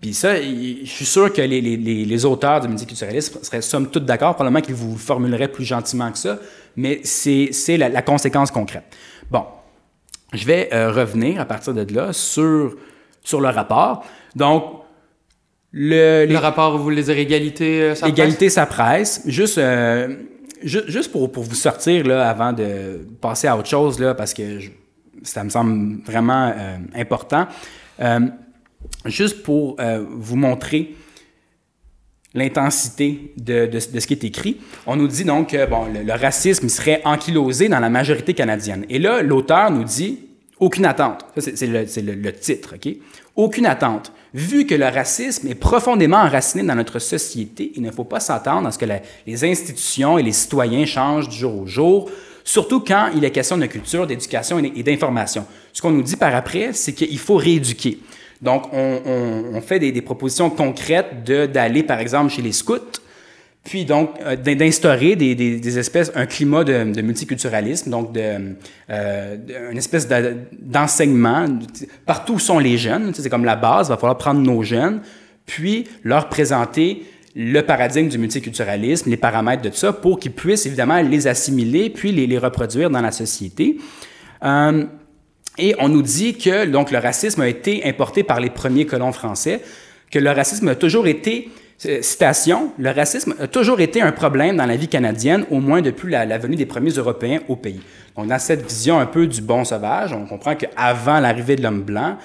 Puis 0.02 0.16
ça, 0.16 0.42
je 0.42 0.86
suis 0.86 1.06
sûr 1.06 1.32
que 1.32 1.44
les, 1.44 1.62
les, 1.62 1.78
les 1.78 2.26
auteurs 2.26 2.60
du 2.62 2.70
multiculturalisme 2.70 3.38
seraient 3.44 3.62
somme 3.62 3.92
toute 3.92 4.06
d'accord, 4.06 4.34
probablement 4.34 4.62
qu'ils 4.62 4.74
vous 4.74 4.98
formuleraient 4.98 5.52
plus 5.52 5.66
gentiment 5.66 6.12
que 6.12 6.18
ça, 6.18 6.40
mais 6.76 7.02
c'est 7.04 7.78
la, 7.78 7.90
la 7.90 8.02
conséquence 8.02 8.50
concrète. 8.50 8.86
Bon, 9.30 9.44
je 10.34 10.45
vais 10.45 10.69
euh, 10.73 10.91
revenir 10.91 11.41
à 11.41 11.45
partir 11.45 11.73
de 11.73 11.86
là 11.93 12.13
sur, 12.13 12.75
sur 13.23 13.41
le 13.41 13.49
rapport. 13.49 14.05
Donc, 14.36 14.63
le, 15.71 16.25
le 16.25 16.38
rapport, 16.38 16.77
vous 16.77 16.84
voulez 16.84 17.03
dire 17.03 17.17
égalité, 17.17 17.82
euh, 17.82 17.95
ça 17.95 18.07
Égalité, 18.07 18.38
presse? 18.45 18.53
ça 18.53 18.65
presse. 18.65 19.21
Juste, 19.25 19.57
euh, 19.57 20.15
ju 20.63 20.82
juste 20.88 21.11
pour, 21.11 21.32
pour 21.32 21.43
vous 21.43 21.55
sortir, 21.55 22.05
là, 22.07 22.27
avant 22.30 22.53
de 22.53 23.07
passer 23.21 23.47
à 23.47 23.55
autre 23.57 23.67
chose, 23.69 23.99
là, 23.99 24.13
parce 24.15 24.34
que 24.34 24.59
je, 24.59 24.69
ça 25.23 25.43
me 25.43 25.49
semble 25.49 26.01
vraiment 26.03 26.51
euh, 26.55 26.77
important, 26.95 27.47
euh, 27.99 28.19
juste 29.05 29.43
pour 29.43 29.75
euh, 29.80 30.03
vous 30.09 30.36
montrer 30.38 30.95
l'intensité 32.34 33.34
de, 33.38 33.69
ce 33.80 34.05
qui 34.05 34.13
est 34.13 34.23
écrit. 34.23 34.57
On 34.86 34.95
nous 34.95 35.07
dit 35.07 35.23
donc 35.23 35.51
que 35.51 35.65
bon, 35.65 35.86
le, 35.86 36.13
racisme 36.13 36.69
serait 36.69 37.01
ankylosé 37.03 37.69
dans 37.69 37.80
la 37.80 37.89
majorité 37.89 38.34
canadienne. 38.34 38.86
Et 38.89 38.99
là, 38.99 39.21
l'auteur 39.21 39.71
nous 39.71 39.84
dit 39.84 40.19
aucune 40.59 40.86
attente. 40.86 41.25
Ça, 41.38 41.51
c'est 41.55 41.67
le, 41.67 42.34
titre, 42.34 42.75
OK? 42.75 42.93
Aucune 43.36 43.65
attente. 43.65 44.11
Vu 44.34 44.65
que 44.65 44.75
le 44.75 44.86
racisme 44.86 45.47
est 45.47 45.55
profondément 45.55 46.17
enraciné 46.17 46.63
dans 46.63 46.75
notre 46.75 46.99
société, 46.99 47.71
il 47.75 47.82
ne 47.82 47.91
faut 47.91 48.03
pas 48.03 48.19
s'attendre 48.19 48.67
à 48.67 48.71
ce 48.71 48.77
que 48.77 48.86
les 49.25 49.45
institutions 49.45 50.19
et 50.19 50.23
les 50.23 50.34
citoyens 50.34 50.86
changent 50.86 51.30
du 51.30 51.38
jour 51.38 51.61
au 51.61 51.65
jour, 51.65 52.11
surtout 52.43 52.82
quand 52.82 53.09
il 53.15 53.23
est 53.25 53.32
question 53.32 53.57
de 53.57 53.65
culture, 53.65 54.05
d'éducation 54.05 54.59
et 54.59 54.84
d'information. 54.84 55.47
Ce 55.73 55.82
qu'on 55.82 55.91
nous 55.91 56.03
dit 56.03 56.15
par 56.15 56.36
après, 56.36 56.73
c'est 56.73 56.93
qu'il 56.93 57.17
faut 57.17 57.38
rééduquer. 57.38 57.99
Donc, 58.42 58.64
on, 58.72 59.00
on, 59.06 59.44
on 59.56 59.62
fait 59.62 59.80
des, 59.80 59.92
des, 59.92 60.02
propositions 60.02 60.50
concrètes 60.50 61.24
d'aller, 61.26 61.84
par 61.84 62.00
exemple, 62.00 62.32
chez 62.32 62.42
les 62.42 62.54
scouts, 62.54 63.02
puis 63.64 63.84
donc 63.86 64.12
euh, 64.22 64.36
d'instaurer 64.36 65.16
des, 65.16 65.36
des, 65.36 65.78
espèces, 65.78 66.12
un 66.16 66.26
climat 66.26 66.64
de, 66.64 66.92
de 66.92 67.02
multiculturalisme, 67.02 67.90
donc 67.90 68.14
de, 68.14 68.56
euh, 68.90 69.38
une 69.72 69.78
espèce 69.78 70.08
d'enseignement. 70.60 71.46
Partout 72.06 72.36
où 72.36 72.40
sont 72.40 72.60
les 72.60 72.78
jeunes, 72.78 73.14
c'est 73.14 73.30
comme 73.30 73.46
la 73.46 73.58
base, 73.58 73.88
il 73.88 73.90
va 73.90 73.98
falloir 73.98 74.18
prendre 74.18 74.40
nos 74.40 74.64
jeunes, 74.64 75.02
puis 75.46 75.86
leur 76.04 76.30
présenter 76.30 77.04
le 77.36 77.62
paradigme 77.62 78.08
du 78.08 78.18
multiculturalisme, 78.18 79.10
les 79.10 79.18
paramètres 79.18 79.62
de 79.62 79.70
tout 79.70 79.76
ça, 79.76 79.94
pour 79.94 80.20
qu'ils 80.20 80.32
puissent 80.32 80.66
évidemment 80.66 81.02
les 81.02 81.28
assimiler, 81.28 81.90
puis 81.90 82.12
les, 82.12 82.26
les 82.26 82.38
reproduire 82.38 82.90
dans 82.90 83.02
la 83.02 83.12
société. 83.12 83.78
Euh, 84.44 84.86
et 85.60 85.76
on 85.80 85.89
nous 85.89 86.01
dit 86.01 86.38
que 86.38 86.66
donc 86.66 86.91
le 86.91 86.97
racisme 86.97 87.41
a 87.41 87.47
été 87.47 87.86
importé 87.86 88.24
par 88.24 88.39
les 88.39 88.49
premiers 88.49 88.86
colons 88.86 89.12
français, 89.12 89.62
que 90.10 90.20
le 90.20 90.32
racisme 90.32 90.68
a 90.70 90.76
toujours 90.76 91.07
été 91.07 91.49
citation, 92.01 92.74
le 92.78 92.91
racisme 92.91 93.36
a 93.39 93.47
toujours 93.47 93.80
été 93.80 94.01
un 94.01 94.12
problème 94.12 94.57
dans 94.57 94.66
la 94.66 94.76
vie 94.76 94.88
canadienne, 94.88 95.45
au 95.49 95.60
moins 95.60 95.82
depuis 95.82 96.12
la, 96.12 96.26
la 96.26 96.38
venue 96.38 96.57
des 96.57 96.66
premiers 96.66 96.91
Européens 96.91 97.39
au 97.47 97.55
pays. 97.55 97.80
Donc, 98.18 98.28
dans 98.28 98.39
cette 98.39 98.68
vision 98.68 98.99
un 98.99 99.05
peu 99.05 99.28
du 99.28 99.41
bon 99.41 99.64
sauvage, 99.64 100.12
on 100.12 100.26
comprend 100.26 100.55
qu'avant 100.55 101.20
l'arrivée 101.20 101.55
de 101.55 101.64
l'homme 101.64 101.84
blanc, 101.84 102.18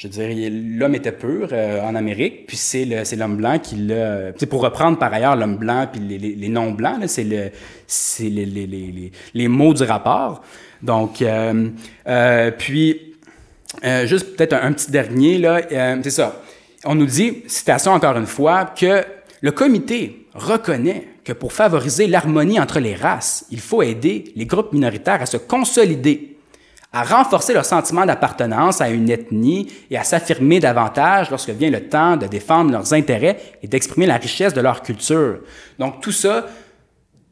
je 0.00 0.08
dirais, 0.08 0.48
l'homme 0.50 0.94
était 0.94 1.12
pur 1.12 1.48
euh, 1.52 1.82
en 1.82 1.94
Amérique, 1.94 2.46
puis 2.46 2.56
c'est 2.56 2.86
l'homme 3.16 3.36
blanc 3.36 3.58
qui 3.58 3.76
l'a... 3.76 4.32
Pour 4.48 4.62
reprendre 4.62 4.98
par 4.98 5.12
ailleurs 5.12 5.36
l'homme 5.36 5.58
blanc 5.58 5.86
puis 5.92 6.00
les, 6.00 6.16
les 6.18 6.48
non-blancs, 6.48 7.02
c'est 7.06 7.22
le, 7.22 7.50
les, 8.18 9.12
les, 9.34 9.48
mots 9.48 9.74
du 9.74 9.82
rapport. 9.82 10.40
Donc, 10.80 11.20
euh, 11.20 11.68
euh, 12.08 12.50
puis, 12.50 13.14
juste 14.04 14.36
peut-être 14.36 14.54
un, 14.54 14.68
un, 14.68 14.72
petit 14.72 14.90
dernier, 14.90 15.36
là, 15.36 15.60
c'est 16.02 16.10
ça 16.10 16.40
on 16.86 16.94
nous 16.94 17.04
dit, 17.04 17.42
citation 17.46 17.92
encore 17.92 18.16
une 18.16 18.26
fois, 18.26 18.64
que 18.64 19.04
le 19.42 19.52
comité 19.52 20.26
reconnaît 20.34 21.08
que 21.24 21.34
pour 21.34 21.52
favoriser 21.52 22.06
l'harmonie 22.06 22.58
entre 22.58 22.80
les 22.80 22.94
races, 22.94 23.44
il 23.50 23.60
faut 23.60 23.82
aider 23.82 24.32
les 24.34 24.46
groupes 24.46 24.72
minoritaires 24.72 25.20
à 25.20 25.26
se 25.26 25.36
consolider, 25.36 26.29
à 26.92 27.04
renforcer 27.04 27.54
leur 27.54 27.64
sentiment 27.64 28.04
d'appartenance 28.04 28.80
à 28.80 28.88
une 28.90 29.10
ethnie 29.10 29.68
et 29.90 29.96
à 29.96 30.04
s'affirmer 30.04 30.58
davantage 30.58 31.30
lorsque 31.30 31.50
vient 31.50 31.70
le 31.70 31.88
temps 31.88 32.16
de 32.16 32.26
défendre 32.26 32.72
leurs 32.72 32.92
intérêts 32.92 33.38
et 33.62 33.68
d'exprimer 33.68 34.06
la 34.06 34.16
richesse 34.16 34.54
de 34.54 34.60
leur 34.60 34.82
culture. 34.82 35.38
Donc 35.78 36.00
tout 36.00 36.12
ça, 36.12 36.46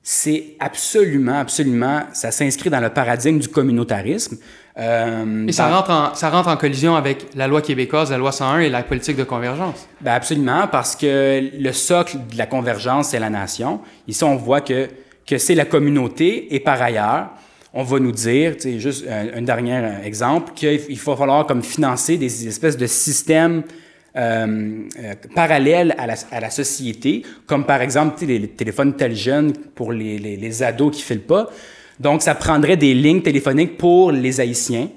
c'est 0.03 0.57
absolument, 0.61 1.39
absolument, 1.41 2.03
ça 2.13 2.31
s'inscrit 2.31 2.71
dans 2.71 2.81
le 2.81 2.89
paradigme 2.89 3.41
du 3.41 3.49
communautarisme. 3.49 4.39
Euh, 4.79 5.47
et 5.49 5.53
ça, 5.53 5.69
dans... 5.69 5.77
rentre 5.77 5.91
en, 5.91 6.15
ça 6.15 6.31
rentre 6.31 6.49
en 6.49 6.57
collision 6.57 6.95
avec 6.95 7.27
la 7.35 7.49
loi 7.49 7.61
québécoise, 7.61 8.13
la 8.13 8.17
loi 8.17 8.31
101 8.31 8.61
et 8.61 8.71
la 8.71 8.85
politique 8.85 9.17
de 9.17 9.25
convergence. 9.25 9.89
Ben 10.01 10.13
absolument, 10.13 10.69
parce 10.69 10.95
que 10.95 11.51
le 11.53 11.73
socle 11.73 12.17
de 12.31 12.39
la 12.39 12.47
convergence, 12.47 13.09
c'est 13.09 13.19
la 13.19 13.29
nation. 13.29 13.81
Ici, 14.07 14.23
on 14.23 14.37
voit 14.37 14.61
que, 14.61 14.89
que 15.27 15.37
c'est 15.37 15.57
la 15.57 15.65
communauté 15.65 16.55
et 16.55 16.61
par 16.61 16.81
ailleurs, 16.81 17.31
on 17.79 17.85
va 17.85 18.01
nous 18.01 18.11
dire, 18.11 18.57
juste 18.79 19.07
un, 19.09 19.39
un, 19.39 19.43
dernier 19.43 19.81
exemple, 20.03 20.53
qu'il 20.53 20.99
va 20.99 21.17
falloir 21.17 21.47
comme 21.47 21.63
financer 21.63 22.17
des 22.17 22.49
espèces 22.49 22.77
de 22.77 22.89
systèmes 22.89 23.63
euh, 24.17 24.83
euh, 24.99 25.15
parallèles 25.33 25.95
à 25.97 26.09
la, 26.09 26.15
à 26.33 26.41
la, 26.41 26.51
société, 26.51 27.23
comme 27.47 27.65
par 27.65 27.81
exemple 27.81 28.25
les, 28.27 28.41
les 28.41 28.49
téléphones 28.49 28.97
tel 28.97 29.15
jeune 29.15 29.53
pour 29.53 29.93
les, 29.93 30.19
les, 30.19 30.37
les 30.37 30.63
ados 30.65 30.91
qui 30.91 31.03
ne 31.03 31.07
filent 31.07 31.27
pas. 31.27 31.51
Donc, 32.01 32.23
ça 32.23 32.35
prendrait 32.35 32.77
des 32.77 32.95
lignes 32.95 33.23
téléphoniques 33.23 33.79
pour 33.79 34.11
les 34.11 34.41
Haïtiens. 34.41 34.89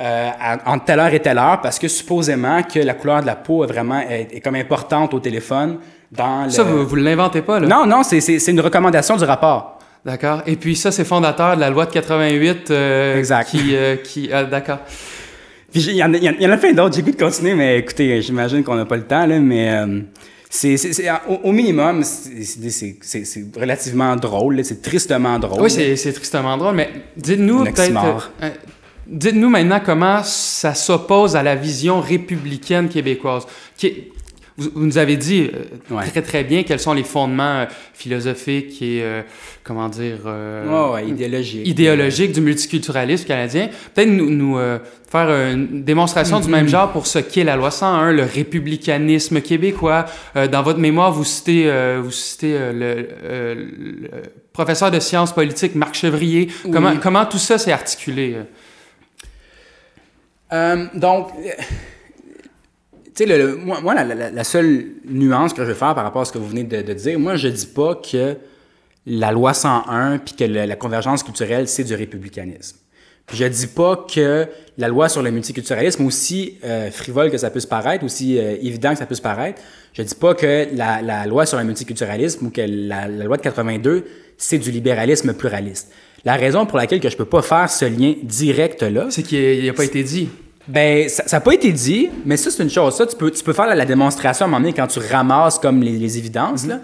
Euh, 0.00 0.30
entre 0.64 0.86
telle 0.86 1.00
heure 1.00 1.12
et 1.12 1.20
telle 1.20 1.36
heure, 1.36 1.60
parce 1.60 1.78
que 1.78 1.86
supposément 1.86 2.62
que 2.62 2.78
la 2.78 2.94
couleur 2.94 3.20
de 3.20 3.26
la 3.26 3.36
peau 3.36 3.62
est 3.64 3.66
vraiment 3.66 4.00
est, 4.00 4.28
est 4.32 4.40
comme 4.40 4.54
importante 4.54 5.12
au 5.12 5.20
téléphone 5.20 5.76
dans 6.10 6.44
le... 6.44 6.50
Ça, 6.50 6.62
vous 6.62 6.96
ne 6.96 7.02
l'inventez 7.02 7.42
pas, 7.42 7.60
là? 7.60 7.68
Non, 7.68 7.84
non, 7.84 8.02
c'est 8.02 8.48
une 8.48 8.60
recommandation 8.60 9.18
du 9.18 9.24
rapport. 9.24 9.79
D'accord? 10.04 10.42
Et 10.46 10.56
puis 10.56 10.76
ça, 10.76 10.90
c'est 10.90 11.04
fondateur 11.04 11.56
de 11.56 11.60
la 11.60 11.70
loi 11.70 11.86
de 11.86 11.92
88. 11.92 12.70
Euh, 12.70 13.18
exact. 13.18 13.50
Qui, 13.50 13.76
euh, 13.76 13.96
qui, 13.96 14.30
ah, 14.32 14.44
d'accord. 14.44 14.78
Puis 15.72 15.82
il 15.82 15.96
y, 15.96 16.02
en 16.02 16.12
a, 16.12 16.16
il 16.16 16.42
y 16.42 16.46
en 16.46 16.50
a 16.50 16.56
plein 16.56 16.72
d'autres. 16.72 16.96
J'ai 16.96 17.02
goût 17.02 17.12
de 17.12 17.16
continuer, 17.16 17.54
mais 17.54 17.78
écoutez, 17.78 18.20
j'imagine 18.22 18.64
qu'on 18.64 18.74
n'a 18.74 18.86
pas 18.86 18.96
le 18.96 19.04
temps, 19.04 19.24
là, 19.24 19.38
mais 19.38 19.70
euh, 19.70 20.00
c'est, 20.48 20.76
au, 21.28 21.34
au, 21.44 21.52
minimum, 21.52 22.02
c'est 22.02 22.96
relativement 23.56 24.16
drôle, 24.16 24.64
c'est 24.64 24.82
tristement 24.82 25.38
drôle. 25.38 25.62
Oui, 25.62 25.70
c'est 25.70 26.12
tristement 26.12 26.56
drôle, 26.56 26.74
mais 26.74 26.90
dites-nous 27.16 27.64
peut-être... 27.64 28.32
Euh, 28.42 28.50
dites-nous 29.06 29.48
maintenant 29.48 29.80
comment 29.84 30.22
ça 30.24 30.74
s'oppose 30.74 31.36
à 31.36 31.44
la 31.44 31.54
vision 31.54 32.00
républicaine 32.00 32.88
québécoise. 32.88 33.46
Qui, 33.76 34.08
vous, 34.60 34.86
nous 34.86 34.98
avez 34.98 35.16
dit 35.16 35.50
euh, 35.52 35.94
Ouais. 35.96 36.06
très 36.08 36.22
très 36.22 36.44
bien 36.44 36.62
quels 36.62 36.78
sont 36.78 36.92
les 36.92 37.04
fondements 37.04 37.60
euh, 37.60 37.66
philosophiques 37.94 38.80
et 38.82 39.00
euh, 39.02 39.22
comment 39.64 39.88
dire 39.88 40.18
Ouais, 40.26 41.06
idéologiques 41.64 42.32
du 42.32 42.40
multiculturalisme 42.40 43.26
canadien. 43.26 43.68
Peut-être 43.94 44.08
nous, 44.10 44.30
nous, 44.30 44.58
faire 45.10 45.28
une 45.52 45.82
démonstration 45.84 46.38
du 46.40 46.46
Mm-hmm. 46.48 46.50
même 46.50 46.68
genre 46.68 46.92
pour 46.92 47.06
ce 47.06 47.18
qu'est 47.18 47.44
la 47.44 47.56
loi 47.56 47.70
101, 47.70 48.12
le 48.12 48.22
républicanisme 48.24 49.40
québécois. 49.40 50.06
Dans 50.34 50.62
votre 50.62 50.78
mémoire, 50.78 51.12
vous 51.12 51.24
citez, 51.24 51.70
vous 52.02 52.10
citez 52.10 52.56
le, 52.72 53.06
le 53.28 54.10
professeur 54.52 54.90
de 54.90 55.00
sciences 55.00 55.32
politiques 55.34 55.74
Marc 55.74 55.94
Chevrier. 55.94 56.48
Oui. 56.64 56.70
Comment, 56.72 56.96
comment 56.96 57.24
tout 57.26 57.38
ça 57.38 57.58
s'est 57.58 57.72
articulé? 57.72 58.36
euh? 60.52 60.86
Donc, 60.94 61.28
sais, 63.24 63.26
le- 63.26 63.38
le- 63.38 63.56
moi, 63.56 63.80
moi, 63.80 63.94
la, 63.94 64.04
la- 64.04 64.30
la 64.30 64.44
seule 64.44 64.86
nuance 65.08 65.52
que 65.52 65.62
je 65.62 65.68
vais 65.68 65.74
faire 65.74 65.94
par 65.94 66.04
rapport 66.04 66.22
à 66.22 66.24
ce 66.24 66.32
que 66.32 66.38
vous 66.38 66.48
venez 66.48 66.64
de, 66.64 66.82
de 66.82 66.92
dire, 66.92 67.18
moi, 67.18 67.36
je 67.36 67.48
dis 67.48 67.66
pas 67.66 67.94
que 67.94 68.36
la 69.06 69.32
loi 69.32 69.54
101 69.54 70.18
puis 70.18 70.34
que 70.34 70.44
le- 70.44 70.66
la 70.66 70.76
convergence 70.76 71.22
culturelle, 71.22 71.66
c'est 71.68 71.84
du 71.84 71.94
républicanisme. 71.94 72.76
Puis 73.26 73.36
je 73.38 73.44
dis 73.44 73.68
pas 73.68 74.06
que 74.12 74.46
la 74.76 74.88
loi 74.88 75.08
sur 75.08 75.22
le 75.22 75.30
multiculturalisme, 75.30 76.04
aussi 76.04 76.58
euh, 76.64 76.90
frivole 76.90 77.30
que 77.30 77.38
ça 77.38 77.48
puisse 77.50 77.66
paraître, 77.66 78.04
aussi 78.04 78.38
euh, 78.38 78.56
évident 78.60 78.90
que 78.92 78.98
ça 78.98 79.06
puisse 79.06 79.20
paraître, 79.20 79.62
je 79.92 80.02
dis 80.02 80.14
pas 80.16 80.34
que 80.34 80.66
la, 80.74 81.00
la 81.00 81.26
loi 81.26 81.46
sur 81.46 81.56
le 81.58 81.64
multiculturalisme 81.64 82.46
ou 82.46 82.50
que 82.50 82.60
la, 82.62 83.06
la 83.06 83.24
loi 83.24 83.36
de 83.36 83.42
82, 83.42 84.04
c'est 84.36 84.58
du 84.58 84.70
libéralisme 84.72 85.32
pluraliste. 85.34 85.92
La 86.24 86.34
raison 86.34 86.66
pour 86.66 86.76
laquelle 86.78 87.00
que 87.00 87.08
je 87.08 87.16
peux 87.16 87.24
pas 87.24 87.40
faire 87.42 87.70
ce 87.70 87.84
lien 87.84 88.14
direct 88.22 88.82
là, 88.82 89.06
C'est 89.10 89.22
qu'il 89.22 89.64
n'a 89.64 89.72
pas 89.74 89.84
été 89.84 90.02
dit. 90.02 90.28
Ben, 90.70 91.08
ça 91.08 91.24
n'a 91.32 91.40
pas 91.40 91.52
été 91.54 91.72
dit, 91.72 92.08
mais 92.24 92.36
ça, 92.36 92.50
c'est 92.50 92.62
une 92.62 92.70
chose. 92.70 92.94
Ça, 92.96 93.06
tu 93.06 93.16
peux, 93.16 93.30
tu 93.30 93.42
peux 93.42 93.52
faire 93.52 93.66
la, 93.66 93.74
la 93.74 93.84
démonstration 93.86 94.44
à 94.44 94.48
un 94.48 94.50
moment 94.50 94.60
donné 94.60 94.72
quand 94.72 94.86
tu 94.86 95.00
ramasses 95.00 95.58
comme 95.58 95.82
les, 95.82 95.92
les 95.98 96.18
évidences. 96.18 96.66
là. 96.66 96.80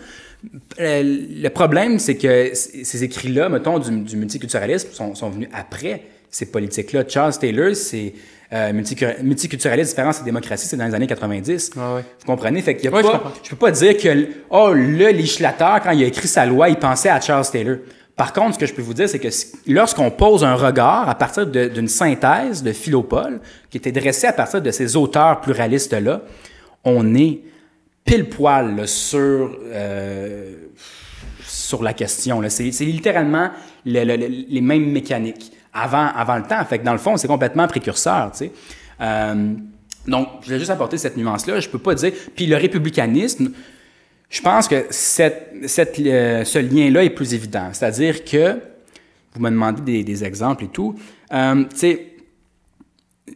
Euh, 0.81 1.03
le 1.43 1.49
problème, 1.49 1.99
c'est 1.99 2.17
que 2.17 2.51
ces 2.55 3.03
écrits-là, 3.05 3.49
mettons, 3.49 3.79
du, 3.79 3.91
du 4.01 4.17
multiculturalisme, 4.17 4.89
sont, 4.93 5.15
sont 5.15 5.31
venus 5.31 5.49
après 5.53 6.03
ces 6.31 6.47
politiques-là. 6.47 7.05
Charles 7.09 7.37
Taylor, 7.39 7.75
c'est 7.75 8.13
euh, 8.53 8.73
multicu- 8.73 9.23
multiculturalisme, 9.23 9.91
différence 9.91 10.21
et 10.21 10.25
démocratie, 10.25 10.67
c'est 10.67 10.77
dans 10.77 10.87
les 10.87 10.95
années 10.95 11.07
90. 11.07 11.71
Ah. 11.79 11.99
Vous 12.21 12.27
comprenez? 12.27 12.61
Fait 12.63 12.77
qu'il 12.77 12.91
y 12.91 12.95
a 12.95 12.97
je 12.97 13.03
pas, 13.03 13.13
comprends. 13.13 13.33
je 13.43 13.51
peux 13.51 13.57
pas 13.57 13.71
dire 13.71 13.97
que, 13.97 14.27
oh, 14.51 14.73
le 14.73 15.09
législateur, 15.11 15.81
quand 15.83 15.91
il 15.93 16.05
a 16.05 16.07
écrit 16.07 16.29
sa 16.29 16.45
loi, 16.47 16.69
il 16.69 16.77
pensait 16.77 17.09
à 17.09 17.21
Charles 17.21 17.47
Taylor. 17.51 17.77
Par 18.17 18.33
contre, 18.33 18.55
ce 18.55 18.59
que 18.59 18.67
je 18.67 18.73
peux 18.75 18.83
vous 18.83 18.95
dire, 18.95 19.09
c'est 19.09 19.19
que 19.19 19.29
lorsqu'on 19.67 20.11
pose 20.11 20.43
un 20.43 20.55
regard 20.55 21.09
à 21.09 21.15
partir 21.15 21.47
d'une 21.47 21.89
synthèse 21.89 22.63
de 22.63 22.73
Philopole, 22.73 23.41
qui 23.71 23.77
était 23.77 23.93
dressée 23.93 24.27
à 24.27 24.33
partir 24.33 24.63
de 24.63 24.71
ces 24.71 24.97
auteurs 24.97 25.41
pluralistes-là, 25.43 26.23
on 26.85 27.15
est 27.15 27.41
pile 28.05 28.29
poil 28.29 28.75
euh, 29.15 30.53
sur 31.47 31.83
la 31.83 31.93
question. 31.93 32.41
C'est 32.49 32.71
littéralement 32.85 33.51
le- 33.85 34.05
le- 34.05 34.17
le- 34.17 34.45
les 34.49 34.61
mêmes 34.61 34.91
mécaniques 34.91 35.53
avant, 35.75 36.11
le 36.37 36.43
temps. 36.45 36.65
Fait 36.65 36.79
que 36.79 36.85
dans 36.85 36.93
le 36.93 36.99
fond, 36.99 37.17
c'est 37.19 37.29
complètement 37.29 37.67
précurseur. 37.69 38.33
Euh, 39.01 39.53
donc, 40.07 40.29
je 40.43 40.51
vais 40.51 40.59
juste 40.59 40.71
apporter 40.71 40.97
cette 40.97 41.17
nuance-là. 41.19 41.61
Je 41.61 41.69
peux 41.69 41.79
pas 41.79 41.95
dire. 41.95 42.13
Puis 42.35 42.47
le 42.47 42.57
républicanisme, 42.57 43.51
je 44.29 44.43
pense 44.43 44.69
que 44.69 44.75
euh, 44.75 46.45
ce 46.45 46.59
lien-là 46.59 47.05
est 47.05 47.11
plus 47.11 47.35
évident. 47.35 47.71
C'est-à-dire 47.73 48.25
que, 48.25 48.59
vous 49.35 49.41
me 49.41 49.51
demandez 49.51 50.03
des, 50.03 50.25
exemples 50.25 50.65
et 50.65 50.69
tout, 50.69 50.95
euh, 51.33 51.65
tu 51.71 51.77
sais, 51.77 52.07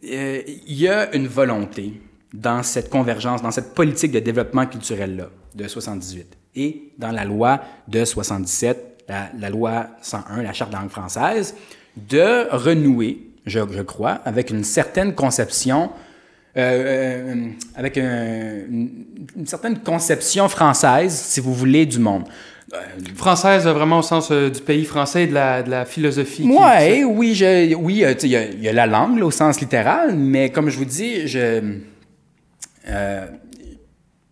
euh, 0.05 0.41
il 0.67 0.75
y 0.75 0.87
a 0.87 1.15
une 1.15 1.27
volonté 1.27 2.01
dans 2.33 2.63
cette 2.63 2.89
convergence, 2.89 3.41
dans 3.41 3.51
cette 3.51 3.73
politique 3.73 4.11
de 4.11 4.19
développement 4.19 4.65
culturel-là 4.65 5.29
de 5.53 5.67
78 5.67 6.37
et 6.55 6.91
dans 6.97 7.11
la 7.11 7.25
loi 7.25 7.61
de 7.87 8.03
77, 8.03 9.03
la, 9.37 9.49
loi 9.49 9.87
101, 10.01 10.41
la 10.41 10.53
Charte 10.53 10.71
de 10.71 10.75
la 10.75 10.81
langue 10.81 10.89
française, 10.89 11.55
de 11.95 12.47
renouer, 12.55 13.27
je, 13.45 13.59
je 13.69 13.81
crois, 13.81 14.21
avec 14.25 14.49
une 14.49 14.63
certaine 14.63 15.13
conception, 15.13 15.91
euh, 16.57 17.33
euh, 17.35 17.45
avec 17.75 17.97
un- 17.97 18.65
une, 18.69 19.45
certaine 19.45 19.79
conception 19.79 20.47
française, 20.49 21.13
si 21.13 21.39
vous 21.39 21.53
voulez, 21.53 21.85
du 21.85 21.99
monde. 21.99 22.23
Française, 23.15 23.67
euh, 23.67 23.73
vraiment 23.73 23.99
au 23.99 24.01
sens 24.01 24.31
euh, 24.31 24.49
du 24.49 24.61
pays 24.61 24.85
français 24.85 25.23
et 25.23 25.27
de 25.27 25.33
la, 25.33 25.61
de 25.63 25.69
la 25.69 25.83
philosophie. 25.85 26.43
qui- 26.43 26.49
Ouais, 26.49 27.03
oui, 27.03 27.35
je, 27.35 27.73
oui, 27.75 28.03
euh, 28.05 28.13
il 28.23 28.29
y 28.29 28.35
a- 28.35 28.45
il 28.45 28.61
y, 28.63 28.69
a 28.69 28.73
la 28.73 28.85
langue 28.87 29.17
là, 29.19 29.25
au 29.25 29.31
sens 29.31 29.59
littéral, 29.59 30.15
mais 30.15 30.51
comme 30.51 30.69
je 30.69 30.77
vous 30.77 30.85
dis, 30.85 31.27
je, 31.27 31.79
euh, 32.87 33.25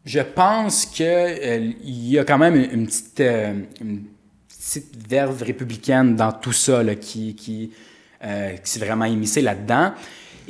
je 0.05 0.19
pense 0.21 0.85
que 0.85 1.03
euh, 1.03 1.71
il 1.83 2.09
y 2.11 2.17
a 2.19 2.23
quand 2.23 2.37
même 2.37 2.55
une, 2.55 2.71
une 2.81 2.85
petite, 2.87 3.19
euh, 3.19 3.53
une 3.81 4.03
petite 4.47 5.07
verve 5.09 5.41
républicaine 5.43 6.15
dans 6.15 6.31
tout 6.31 6.53
ça 6.53 6.81
là, 6.81 6.95
qui, 6.95 7.35
qui, 7.35 7.71
euh, 8.23 8.53
qui 8.53 8.71
s'est 8.71 8.79
vraiment 8.85 9.05
immiscé 9.05 9.41
là-dedans. 9.41 9.91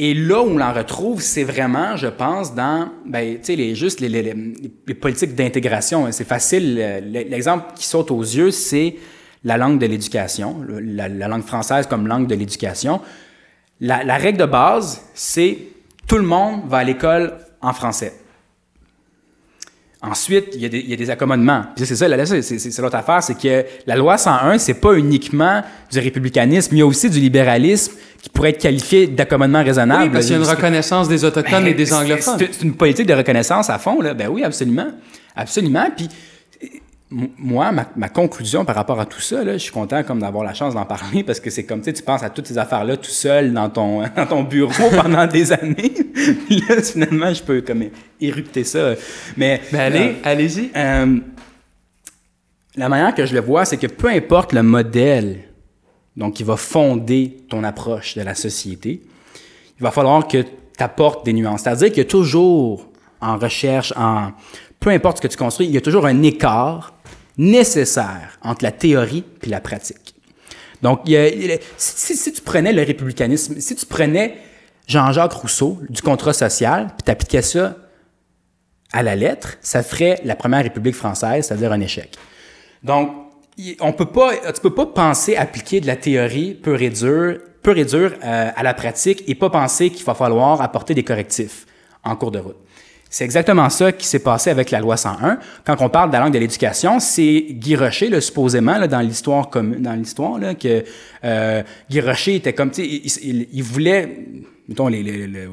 Et 0.01 0.13
là 0.13 0.41
où 0.41 0.51
on 0.51 0.57
l'en 0.57 0.71
retrouve, 0.71 1.21
c'est 1.21 1.43
vraiment, 1.43 1.97
je 1.97 2.07
pense, 2.07 2.55
dans, 2.55 2.89
ben, 3.05 3.35
tu 3.35 3.43
sais, 3.43 3.55
les, 3.57 3.75
juste 3.75 3.99
les, 3.99 4.07
les, 4.07 4.21
les- 4.23 4.93
politiques 4.93 5.35
d'intégration. 5.35 6.09
C'est 6.13 6.23
facile. 6.27 6.75
L'exemple 7.11 7.65
qui 7.75 7.85
saute 7.85 8.09
aux 8.09 8.21
yeux, 8.21 8.49
c'est 8.51 8.95
la 9.43 9.57
langue 9.57 9.77
de 9.77 9.85
l'éducation, 9.85 10.55
la 10.81 11.27
langue 11.27 11.43
française 11.43 11.85
comme 11.85 12.07
langue 12.07 12.27
de 12.27 12.35
l'éducation. 12.35 13.01
La, 13.81 14.03
la 14.05 14.15
règle 14.15 14.39
de 14.39 14.45
base, 14.45 15.01
c'est 15.13 15.57
tout 16.07 16.17
le 16.17 16.23
monde 16.23 16.61
va 16.67 16.77
à 16.77 16.83
l'école 16.85 17.37
en 17.61 17.73
français. 17.73 18.13
Ensuite, 20.01 20.51
il 20.55 20.61
y, 20.61 20.65
a 20.65 20.69
des, 20.69 20.79
il 20.79 20.89
y 20.89 20.93
a 20.93 20.95
des 20.95 21.09
accommodements. 21.09 21.63
Puis 21.75 21.85
c'est 21.85 21.95
ça, 21.97 22.07
c'est, 22.41 22.81
l'autre 22.81 22.95
affaire, 22.95 23.21
c'est 23.21 23.37
que 23.37 23.65
la 23.85 23.97
loi 23.97 24.17
101, 24.17 24.57
c'est 24.57 24.75
pas 24.75 24.93
uniquement 24.93 25.61
du 25.91 25.99
républicanisme, 25.99 26.73
il 26.73 26.79
y 26.79 26.81
a 26.81 26.85
aussi 26.85 27.09
du 27.09 27.19
libéralisme 27.19 27.93
qui 28.21 28.29
pourrait 28.29 28.51
être 28.51 28.61
qualifié 28.61 29.07
d'accommodement 29.07 29.61
raisonnable. 29.61 30.03
Oui, 30.03 30.09
parce 30.09 30.25
qu'il 30.25 30.35
y 30.35 30.39
a 30.39 30.41
une 30.41 30.49
reconnaissance 30.49 31.09
des 31.09 31.25
Autochtones 31.25 31.67
et 31.67 31.73
des 31.73 31.85
c'est- 31.85 31.93
anglophones. 31.95 32.37
C'est, 32.39 32.61
une 32.63 32.75
politique 32.75 33.07
de 33.07 33.13
reconnaissance 33.13 33.69
à 33.69 33.77
fond, 33.77 34.01
là. 34.01 34.13
Ben 34.13 34.29
oui, 34.29 34.41
absolument. 34.43 34.87
Absolument. 35.35 35.89
Puis, 35.95 36.07
moi, 37.11 37.71
ma, 37.71 37.87
ma 37.95 38.07
conclusion 38.09 38.65
par 38.65 38.75
rapport 38.75 38.99
à 38.99 39.05
tout 39.05 39.19
ça, 39.19 39.43
là, 39.43 39.53
je 39.53 39.57
suis 39.63 39.71
content 39.71 40.03
comme 40.03 40.19
d'avoir 40.19 40.43
la 40.43 40.53
chance 40.53 40.75
d'en 40.75 40.85
parler 40.85 41.23
parce 41.23 41.39
que 41.39 41.49
c'est 41.49 41.63
comme, 41.63 41.79
tu 41.79 41.85
sais, 41.85 41.93
tu 41.93 42.03
penses 42.03 42.21
à 42.21 42.29
toutes 42.29 42.45
ces 42.45 42.57
affaires-là 42.59 42.97
tout 42.97 43.09
seul 43.09 43.51
dans 43.51 43.69
ton, 43.69 44.03
dans 44.15 44.27
ton 44.27 44.43
bureau 44.43 44.89
pendant 45.01 45.25
des 45.25 45.51
années. 45.51 45.93
Puis 46.47 46.63
là, 46.69 46.81
finalement, 46.83 47.33
je 47.33 47.41
peux 47.41 47.61
comme 47.61 47.83
érupter 48.21 48.63
ça. 48.63 48.93
Mais, 49.37 49.59
Ben 49.71 49.79
allez, 49.79 49.99
euh, 49.99 50.13
allez-y. 50.23 50.69
euh, 50.75 51.17
la 52.75 52.89
manière 52.89 53.15
que 53.15 53.25
je 53.25 53.33
le 53.33 53.41
vois, 53.41 53.65
c'est 53.65 53.77
que 53.77 53.87
peu 53.87 54.09
importe 54.09 54.53
le 54.53 54.61
modèle 54.61 55.39
donc 56.15 56.35
qui 56.35 56.43
va 56.43 56.57
fonder 56.57 57.37
ton 57.49 57.63
approche 57.63 58.15
de 58.15 58.21
la 58.21 58.35
société, 58.35 59.01
il 59.79 59.83
va 59.83 59.89
falloir 59.89 60.27
que 60.27 60.41
tu 60.43 60.83
apportes 60.83 61.25
des 61.25 61.33
nuances. 61.33 61.61
C'est-à-dire 61.63 61.87
qu'il 61.87 61.97
y 61.97 62.01
a 62.01 62.05
toujours 62.05 62.85
en 63.21 63.37
recherche, 63.37 63.93
en 63.97 64.31
peu 64.79 64.91
importe 64.91 65.17
ce 65.17 65.21
que 65.23 65.27
tu 65.27 65.37
construis, 65.37 65.67
il 65.67 65.73
y 65.73 65.77
a 65.77 65.81
toujours 65.81 66.05
un 66.05 66.21
écart 66.23 66.93
nécessaire 67.39 68.37
entre 68.43 68.65
la 68.65 68.71
théorie 68.71 69.23
et 69.41 69.47
la 69.47 69.61
pratique. 69.61 70.13
Donc, 70.81 71.01
si, 71.77 72.33
tu 72.33 72.41
prenais 72.41 72.73
le 72.73 72.83
républicanisme, 72.83 73.59
si 73.59 73.75
tu 73.75 73.85
prenais 73.85 74.37
Jean-Jacques 74.87 75.33
Rousseau 75.33 75.79
du 75.89 76.01
contrat 76.01 76.33
social, 76.33 76.87
puis 76.87 77.03
tu 77.05 77.11
appliquais 77.11 77.41
ça 77.41 77.77
à 78.91 79.03
la 79.03 79.15
lettre, 79.15 79.57
ça 79.61 79.83
ferait 79.83 80.19
la 80.25 80.35
première 80.35 80.63
République 80.63 80.95
française, 80.95 81.47
c'est-à-dire 81.47 81.71
un 81.71 81.79
échec. 81.79 82.11
Donc, 82.83 83.11
on 83.79 83.93
peut 83.93 84.05
pas, 84.05 84.35
tu 84.53 84.61
peux 84.61 84.73
pas 84.73 84.85
penser 84.85 85.35
appliquer 85.37 85.79
de 85.79 85.87
la 85.87 85.95
théorie 85.95 86.55
pure 86.55 86.81
et 86.81 86.89
dure, 86.89 87.37
pure 87.61 87.85
dure 87.85 88.13
euh, 88.23 88.51
à 88.53 88.63
la 88.63 88.73
pratique 88.73 89.23
et 89.27 89.35
pas 89.35 89.49
penser 89.49 89.91
qu'il 89.91 90.05
va 90.05 90.13
falloir 90.13 90.61
apporter 90.61 90.93
des 90.93 91.03
correctifs 91.03 91.65
en 92.03 92.15
cours 92.15 92.31
de 92.31 92.39
route. 92.39 92.57
C'est 93.11 93.23
exactement 93.25 93.69
ça 93.69 93.91
qui 93.91 94.05
s'est 94.05 94.19
passé 94.19 94.51
avec 94.51 94.69
la 94.69 94.79
loi 94.79 94.95
101. 94.95 95.39
Quand 95.65 95.75
on 95.79 95.89
parle 95.89 96.09
de 96.09 96.13
la 96.13 96.19
langue 96.21 96.33
de 96.33 96.37
l'éducation, 96.39 96.99
c'est 96.99 97.47
Guy 97.49 97.75
Rocher, 97.75 98.09
là, 98.09 98.21
supposément, 98.21 98.77
là, 98.77 98.87
dans 98.87 98.99
l'histoire 98.99 99.49
comme 99.49 99.77
dans 99.77 99.93
l'histoire, 99.93 100.37
là, 100.37 100.53
que 100.53 100.83
euh, 101.23 101.63
Guy 101.89 102.01
Rocher 102.01 102.35
était 102.35 102.53
comme, 102.53 102.71
il, 102.77 102.83
il- 103.23 103.47
il 103.51 103.63
voulait, 103.63 104.25
mettons, 104.67 104.87
les, 104.87 105.01
les- 105.01 105.25
les- 105.27 105.47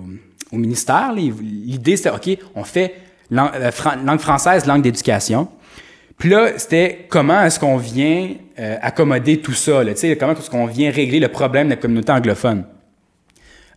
au 0.53 0.57
ministère, 0.59 1.13
l'idée 1.15 1.97
c'était, 1.97 2.11
OK, 2.11 2.39
on 2.55 2.63
fait 2.63 2.95
lang- 3.31 3.51
euh, 3.55 3.71
langue 4.05 4.21
française, 4.21 4.67
langue 4.67 4.83
d'éducation. 4.83 5.49
Puis 6.19 6.29
là, 6.31 6.51
c'était 6.59 7.07
comment 7.09 7.43
est-ce 7.43 7.59
qu'on 7.59 7.79
vient 7.79 8.31
euh, 8.59 8.77
accommoder 8.83 9.39
tout 9.39 9.53
ça, 9.55 9.83
là, 9.83 9.93
comment 10.19 10.33
est-ce 10.33 10.51
qu'on 10.51 10.67
vient 10.67 10.91
régler 10.91 11.21
le 11.21 11.29
problème 11.29 11.67
de 11.69 11.71
la 11.71 11.77
communauté 11.77 12.13
anglophone? 12.13 12.65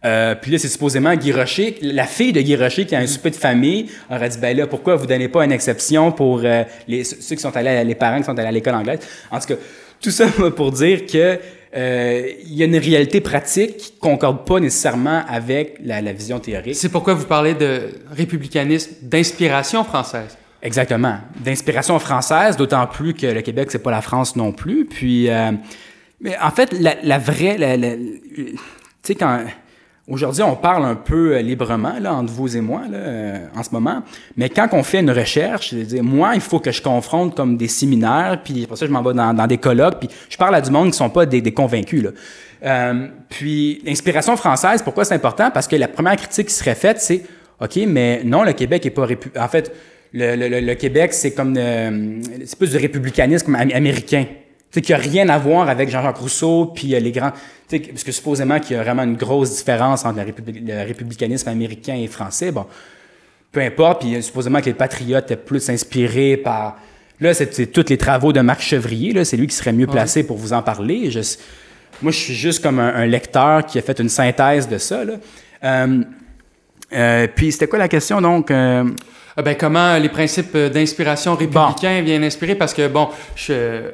Euh, 0.05 0.33
puis 0.35 0.51
là, 0.51 0.57
c'est 0.57 0.69
supposément 0.69 1.13
Guy 1.15 1.33
Rocher, 1.33 1.77
la 1.81 2.05
fille 2.05 2.31
de 2.31 2.39
Guy 2.41 2.55
Rocher 2.55 2.85
qui 2.85 2.95
a 2.95 2.99
un 2.99 3.07
souper 3.07 3.31
de 3.31 3.35
famille, 3.35 3.87
aurait 4.09 4.29
dit, 4.29 4.37
ben 4.37 4.55
là, 4.55 4.65
pourquoi 4.65 4.95
vous 4.95 5.05
donnez 5.05 5.27
pas 5.27 5.43
une 5.43 5.51
exception 5.51 6.11
pour 6.13 6.41
euh, 6.45 6.63
les, 6.87 7.03
ceux 7.03 7.35
qui 7.35 7.41
sont 7.41 7.55
allés, 7.57 7.69
à- 7.69 7.83
les 7.83 7.95
parents 7.95 8.17
qui 8.19 8.23
sont 8.23 8.37
allés 8.37 8.47
à 8.47 8.51
l'école 8.51 8.75
anglaise? 8.75 8.99
En 9.29 9.39
tout 9.39 9.47
cas, 9.47 9.55
tout 10.01 10.11
ça 10.11 10.27
pour 10.55 10.71
dire 10.71 11.05
que 11.05 11.37
euh, 11.75 12.31
il 12.45 12.53
y 12.55 12.63
a 12.63 12.65
une 12.65 12.77
réalité 12.77 13.19
pratique 13.21 13.77
qui 13.77 13.91
concorde 13.99 14.45
pas 14.47 14.59
nécessairement 14.61 15.21
avec 15.27 15.77
la, 15.83 16.01
la 16.01 16.13
vision 16.13 16.39
théorique. 16.39 16.75
C'est 16.75 16.89
pourquoi 16.89 17.13
vous 17.13 17.25
parlez 17.25 17.53
de 17.53 17.89
républicanisme 18.15 18.91
d'inspiration 19.01 19.83
française. 19.83 20.37
Exactement, 20.63 21.17
d'inspiration 21.43 21.99
française, 21.99 22.55
d'autant 22.57 22.87
plus 22.87 23.13
que 23.13 23.27
le 23.27 23.41
Québec 23.41 23.69
c'est 23.71 23.83
pas 23.83 23.91
la 23.91 24.01
France 24.01 24.35
non 24.35 24.51
plus. 24.51 24.85
Puis, 24.85 25.29
euh, 25.29 25.51
mais 26.21 26.37
en 26.41 26.51
fait, 26.51 26.71
la, 26.73 26.95
la 27.03 27.17
vraie, 27.17 27.57
la- 27.57 27.77
la- 27.77 27.95
tu 27.95 28.55
sais 29.03 29.15
quand 29.15 29.39
aujourd'hui 30.09 30.43
on 30.43 30.55
parle 30.55 30.85
un 30.85 30.95
peu 30.95 31.35
euh, 31.35 31.41
librement 31.41 31.99
là 31.99 32.13
entre 32.13 32.33
vous 32.33 32.57
et 32.57 32.61
moi 32.61 32.81
là, 32.89 32.97
euh, 32.97 33.37
en 33.55 33.63
ce 33.63 33.69
moment, 33.71 34.01
mais 34.35 34.49
quand 34.49 34.67
on 34.73 34.83
fait 34.83 34.99
une 34.99 35.11
recherche, 35.11 35.73
je 35.75 35.81
dire, 35.83 36.03
moi 36.03 36.31
il 36.35 36.41
faut 36.41 36.59
que 36.59 36.71
je 36.71 36.81
confronte 36.81 37.35
comme 37.35 37.55
des 37.57 37.67
séminaires, 37.67 38.41
puis 38.43 38.65
pour 38.67 38.77
ça 38.77 38.85
je 38.85 38.91
m'en 38.91 39.01
vais 39.01 39.13
dans, 39.13 39.33
dans 39.33 39.47
des 39.47 39.57
colloques, 39.57 39.99
puis 39.99 40.09
je 40.29 40.37
parle 40.37 40.55
à 40.55 40.61
du 40.61 40.71
monde 40.71 40.91
qui 40.91 40.97
sont 40.97 41.09
pas 41.09 41.25
des, 41.25 41.41
des 41.41 41.53
convaincus 41.53 42.03
là. 42.03 42.09
Euh, 42.61 43.07
puis 43.29 43.81
l'inspiration 43.85 44.35
française, 44.35 44.81
pourquoi 44.81 45.05
c'est 45.05 45.15
important? 45.15 45.49
Parce 45.51 45.67
que 45.67 45.77
la 45.77 45.87
première 45.87 46.17
critique 46.17 46.47
qui 46.47 46.53
serait 46.53 46.75
faite, 46.75 46.99
c'est 46.99 47.23
OK, 47.61 47.77
mais 47.87 48.21
non, 48.25 48.43
le 48.43 48.51
Québec 48.53 48.85
est 48.85 48.89
pas 48.89 49.05
répu... 49.05 49.31
En 49.39 49.47
fait, 49.47 49.73
le, 50.11 50.35
le- 50.35 50.59
le- 50.59 50.73
Québec, 50.75 51.13
c'est 51.13 51.31
comme 51.33 51.53
euh, 51.57 52.19
c'est 52.45 52.57
plus 52.57 52.71
du 52.71 52.77
républicanisme 52.77 53.53
am- 53.55 53.69
américain. 53.73 54.25
Tu 54.71 54.75
sais, 54.75 54.81
qui 54.81 54.93
a 54.93 54.97
rien 54.97 55.29
à 55.29 55.39
voir 55.39 55.67
avec 55.67 55.89
Jean-Jacques 55.89 56.17
Rousseau, 56.17 56.71
puis 56.75 56.93
euh, 56.93 56.99
les 56.99 57.11
grands... 57.11 57.31
Tu 57.67 57.77
sais, 57.77 57.79
parce 57.79 58.03
que 58.03 58.11
supposément 58.11 58.59
qu'il 58.59 58.75
y 58.75 58.79
a 58.79 58.83
vraiment 58.83 59.03
une 59.03 59.15
grosse 59.15 59.55
différence 59.57 60.05
entre 60.05 60.19
le, 60.19 60.25
républi- 60.25 60.63
le 60.63 60.87
républicanisme 60.87 61.49
américain 61.49 61.95
et 61.95 62.05
français. 62.07 62.51
Bon, 62.51 62.65
peu 63.51 63.61
importe, 63.61 64.01
puis 64.01 64.15
euh, 64.15 64.21
supposément 64.21 64.59
que 64.59 64.65
les 64.65 64.73
patriotes 64.73 65.25
étaient 65.25 65.35
plus 65.41 65.69
inspirés 65.69 66.37
par... 66.37 66.77
Là, 67.19 67.33
c'est 67.33 67.65
tous 67.67 67.89
les 67.89 67.97
travaux 67.97 68.31
de 68.31 68.41
Marc 68.41 68.61
Chevrier, 68.61 69.11
là, 69.11 69.25
c'est 69.25 69.37
lui 69.37 69.47
qui 69.47 69.55
serait 69.55 69.73
mieux 69.73 69.87
placé 69.87 70.23
pour 70.23 70.37
vous 70.37 70.53
en 70.53 70.61
parler. 70.61 71.09
Je- 71.11 71.19
moi, 72.01 72.11
je 72.11 72.17
suis 72.17 72.35
juste 72.35 72.61
comme 72.63 72.79
un, 72.79 72.93
un 72.95 73.07
lecteur 73.07 73.65
qui 73.65 73.77
a 73.79 73.81
fait 73.81 73.99
une 73.99 74.07
synthèse 74.07 74.69
de 74.69 74.77
ça. 74.77 75.03
Là. 75.03 75.13
Euh, 75.63 76.03
euh, 76.93 77.27
puis, 77.35 77.51
c'était 77.51 77.67
quoi 77.67 77.79
la 77.79 77.89
question, 77.89 78.21
donc? 78.21 78.51
euh, 78.51 78.85
Ah 79.35 79.41
ben, 79.41 79.55
comment 79.57 79.97
les 79.97 80.09
principes 80.09 80.55
d'inspiration 80.55 81.35
républicains 81.35 82.01
viennent 82.03 82.23
inspirer? 82.23 82.55
Parce 82.55 82.73
que, 82.73 82.87
bon, 82.87 83.09
je... 83.35 83.89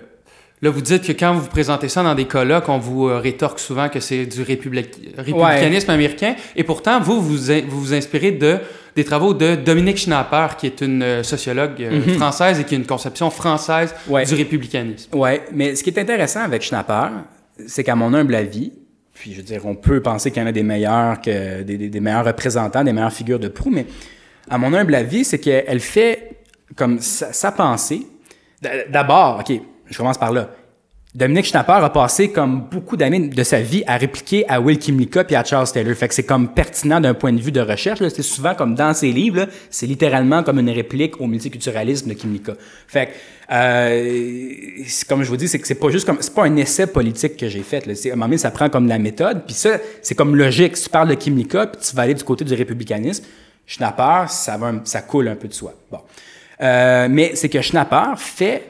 là, 0.62 0.70
vous 0.70 0.82
dites 0.82 1.06
que 1.06 1.12
quand 1.12 1.34
vous 1.34 1.47
présentez 1.47 1.89
ça 1.89 2.01
dans 2.03 2.16
des 2.16 2.26
colloques, 2.26 2.70
on 2.70 2.78
vous 2.80 3.08
euh, 3.08 3.20
rétorque 3.20 3.60
souvent 3.60 3.89
que 3.89 3.99
c'est 3.99 4.26
du 4.26 4.41
républic- 4.43 5.16
républicanisme 5.18 5.91
américain. 5.91 6.36
Et 6.56 6.64
pourtant, 6.64 6.99
vous, 6.99 7.22
vous 7.22 7.51
in- 7.51 7.62
vous, 7.68 7.80
vous 7.82 7.93
inspirez 7.93 8.32
de, 8.32 8.58
des 8.95 9.03
travaux 9.03 9.34
de 9.34 9.56
Dominique 9.56 9.97
Schnapper, 9.97 10.47
qui 10.58 10.66
est 10.68 10.82
une 10.82 11.03
euh, 11.03 11.24
sociologue 11.24 11.82
euh, 11.82 12.01
française 12.18 12.60
et 12.60 12.64
qui 12.64 12.76
a 12.76 12.78
une 12.78 12.86
conception 12.86 13.30
française. 13.30 13.93
Ouais. 14.08 14.26
du 14.26 14.34
républicanisme. 14.36 15.16
Ouais, 15.16 15.43
mais 15.53 15.76
ce 15.76 15.84
qui 15.84 15.89
est 15.89 15.99
intéressant 15.99 16.41
avec 16.41 16.62
Schnapper, 16.62 17.08
c'est 17.68 17.84
qu'à 17.84 17.95
mon 17.95 18.14
humble 18.14 18.36
avis, 18.36 18.72
puis 19.14 19.32
je 19.32 19.38
veux 19.38 19.43
dire, 19.43 19.66
on 19.66 19.76
peut 19.76 20.01
penser 20.01 20.30
qu'il 20.32 20.41
y 20.41 20.45
en 20.45 20.49
a 20.49 20.51
des 20.51 20.64
meilleurs, 20.64 21.22
que, 21.22 21.62
des, 21.64 21.78
des- 21.78 21.89
des 21.89 21.99
meilleurs 21.99 22.26
représentants, 22.26 22.84
des 22.84 22.91
meilleures 22.93 23.14
figures 23.14 23.39
de 23.39 23.47
proue, 23.49 23.70
mais 23.70 23.86
à 24.49 24.58
mon 24.58 24.74
humble 24.74 24.93
avis, 24.95 25.24
c'est 25.26 25.39
qu'elle 25.39 25.80
fait 25.80 26.32
comme 26.76 26.99
sa, 26.99 27.32
sa 27.34 27.51
pensée. 27.51 28.06
D'abord, 28.89 29.39
OK, 29.41 29.60
je 29.88 29.98
commence 29.98 30.18
par 30.18 30.32
là. 30.32 30.50
Dominique 31.16 31.46
Schnapper 31.46 31.72
a 31.72 31.90
passé 31.90 32.30
comme 32.30 32.68
beaucoup 32.70 32.98
d'années 32.98 33.30
de 33.30 33.44
sa 33.44 33.62
vie 33.62 33.86
à 33.88 33.96
répliquer 33.96 34.44
à 34.50 34.60
Will 34.60 34.78
Kimlicka 34.78 35.24
puis 35.24 35.38
à 35.38 35.46
Charles 35.46 35.72
Taylor. 35.72 35.96
Fait 35.96 36.10
que 36.10 36.14
c'est 36.14 36.26
comme 36.26 36.50
pertinent 36.50 37.00
d'un 37.00 37.14
point 37.14 37.32
de 37.32 37.40
vue 37.40 37.54
de 37.54 37.62
recherche. 37.62 38.00
C'est 38.10 38.22
souvent 38.22 38.54
comme 38.54 38.76
dans 38.76 38.94
ses 38.94 39.14
livres, 39.14 39.48
c'est 39.70 39.86
littéralement 39.86 40.44
comme 40.44 40.60
une 40.60 40.70
réplique 40.70 41.22
au 41.22 41.28
multiculturalisme 41.28 42.10
de 42.10 42.16
Kimlicka. 42.16 42.56
Fait 42.86 43.06
que, 43.06 43.12
euh, 43.54 44.84
comme 45.08 45.24
je 45.24 45.30
vous 45.30 45.38
dis, 45.38 45.48
c'est 45.48 45.58
que 45.58 45.66
c'est 45.66 45.80
pas 45.80 45.90
juste 45.90 46.06
comme, 46.06 46.18
c'est 46.20 46.36
pas 46.36 46.44
un 46.44 46.58
essai 46.58 46.86
politique 46.86 47.38
que 47.38 47.48
j'ai 47.48 47.64
fait. 47.64 47.86
Là. 47.86 47.94
À 47.94 48.08
un 48.08 48.12
moment 48.12 48.26
donné, 48.26 48.38
ça 48.38 48.52
prend 48.52 48.68
comme 48.68 48.90
la 48.90 49.00
méthode. 49.00 49.44
Puis 49.46 49.56
ça, 49.56 49.78
c'est 50.02 50.16
comme 50.16 50.36
logique. 50.36 50.74
Tu 50.74 50.90
parles 50.90 51.08
de 51.08 51.16
Kimlicka 51.16 51.68
puis 51.68 51.82
tu 51.82 51.96
vas 51.96 52.02
aller 52.02 52.14
du 52.14 52.26
côté 52.26 52.44
du 52.44 52.54
républicanisme, 52.54 53.24
Schnapper, 53.66 54.26
ça, 54.28 54.58
va, 54.58 54.74
ça 54.84 55.02
coule 55.02 55.30
un 55.30 55.36
peu 55.38 55.48
de 55.48 55.54
soi. 55.54 55.74
Bon. 55.90 56.00
Euh, 56.60 57.08
mais 57.10 57.36
c'est 57.36 57.48
que 57.48 57.62
Schnapper 57.62 58.16
fait 58.18 58.64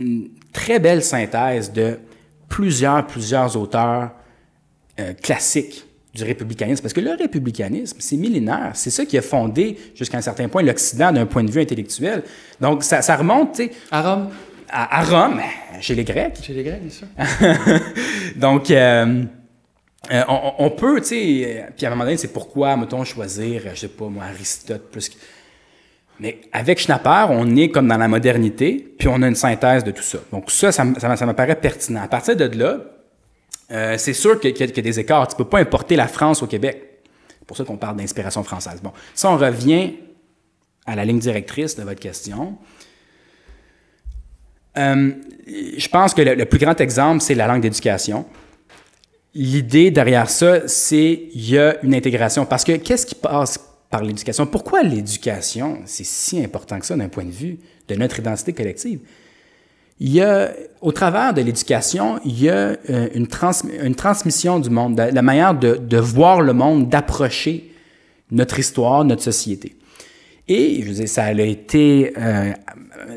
une 0.00 0.30
très 0.52 0.78
belle 0.78 1.02
synthèse 1.02 1.72
de 1.72 1.98
plusieurs, 2.48 3.06
plusieurs 3.06 3.56
auteurs 3.56 4.10
euh, 5.00 5.12
classiques 5.14 5.84
du 6.14 6.24
républicanisme. 6.24 6.82
Parce 6.82 6.92
que 6.92 7.00
le 7.00 7.12
républicanisme, 7.12 7.96
c'est 8.00 8.16
millénaire. 8.16 8.72
C'est 8.74 8.90
ça 8.90 9.06
qui 9.06 9.16
a 9.16 9.22
fondé, 9.22 9.78
jusqu'à 9.94 10.18
un 10.18 10.22
certain 10.22 10.48
point, 10.48 10.62
l'Occident 10.62 11.12
d'un 11.12 11.26
point 11.26 11.44
de 11.44 11.50
vue 11.50 11.62
intellectuel. 11.62 12.22
Donc, 12.60 12.84
ça, 12.84 13.00
ça 13.02 13.16
remonte, 13.16 13.54
tu 13.54 13.64
sais, 13.64 13.72
À 13.90 14.02
Rome? 14.02 14.28
à, 14.68 15.00
à 15.00 15.04
Rome, 15.04 15.40
chez 15.80 15.94
les 15.94 16.04
Grecs. 16.04 16.38
Chez 16.42 16.54
les 16.54 16.62
Grecs, 16.64 16.80
bien 16.82 16.90
sûr. 16.90 17.06
Donc, 18.36 18.70
euh, 18.70 19.24
euh, 20.10 20.22
on, 20.28 20.52
on 20.58 20.70
peut, 20.70 21.00
tu 21.00 21.08
sais, 21.08 21.66
puis 21.76 21.86
à 21.86 21.88
un 21.88 21.92
moment 21.92 22.04
donné, 22.04 22.16
c'est 22.16 22.32
pourquoi, 22.32 22.76
mettons, 22.76 23.04
choisir, 23.04 23.62
je 23.74 23.80
sais 23.80 23.88
pas, 23.88 24.08
moi, 24.08 24.24
Aristote 24.24 24.90
plus 24.90 25.08
que... 25.08 25.14
Mais 26.20 26.40
avec 26.52 26.78
Schnapper, 26.78 27.26
on 27.30 27.56
est 27.56 27.68
comme 27.70 27.88
dans 27.88 27.96
la 27.98 28.06
modernité, 28.08 28.94
puis 28.98 29.08
on 29.08 29.20
a 29.22 29.28
une 29.28 29.34
synthèse 29.34 29.82
de 29.82 29.90
tout 29.90 30.02
ça. 30.02 30.18
Donc 30.30 30.50
ça, 30.50 30.70
ça, 30.70 30.84
ça, 30.98 31.16
ça 31.16 31.26
me 31.26 31.32
paraît 31.32 31.56
pertinent. 31.56 32.02
À 32.02 32.08
partir 32.08 32.36
de 32.36 32.44
là, 32.56 32.78
euh, 33.72 33.96
c'est 33.98 34.12
sûr 34.12 34.38
qu'il 34.38 34.56
y, 34.56 34.62
a- 34.62 34.66
des 34.66 35.00
écarts. 35.00 35.26
Tu 35.28 35.36
peux 35.36 35.46
pas 35.46 35.58
importer 35.58 35.96
la 35.96 36.06
France 36.06 36.42
au 36.42 36.46
Québec. 36.46 37.00
C'est 37.38 37.46
pour 37.46 37.56
ça 37.56 37.64
qu'on 37.64 37.76
parle 37.76 37.96
d'inspiration 37.96 38.42
française. 38.44 38.80
Bon, 38.82 38.92
si 39.14 39.26
on 39.26 39.36
revient 39.36 39.94
à 40.86 40.94
la 40.94 41.04
ligne 41.04 41.18
directrice 41.18 41.74
de 41.76 41.82
votre 41.82 41.98
question, 42.00 42.56
euh, 44.78 45.10
je 45.76 45.88
pense 45.88 46.14
que 46.14 46.22
le, 46.22 46.34
le 46.34 46.44
plus 46.44 46.58
grand 46.58 46.80
exemple, 46.80 47.20
c'est 47.22 47.34
la 47.34 47.46
langue 47.46 47.62
d'éducation. 47.62 48.24
L'idée 49.34 49.90
derrière 49.90 50.28
ça, 50.30 50.66
c'est 50.68 51.28
il 51.34 51.50
y 51.50 51.58
a 51.58 51.82
une 51.82 51.94
intégration. 51.94 52.46
Parce 52.46 52.64
que 52.64 52.76
qu'est-ce 52.76 53.06
qui 53.06 53.14
passe 53.14 53.58
par 53.92 54.02
l'éducation? 54.02 54.46
Pourquoi 54.46 54.82
l'éducation, 54.82 55.78
c'est 55.84 56.04
si 56.04 56.42
important 56.42 56.80
que 56.80 56.86
ça 56.86 56.96
d'un 56.96 57.08
point 57.08 57.24
de 57.24 57.30
vue 57.30 57.58
de 57.88 57.94
notre 57.94 58.18
identité 58.18 58.52
collective? 58.52 58.98
Il 60.00 60.12
y 60.12 60.20
a, 60.20 60.52
au 60.80 60.90
travers 60.90 61.32
de 61.32 61.42
l'éducation, 61.42 62.18
il 62.24 62.42
y 62.42 62.48
a 62.48 62.76
euh, 62.90 63.08
une, 63.14 63.28
trans- 63.28 63.68
une 63.88 63.94
transmission 63.94 64.58
du 64.58 64.70
monde, 64.70 64.96
de- 64.96 65.14
la 65.14 65.22
manière 65.22 65.54
de, 65.54 65.76
de 65.76 65.98
voir 65.98 66.40
le 66.40 66.54
monde, 66.54 66.88
d'approcher 66.88 67.70
notre 68.32 68.58
histoire, 68.58 69.04
notre 69.04 69.22
société. 69.22 69.76
Et 70.48 70.82
je 70.82 70.90
dire, 70.90 71.08
ça 71.08 71.24
a 71.24 71.32
été 71.32 72.12
euh, 72.18 72.52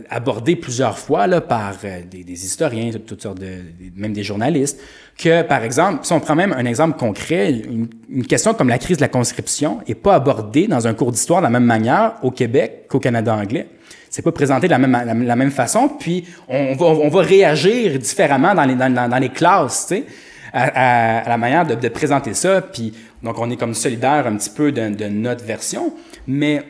abordé 0.09 0.55
plusieurs 0.55 0.97
fois 0.99 1.25
là, 1.25 1.41
par 1.41 1.73
euh, 1.83 2.01
des, 2.09 2.45
historiens, 2.45 2.91
toutes, 3.05 3.23
sortes 3.23 3.39
de, 3.39 3.61
même 3.95 4.13
des 4.13 4.23
journalistes, 4.23 4.79
que 5.17 5.41
par 5.41 5.63
exemple, 5.63 5.99
si 6.03 6.13
on 6.13 6.19
prend 6.19 6.35
même 6.35 6.53
un 6.53 6.65
exemple 6.65 6.99
concret, 6.99 7.49
une, 7.49 8.25
question 8.27 8.53
comme 8.53 8.69
la 8.69 8.77
crise 8.77 8.97
de 8.97 9.01
la 9.01 9.07
conscription 9.07 9.79
n'est 9.87 9.95
pas 9.95 10.13
abordée 10.13 10.67
dans 10.67 10.87
un 10.87 10.93
cours 10.93 11.11
d'histoire 11.11 11.41
de 11.41 11.45
la 11.45 11.49
même 11.49 11.65
manière 11.65 12.13
au 12.21 12.29
Québec 12.29 12.85
qu'au 12.89 12.99
Canada 12.99 13.35
anglais. 13.35 13.67
C'est 14.11 14.21
pas 14.21 14.31
présenté 14.31 14.67
de 14.67 14.71
la 14.71 15.35
même, 15.35 15.51
façon, 15.51 15.89
puis 15.89 16.25
on 16.47 16.75
va, 17.09 17.21
réagir 17.21 17.99
différemment 17.99 18.53
dans 18.55 19.19
les, 19.19 19.29
classes, 19.29 19.87
tu 19.89 19.95
sais, 19.95 20.05
à, 20.53 21.27
la 21.27 21.37
manière 21.37 21.65
de, 21.65 21.75
de 21.75 21.89
présenter 21.89 22.33
ça, 22.33 22.61
puis 22.61 22.93
donc 23.23 23.37
on 23.39 23.49
est 23.49 23.57
comme 23.57 23.73
solidaire 23.73 24.25
un 24.25 24.37
petit 24.37 24.51
peu 24.51 24.71
de, 24.71 24.87
de 24.87 25.07
notre 25.07 25.43
version, 25.43 25.91
mais 26.27 26.63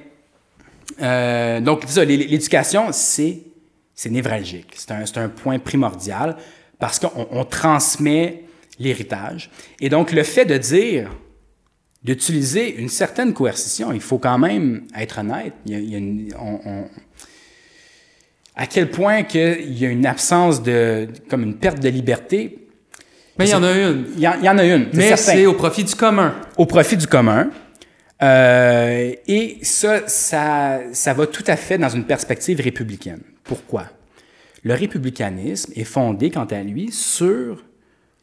euh, 1.01 1.59
donc, 1.61 1.83
ça, 1.87 2.03
l'éducation, 2.05 2.87
c'est, 2.91 3.39
c'est 3.93 4.09
névralgique. 4.09 4.73
C'est 4.75 4.91
un, 4.91 5.05
c'est 5.05 5.17
un 5.17 5.29
point 5.29 5.59
primordial 5.59 6.37
parce 6.79 6.99
qu'on 6.99 7.27
on 7.31 7.43
transmet 7.45 8.43
l'héritage. 8.79 9.49
Et 9.79 9.89
donc, 9.89 10.11
le 10.11 10.23
fait 10.23 10.45
de 10.45 10.57
dire, 10.57 11.09
d'utiliser 12.03 12.75
une 12.75 12.89
certaine 12.89 13.33
coercition, 13.33 13.91
il 13.91 14.01
faut 14.01 14.17
quand 14.19 14.37
même 14.37 14.85
être 14.97 15.19
honnête. 15.19 15.53
Il 15.65 15.71
y 15.71 15.75
a, 15.75 15.79
il 15.79 15.89
y 15.89 15.95
a 15.95 15.97
une- 15.97 16.33
on- 16.39 16.59
on- 16.65 16.89
à 18.55 18.67
quel 18.67 18.89
point 18.89 19.23
qu'il 19.23 19.73
y 19.77 19.85
a 19.85 19.89
une 19.89 20.05
absence 20.05 20.61
de, 20.63 21.07
comme 21.29 21.43
une 21.43 21.55
perte 21.57 21.79
de 21.81 21.89
liberté? 21.89 22.59
Mais 23.37 23.45
il 23.47 23.51
y 23.51 23.53
en 23.55 23.63
a 23.63 23.71
une. 23.73 24.05
Il 24.15 24.19
y 24.21 24.27
en, 24.27 24.35
il 24.39 24.45
y 24.45 24.49
en 24.49 24.57
a 24.57 24.63
une, 24.63 24.87
c'est 24.91 24.97
Mais 24.97 25.07
certain 25.09 25.31
c'est 25.33 25.45
au 25.45 25.53
profit 25.53 25.83
du 25.83 25.93
commun. 25.95 26.35
au 26.57 26.65
profit 26.65 26.95
du 26.95 27.05
commun. 27.07 27.49
Euh, 28.21 29.13
et 29.27 29.57
ça, 29.61 30.07
ça, 30.07 30.79
ça 30.93 31.13
va 31.13 31.27
tout 31.27 31.43
à 31.47 31.55
fait 31.55 31.77
dans 31.77 31.89
une 31.89 32.05
perspective 32.05 32.61
républicaine. 32.61 33.21
Pourquoi? 33.43 33.87
Le 34.63 34.73
républicanisme 34.73 35.73
est 35.75 35.83
fondé, 35.83 36.31
quant 36.31 36.45
à 36.45 36.63
lui, 36.63 36.91
sur 36.91 37.63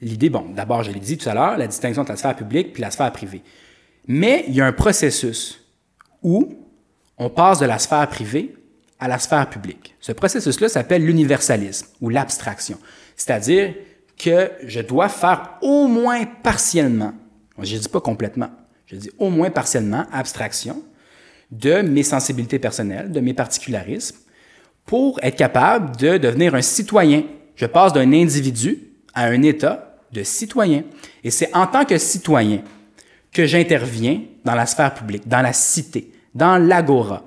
l'idée, 0.01 0.31
bon, 0.31 0.47
d'abord, 0.55 0.83
je 0.83 0.91
l'ai 0.91 1.01
dit 1.01 1.17
tout 1.17 1.29
à 1.29 1.35
l'heure, 1.35 1.57
la 1.57 1.67
distinction 1.67 2.03
entre 2.03 2.13
la 2.13 2.17
sphère 2.17 2.37
publique 2.37 2.73
puis 2.73 2.81
la 2.81 2.91
sphère 2.91 3.13
privée. 3.13 3.43
Mais 4.09 4.45
il 4.49 4.55
y 4.55 4.61
a 4.61 4.67
un 4.67 4.73
processus 4.73 5.65
où 6.23 6.55
on 7.19 7.31
passe 7.31 7.61
de 7.61 7.67
la 7.67 7.79
sphère 7.79 8.09
privée 8.09 8.57
à 8.99 9.09
la 9.09 9.19
sphère 9.19 9.49
publique. 9.49 9.95
Ce 10.01 10.13
processus-là 10.13 10.69
s'appelle 10.69 11.05
l'universalisme 11.05 11.89
ou 12.01 12.09
l'abstraction. 12.09 12.79
C'est-à-dire 13.17 13.75
que 14.17 14.51
je 14.65 14.81
dois 14.81 15.09
faire 15.09 15.59
au 15.63 15.87
moins 15.87 16.25
partiellement, 16.25 17.13
je 17.59 17.77
ne 17.77 17.81
dis 17.81 17.89
pas 17.89 18.01
complètement, 18.01 18.51
je 18.93 18.97
dis 18.99 19.11
au 19.19 19.31
moins 19.31 19.51
partiellement 19.51 20.05
abstraction 20.13 20.83
de 21.51 21.81
mes 21.81 22.03
sensibilités 22.03 22.59
personnelles, 22.59 23.11
de 23.11 23.21
mes 23.21 23.35
particularismes, 23.35 24.17
pour 24.85 25.19
être 25.23 25.37
capable 25.37 25.97
de 25.97 26.19
devenir 26.19 26.55
un 26.55 26.63
citoyen. 26.63 27.25
Je 27.57 27.67
passe 27.67 27.93
d'un 27.93 28.13
individu 28.13 28.79
à 29.15 29.25
un 29.27 29.43
État 29.43 29.97
de 30.13 30.23
citoyen. 30.23 30.83
Et 31.25 31.31
c'est 31.31 31.55
en 31.57 31.67
tant 31.67 31.85
que 31.85 31.97
citoyen 31.99 32.61
que 33.33 33.47
j'interviens 33.47 34.21
dans 34.45 34.55
la 34.55 34.67
sphère 34.67 34.93
publique, 34.93 35.27
dans 35.27 35.41
la 35.41 35.53
cité, 35.53 36.13
dans 36.35 36.59
l'agora 36.59 37.25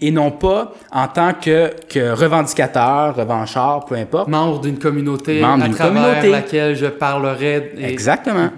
et 0.00 0.10
non 0.10 0.30
pas 0.30 0.74
en 0.92 1.08
tant 1.08 1.32
que, 1.34 1.72
que 1.88 2.12
revendicateur, 2.12 3.16
revanchard, 3.16 3.84
peu 3.84 3.96
importe. 3.96 4.28
Membre 4.28 4.60
d'une 4.60 4.78
communauté 4.78 5.40
Membre 5.40 5.64
à 5.64 5.68
travers 5.70 6.02
communauté. 6.02 6.30
laquelle 6.30 6.76
je 6.76 6.86
parlerai. 6.86 7.72
Exactement. 7.78 8.50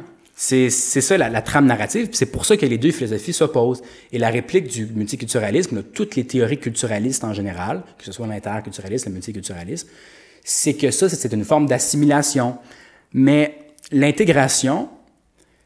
C'est 0.42 0.70
ça 0.70 1.18
la, 1.18 1.42
trame 1.42 1.66
narrative, 1.66 2.08
c'est 2.12 2.32
pour 2.32 2.46
ça 2.46 2.56
que 2.56 2.64
les 2.64 2.78
deux 2.78 2.92
philosophies 2.92 3.34
s'opposent. 3.34 3.82
Et 4.10 4.16
la 4.16 4.30
réplique 4.30 4.68
du 4.68 4.86
multiculturalisme, 4.86 5.82
toutes 5.82 6.16
les 6.16 6.26
théories 6.26 6.58
culturalistes 6.58 7.24
en 7.24 7.34
général, 7.34 7.82
que 7.98 8.06
ce 8.06 8.12
soit 8.12 8.26
l'interculturalisme, 8.26 9.10
le 9.10 9.12
multiculturalisme, 9.12 9.88
c'est 10.42 10.72
que 10.72 10.90
ça, 10.90 11.10
c'est 11.10 11.34
une 11.34 11.44
forme 11.44 11.66
d'assimilation. 11.66 12.56
Mais 13.12 13.58
l'intégration, 13.92 14.88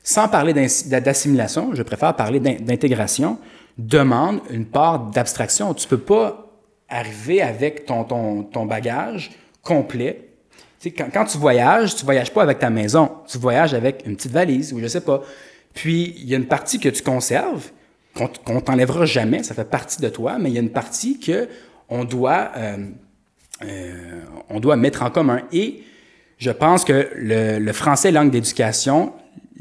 sans 0.02 0.26
parler 0.26 0.52
d'assimilation, 0.52 1.72
je 1.72 1.82
préfère 1.84 2.16
parler 2.16 2.40
d'intégration, 2.40 3.38
demande 3.78 4.40
une 4.50 4.66
part 4.66 4.98
d'abstraction. 5.12 5.72
Tu 5.74 5.86
peux 5.86 5.98
pas 5.98 6.50
arriver 6.88 7.40
avec 7.40 7.86
ton, 7.86 8.02
ton, 8.02 8.42
ton 8.42 8.66
bagage 8.66 9.30
complet. 9.62 10.30
Quand, 10.90 11.24
tu 11.24 11.38
voyages, 11.38 11.94
tu 11.96 12.04
voyages 12.04 12.32
pas 12.32 12.42
avec 12.42 12.58
ta 12.58 12.70
maison. 12.70 13.10
Tu 13.26 13.38
voyages 13.38 13.74
avec 13.74 14.02
une 14.06 14.16
petite 14.16 14.32
valise 14.32 14.72
ou 14.72 14.80
je 14.80 14.86
sais 14.86 15.00
pas. 15.00 15.22
Puis, 15.72 16.14
il 16.18 16.28
y 16.28 16.34
a 16.34 16.36
une 16.36 16.46
partie 16.46 16.78
que 16.78 16.88
tu 16.88 17.02
conserves, 17.02 17.70
qu'on 18.14 18.60
t'enlèvera 18.60 19.06
jamais, 19.06 19.42
ça 19.42 19.54
fait 19.54 19.68
partie 19.68 20.00
de 20.00 20.08
toi, 20.08 20.38
mais 20.38 20.50
il 20.50 20.54
y 20.54 20.58
a 20.58 20.60
une 20.60 20.70
partie 20.70 21.18
que 21.18 21.48
on 21.88 22.04
doit, 22.04 22.52
euh, 22.56 22.76
euh, 23.64 24.20
on 24.48 24.60
doit 24.60 24.76
mettre 24.76 25.02
en 25.02 25.10
commun. 25.10 25.42
Et 25.52 25.82
je 26.38 26.50
pense 26.50 26.84
que 26.84 27.08
le, 27.16 27.58
le 27.58 27.72
français 27.72 28.12
langue 28.12 28.30
d'éducation, 28.30 29.12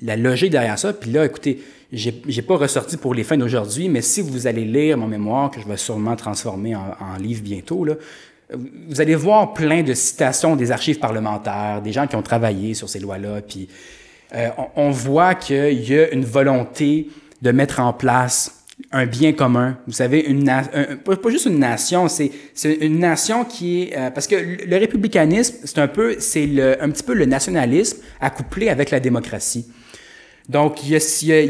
la 0.01 0.15
logique 0.15 0.51
derrière 0.51 0.78
ça, 0.78 0.93
puis 0.93 1.11
là, 1.11 1.26
écoutez, 1.26 1.63
j'ai 1.91 2.41
pas 2.41 2.57
ressorti 2.57 2.97
pour 2.97 3.13
les 3.13 3.24
fins 3.24 3.38
d'aujourd'hui, 3.38 3.88
mais 3.88 4.01
si 4.01 4.21
vous 4.21 4.47
allez 4.47 4.65
lire 4.65 4.97
mon 4.97 5.07
mémoire, 5.07 5.51
que 5.51 5.61
je 5.61 5.67
vais 5.67 5.78
sûrement 5.78 6.15
transformer 6.15 6.76
en, 6.76 6.95
en 6.99 7.17
livre 7.17 7.43
bientôt, 7.43 7.86
là, 7.86 7.95
vous 8.52 9.02
allez 9.02 9.16
voir 9.16 9.54
plein 9.54 9.84
de 9.84 9.94
citations 9.94 10.56
des 10.56 10.72
archives 10.72 11.00
parlementaires, 11.00 11.82
des 11.82 11.91
gens 11.91 12.08
qui 12.08 12.16
ont 12.16 12.22
travaillé 12.22 12.74
sur 12.74 12.89
ces 12.89 13.00
lois-là, 13.00 13.41
puis 13.41 13.68
euh, 14.36 14.50
on, 14.76 14.91
voit 14.91 15.36
qu'il 15.36 15.89
y 15.89 15.98
a 15.98 16.12
une 16.12 16.26
volonté 16.26 17.10
de 17.41 17.52
mettre 17.52 17.80
en 17.80 17.94
place 17.94 18.64
un 18.91 19.06
bien 19.06 19.34
commun. 19.34 19.78
Vous 19.86 19.94
savez, 19.94 20.24
pas, 21.06 21.30
juste 21.30 21.46
une 21.46 21.60
nation, 21.60 22.08
c'est 22.08 22.32
une 22.64 23.00
nation 23.00 23.46
qui 23.46 23.84
est... 23.84 23.98
Euh, 23.98 24.10
parce 24.12 24.28
que 24.28 24.36
le 24.36 24.78
républicanisme, 24.78 25.58
c'est 25.64 25.80
un 25.80 25.88
peu, 25.88 26.16
c'est 26.20 26.50
un 26.82 26.89
petit 26.89 27.04
peu 27.04 27.14
le 27.14 27.26
nationalisme 27.26 28.00
accouplé 28.20 28.70
avec 28.70 28.91
la 28.91 29.00
démocratie. 29.00 29.68
Donc, 30.50 30.84
il 30.84 30.89
y 30.89 30.96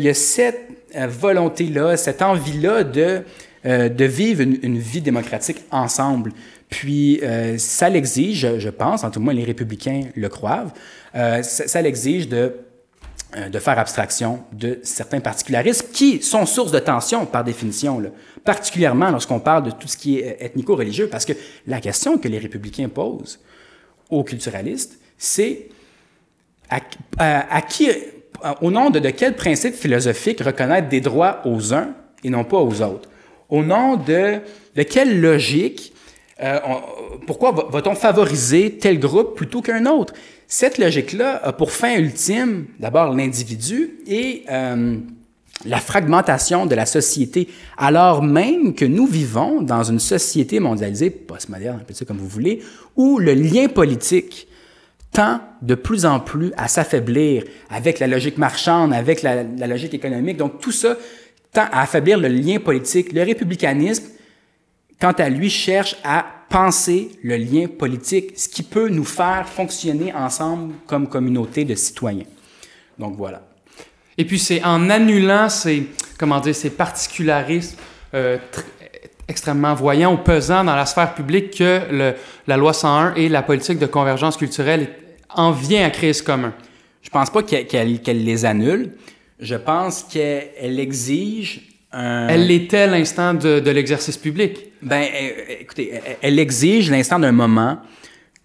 a, 0.10 0.14
cette 0.14 0.70
euh, 0.96 1.08
volonté-là, 1.08 1.98
cette 1.98 2.22
envie-là 2.22 2.84
de, 2.84 3.24
euh, 3.66 3.90
de 3.90 4.06
vivre 4.06 4.42
une, 4.42 4.78
vie 4.78 5.02
démocratique 5.02 5.58
ensemble. 5.72 6.32
Puis, 6.74 7.20
euh, 7.22 7.60
ça 7.60 7.88
l'exige, 7.88 8.58
je 8.58 8.70
pense, 8.70 9.04
en 9.04 9.12
tout 9.12 9.24
cas 9.24 9.32
les 9.32 9.44
républicains 9.44 10.06
le 10.16 10.28
croient, 10.28 10.66
euh, 11.14 11.44
ça, 11.44 11.80
l'exige 11.84 12.28
de, 12.28 12.56
euh, 13.38 13.48
de 13.48 13.60
faire 13.60 13.78
abstraction 13.78 14.40
de 14.54 14.80
certains 14.82 15.20
particularismes 15.20 15.86
qui 15.94 16.24
sont 16.24 16.48
source 16.48 16.72
de 16.72 16.80
tension 16.80 17.28
par 17.28 17.44
définition, 17.44 18.02
particulièrement 18.44 19.12
lorsqu'on 19.12 19.40
parle 19.40 19.66
de 19.66 19.70
tout 19.70 19.88
ce 19.88 19.96
qui 19.96 20.18
est 20.18 20.38
ethnico-religieux, 20.40 21.10
parce 21.12 21.26
que 21.26 21.34
la 21.68 21.80
question 21.80 22.18
que 22.18 22.28
les 22.28 22.40
républicains 22.40 22.90
posent 22.90 23.40
aux 24.10 24.24
culturalistes, 24.24 24.98
c'est 25.16 25.70
à, 26.72 27.62
qui 27.62 27.88
au 28.62 28.72
nom 28.72 28.90
de, 28.90 29.00
quel 29.12 29.36
principe 29.36 29.76
philosophique 29.76 30.42
reconnaître 30.42 30.90
des 30.90 31.02
droits 31.02 31.42
aux 31.46 31.72
uns 31.72 31.94
et 32.24 32.32
non 32.32 32.44
pas 32.44 32.58
aux 32.58 32.82
autres? 32.82 33.10
Au 33.48 33.62
nom 33.62 33.96
de 33.96 34.42
quelle 34.90 35.22
logique, 35.22 35.93
euh, 36.42 36.60
pourquoi 37.28 37.52
va-t-on 37.52 37.96
favoriser 37.96 38.78
tel 38.78 39.00
groupe 39.00 39.36
plutôt 39.36 39.62
qu'un 39.62 39.86
autre? 39.86 40.14
Cette 40.48 40.78
logique-là 40.78 41.40
a 41.44 41.54
pour 41.54 41.72
fin 41.72 41.96
ultime 41.98 42.66
d'abord 42.80 43.14
l'individu 43.14 44.00
et 44.08 44.44
euh, 44.50 44.98
la 45.66 45.78
fragmentation 45.78 46.66
de 46.66 46.76
la 46.76 46.86
société, 46.86 47.48
alors 47.78 48.24
même 48.24 48.74
que 48.74 48.86
nous 48.86 49.06
vivons 49.06 49.62
dans 49.62 49.84
une 49.84 50.00
société 50.00 50.60
mondialisée, 50.60 51.10
postmoderne, 51.10 51.80
appelez 51.82 51.96
ça 51.96 52.06
comme 52.06 52.18
vous 52.18 52.28
voulez, 52.28 52.62
où 52.96 53.20
le 53.20 53.34
lien 53.34 53.68
politique 53.68 54.48
tend 55.12 55.40
de 55.62 55.76
plus 55.76 56.06
en 56.06 56.20
plus 56.20 56.52
à 56.58 56.68
s'affaiblir 56.68 57.44
avec 57.70 58.00
la 58.00 58.08
logique 58.08 58.40
marchande, 58.40 58.94
avec 58.94 59.22
la, 59.22 59.44
la, 59.44 59.68
logique 59.68 59.94
économique. 59.94 60.38
Donc 60.38 60.60
tout 60.60 60.72
ça 60.72 60.98
tend 61.54 61.68
à 61.72 61.84
affaiblir 61.84 62.18
le 62.18 62.28
lien 62.28 62.60
politique. 62.60 63.14
Le 63.14 63.22
républicanisme, 63.22 64.06
quant 65.00 65.12
à 65.12 65.30
lui, 65.30 65.50
cherche 65.50 65.96
à 66.04 66.26
penser 66.50 67.12
le 67.24 67.36
lien 67.36 67.68
politique, 67.68 68.34
ce 68.38 68.48
qui 68.48 68.64
peut 68.64 68.88
nous 68.90 69.06
faire 69.06 69.48
fonctionner 69.50 70.14
ensemble 70.14 70.76
comme 70.86 71.08
communauté 71.08 71.66
de 71.66 71.76
citoyens. 71.76 72.26
Donc 73.00 73.16
voilà. 73.18 73.42
Et 74.18 74.26
puis 74.26 74.38
c'est 74.38 74.64
en 74.64 74.90
annulant 74.90 75.50
ces, 75.50 75.88
comment 76.18 76.40
dire, 76.40 76.56
ces 76.56 76.70
particularismes 76.70 77.78
euh, 78.14 78.38
extrêmement 79.28 79.74
voyants 79.74 80.14
ou 80.14 80.18
pesants 80.18 80.64
dans 80.64 80.76
la 80.76 80.86
sphère 80.86 81.16
publique 81.16 81.58
que 81.58 81.82
le, 81.92 82.14
la 82.46 82.58
loi 82.58 82.74
101 82.74 83.16
et 83.16 83.30
la 83.30 83.42
politique 83.42 83.80
de 83.80 83.88
convergence 83.88 84.38
culturelle 84.38 84.90
en 85.30 85.52
vient 85.52 85.86
à 85.86 85.90
créer 85.90 86.14
ce 86.14 86.22
commun? 86.22 86.54
Je 87.02 87.10
pense 87.10 87.32
pas 87.32 87.42
qu'elle 87.42 88.24
les 88.24 88.46
annule. 88.46 88.92
Je 89.40 89.56
pense 89.56 90.04
qu'elle 90.04 90.80
exige 90.80 91.73
un... 91.94 92.28
Elle 92.28 92.48
l'était 92.48 92.88
l'instant 92.88 93.34
de, 93.34 93.60
de 93.60 93.72
l'exercice 93.72 94.18
public. 94.18 94.72
Ben, 94.82 95.06
écoutez, 95.62 95.94
elle 96.22 96.40
exige 96.40 96.92
l'instant 96.92 97.20
d'un 97.20 97.32
moment 97.32 97.78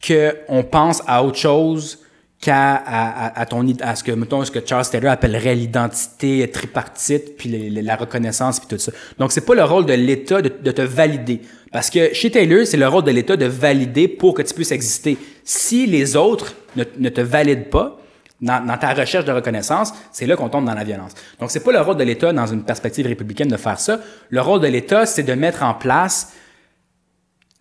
qu'on 0.07 0.63
pense 0.63 1.03
à 1.07 1.25
autre 1.25 1.39
chose 1.39 1.99
qu'à 2.41 2.75
à, 2.75 3.41
à, 3.41 3.47
ton 3.47 3.67
à 3.81 3.97
ce 3.97 4.05
que 4.05 4.13
mettons 4.13 4.45
ce 4.45 4.51
que 4.53 4.61
Charles 4.65 4.89
Taylor 4.89 5.11
appellerait 5.11 5.57
l'identité 5.57 6.49
tripartite 6.49 7.37
puis 7.37 7.71
la 7.71 7.97
reconnaissance 7.97 8.61
puis 8.61 8.69
tout 8.69 8.79
ça. 8.79 8.93
Donc 9.19 9.33
c'est 9.33 9.45
pas 9.45 9.57
le 9.57 9.65
rôle 9.65 9.87
de 9.87 9.95
l'État 9.95 10.41
de, 10.41 10.53
de, 10.63 10.71
te 10.71 10.83
valider 10.83 11.41
parce 11.73 11.91
que 11.91 12.15
chez 12.15 12.31
Taylor 12.31 12.65
c'est 12.65 12.77
le 12.77 12.87
rôle 12.87 13.03
de 13.03 13.11
l'État 13.11 13.37
de 13.37 13.47
valider 13.47 14.07
pour 14.07 14.35
que 14.35 14.43
tu 14.43 14.55
puisses 14.55 14.71
exister. 14.71 15.19
Si 15.43 15.87
les 15.87 16.15
autres 16.15 16.55
ne, 16.77 16.85
ne 16.99 17.09
te 17.09 17.21
valident 17.21 17.71
pas 17.71 18.01
dans, 18.41 18.78
ta 18.78 18.95
recherche 18.95 19.24
de 19.24 19.32
reconnaissance, 19.32 19.93
c'est 20.12 20.26
là 20.26 20.36
qu'on 20.36 20.49
tombe 20.49 20.64
dans 20.64 20.74
la 20.74 20.84
violence. 20.84 21.12
Donc 21.41 21.51
c'est 21.51 21.64
pas 21.64 21.72
le 21.72 21.80
rôle 21.80 21.97
de 21.97 22.05
l'État 22.05 22.32
dans 22.32 22.47
une 22.47 22.62
perspective 22.62 23.07
républicaine 23.07 23.49
de 23.49 23.57
faire 23.57 23.80
ça. 23.80 23.99
Le 24.30 24.41
rôle 24.41 24.61
de 24.61 24.68
l'État 24.68 25.07
c'est 25.07 25.24
de 25.24 25.34
mettre 25.34 25.62
en 25.62 25.74
place 25.74 26.32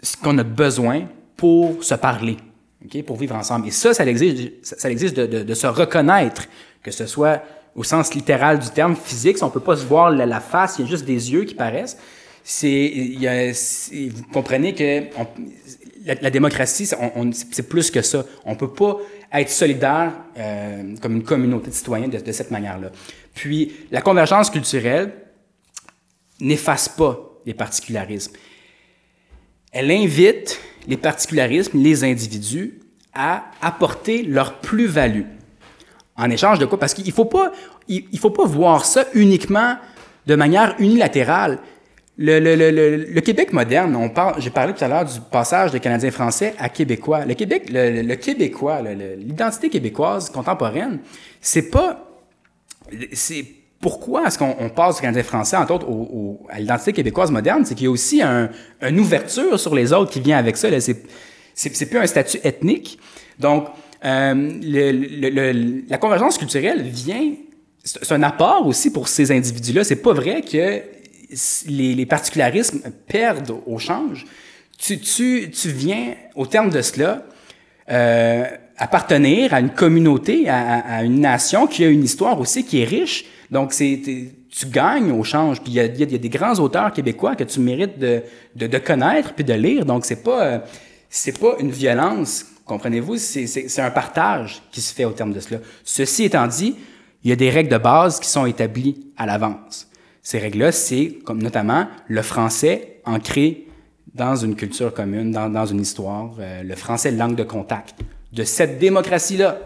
ce 0.02 0.16
qu'on 0.18 0.38
a 0.38 0.44
besoin 0.44 1.08
pour 1.36 1.84
se 1.84 1.96
parler 1.96 2.38
okay, 2.86 3.04
pour 3.04 3.18
vivre 3.18 3.36
ensemble. 3.36 3.68
Et 3.68 3.72
ça, 3.72 3.94
ça 3.94 4.06
exige, 4.06 4.52
ça 4.62 4.90
exige 4.90 5.14
de, 5.14 5.54
se 5.54 5.68
reconnaître, 5.68 6.48
que 6.84 6.92
ce 6.92 7.06
soit 7.06 7.42
au 7.76 7.84
sens 7.84 8.14
littéral 8.14 8.60
du 8.60 8.70
terme 8.70 8.96
physique, 8.96 9.38
si 9.38 9.44
on 9.44 9.50
peut 9.50 9.60
pas 9.60 9.76
se 9.76 9.86
voir 9.86 10.10
la, 10.10 10.40
face, 10.40 10.78
il 10.80 10.86
y 10.86 10.88
a 10.88 10.90
juste 10.90 11.06
des 11.06 11.32
yeux 11.32 11.44
qui 11.44 11.54
paraissent. 11.54 11.98
C'est, 12.44 12.92
vous 14.10 14.24
comprenez 14.34 14.74
que 14.74 15.04
la, 16.06 16.16
la, 16.16 16.30
démocratie, 16.30 16.90
c'est 17.52 17.70
plus 17.70 17.92
que 17.92 18.02
ça. 18.02 18.24
On 18.46 18.56
peut 18.56 18.72
pas 18.72 18.98
être 19.34 19.50
solidaire 19.50 20.14
euh, 20.38 20.96
comme 21.02 21.18
une 21.18 21.24
communauté 21.24 21.70
de 21.70 21.76
citoyens 21.76 22.08
de, 22.08 22.32
cette 22.32 22.52
manière-là. 22.52 22.92
Puis, 23.34 23.72
la 23.92 24.02
convergence 24.02 24.50
culturelle 24.50 25.14
n'efface 26.40 26.90
pas 26.90 27.40
les 27.46 27.54
particularismes. 27.54 28.34
Elle 29.72 29.92
invite 29.92 30.60
les 30.88 30.98
particularismes, 30.98 31.78
les 31.82 32.04
individus, 32.04 32.80
à 33.14 33.46
apporter 33.62 34.24
leur 34.24 34.60
plus-value. 34.60 35.24
En 36.16 36.30
échange 36.30 36.60
de 36.60 36.66
quoi? 36.66 36.80
Parce 36.80 36.94
qu'il 36.94 37.12
faut, 37.12 37.26
pas, 37.26 37.52
il, 37.88 38.20
faut 38.20 38.30
pas 38.30 38.46
voir 38.46 38.86
ça 38.86 39.06
uniquement 39.14 39.78
de 40.26 40.36
manière 40.36 40.76
unilatérale. 40.80 41.60
Le, 42.20 43.20
Québec 43.20 43.54
moderne, 43.54 43.96
on 43.96 44.10
parle, 44.10 44.42
j'ai 44.42 44.50
parlé 44.50 44.74
tout 44.74 44.84
à 44.84 44.88
l'heure 44.88 45.06
du 45.06 45.20
passage 45.32 45.72
de 45.72 45.78
Canadiens 45.78 46.10
français 46.10 46.56
à 46.58 46.68
Québécois. 46.68 47.26
Le 47.26 47.36
Québec, 47.36 47.70
le, 47.70 48.16
Québécois, 48.16 48.82
l'identité 48.82 49.70
québécoise 49.70 50.30
contemporaine, 50.32 51.00
c'est 51.42 51.70
pas, 51.70 52.10
c'est 53.14 53.46
pourquoi 53.80 54.26
est-ce 54.26 54.40
qu'on 54.40 54.70
passe 54.76 54.96
du 54.96 55.02
Canadien 55.02 55.22
français, 55.22 55.58
entre 55.58 55.76
autres, 55.76 55.88
au, 55.88 56.46
à 56.50 56.60
l'identité 56.60 56.94
québécoise 56.94 57.30
moderne? 57.30 57.64
C'est 57.66 57.76
qu'il 57.76 57.86
y 57.86 57.88
a 57.88 57.92
aussi 57.92 58.24
un, 58.24 58.50
une 58.82 59.00
ouverture 59.00 59.60
sur 59.60 59.76
les 59.76 59.94
autres 59.94 60.12
qui 60.12 60.20
vient 60.20 60.38
avec 60.38 60.58
ça. 60.58 60.70
C'est, 60.80 61.86
plus 61.86 62.00
un 62.00 62.08
statut 62.08 62.40
ethnique. 62.44 62.98
Donc, 63.38 63.68
euh, 64.04 65.84
la 65.88 65.98
convergence 66.00 66.40
culturelle 66.40 66.82
vient... 66.82 67.34
C'est 67.84 68.12
un 68.12 68.24
apport 68.24 68.68
aussi 68.68 68.92
pour 68.92 69.08
ces 69.08 69.32
individus-là. 69.32 69.84
C'est 69.84 70.02
pas 70.02 70.12
vrai 70.12 70.42
que 70.42 70.82
les, 71.68 71.94
les 71.94 72.06
particularismes 72.06 72.82
perdent 73.08 73.56
au 73.66 73.78
change. 73.78 74.26
Tu, 74.78 75.00
tu, 75.00 75.50
tu 75.52 75.70
viens, 75.70 76.14
au 76.36 76.46
terme 76.46 76.70
de 76.70 76.82
cela, 76.82 77.24
euh, 77.90 78.46
appartenir 78.78 79.54
à 79.54 79.60
une 79.60 79.72
communauté, 79.72 80.50
à, 80.50 81.04
une 81.04 81.20
nation 81.20 81.66
qui 81.66 81.84
a 81.84 81.88
une 81.88 82.04
histoire 82.04 82.40
aussi 82.40 82.64
qui 82.64 82.82
est 82.82 82.86
riche. 82.86 83.26
Donc, 83.50 83.74
c'est 83.74 84.00
tu 84.50 84.66
gagnes 84.68 85.12
au 85.12 85.24
change. 85.24 85.62
Puis 85.62 85.72
il 85.72 85.76
y 85.76 85.80
a, 85.80 85.88
des 85.88 86.30
grands 86.30 86.56
auteurs 86.56 86.94
québécois 86.94 87.36
que 87.36 87.44
tu 87.44 87.60
mérites 87.60 87.98
de, 87.98 88.22
de, 88.56 88.78
connaître 88.78 89.34
puis 89.34 89.44
de 89.44 89.54
lire. 89.54 89.86
Donc, 89.86 90.06
c'est 90.06 90.24
pas, 90.24 90.64
c'est 91.10 91.40
pas 91.40 91.56
une 91.60 91.72
violence, 91.72 92.46
comprenez-vous, 92.66 93.18
c'est 93.18 93.82
un 93.82 93.92
partage 93.92 94.62
qui 94.72 94.82
se 94.82 94.94
fait 94.94 95.06
au 95.06 95.12
terme 95.12 95.34
de 95.34 95.40
cela. 95.40 95.60
Ceci 95.84 96.26
étant 96.26 96.46
dit, 96.48 96.76
il 97.24 97.30
y 97.30 97.34
a 97.34 97.36
des 97.36 97.50
règles 97.50 97.70
de 97.70 97.78
base 97.78 98.20
qui 98.20 98.30
sont 98.30 98.46
établies 98.46 99.08
à 99.18 99.26
l'avance. 99.26 99.88
Ces 100.30 100.40
règles-là, 100.40 100.74
c'est 100.74 101.20
comme 101.24 101.42
notamment 101.42 101.88
le 102.10 102.22
français 102.22 103.00
ancré 103.06 103.66
dans 104.14 104.36
une 104.36 104.58
culture 104.58 104.94
commune, 104.94 105.32
dans, 105.32 105.50
dans 105.50 105.66
une 105.66 105.80
histoire, 105.80 106.36
euh, 106.38 106.64
le 106.64 106.76
français 106.76 107.12
langue 107.12 107.36
de 107.36 107.46
contact 107.46 107.96
de 108.34 108.44
cette 108.44 108.78
démocratie-là. 108.78 109.58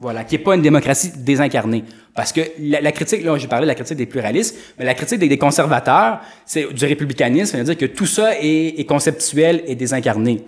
Voilà, 0.00 0.24
qui 0.24 0.34
n'est 0.34 0.42
pas 0.42 0.56
une 0.56 0.62
démocratie 0.62 1.12
désincarnée. 1.18 1.84
Parce 2.12 2.32
que 2.32 2.40
la, 2.58 2.90
critique, 2.90 3.22
là, 3.22 3.38
j'ai 3.38 3.46
parlé 3.46 3.66
de 3.66 3.68
la 3.68 3.76
critique 3.76 3.96
des 3.96 4.06
pluralistes, 4.06 4.56
mais 4.80 4.84
la 4.84 4.94
critique 4.94 5.20
des, 5.20 5.38
conservateurs, 5.38 6.22
c'est 6.44 6.72
du 6.72 6.84
républicanisme, 6.84 7.52
c'est-à-dire 7.52 7.78
que 7.78 7.86
tout 7.86 8.06
ça 8.06 8.32
est, 8.34 8.80
est, 8.80 8.84
conceptuel 8.84 9.62
et 9.68 9.76
désincarné. 9.76 10.42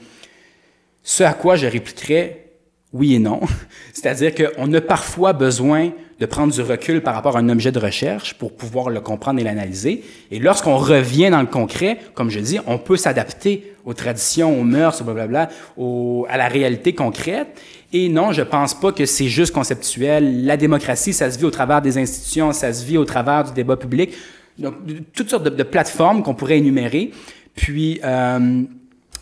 Ce 1.04 1.22
à 1.22 1.34
quoi 1.34 1.54
je 1.54 1.68
répliquerais 1.68 2.50
oui 2.92 3.14
et 3.14 3.18
non. 3.18 3.40
C'est-à-dire 3.92 4.34
qu'on 4.34 4.72
a 4.72 4.80
parfois 4.80 5.32
besoin 5.32 5.92
de 6.20 6.26
prendre 6.26 6.52
du 6.52 6.60
recul 6.60 7.00
par 7.00 7.14
rapport 7.14 7.38
à 7.38 7.40
un 7.40 7.48
objet 7.48 7.72
de 7.72 7.78
recherche 7.78 8.34
pour 8.34 8.52
pouvoir 8.52 8.90
le 8.90 9.00
comprendre 9.00 9.40
et 9.40 9.42
l'analyser. 9.42 10.04
Et 10.30 10.38
lorsqu'on 10.38 10.76
revient 10.76 11.30
dans 11.30 11.40
le 11.40 11.46
concret, 11.46 11.98
comme 12.14 12.30
je 12.30 12.40
dis, 12.40 12.58
on 12.66 12.76
peut 12.76 12.98
s'adapter 12.98 13.72
aux 13.86 13.94
traditions, 13.94 14.60
aux 14.60 14.62
mœurs, 14.62 15.02
blablabla, 15.02 15.48
au, 15.78 16.26
à 16.28 16.36
la 16.36 16.48
réalité 16.48 16.94
concrète. 16.94 17.58
Et 17.94 18.10
non, 18.10 18.32
je 18.32 18.42
pense 18.42 18.78
pas 18.78 18.92
que 18.92 19.06
c'est 19.06 19.28
juste 19.28 19.54
conceptuel. 19.54 20.44
La 20.44 20.58
démocratie, 20.58 21.14
ça 21.14 21.30
se 21.30 21.38
vit 21.38 21.46
au 21.46 21.50
travers 21.50 21.80
des 21.80 21.96
institutions, 21.96 22.52
ça 22.52 22.70
se 22.74 22.84
vit 22.84 22.98
au 22.98 23.06
travers 23.06 23.44
du 23.44 23.52
débat 23.54 23.78
public. 23.78 24.10
Donc, 24.58 24.74
toutes 25.14 25.30
sortes 25.30 25.44
de, 25.44 25.62
plateformes 25.62 26.22
qu'on 26.22 26.34
pourrait 26.34 26.58
énumérer. 26.58 27.12
Puis, 27.54 27.98
euh, 28.04 28.62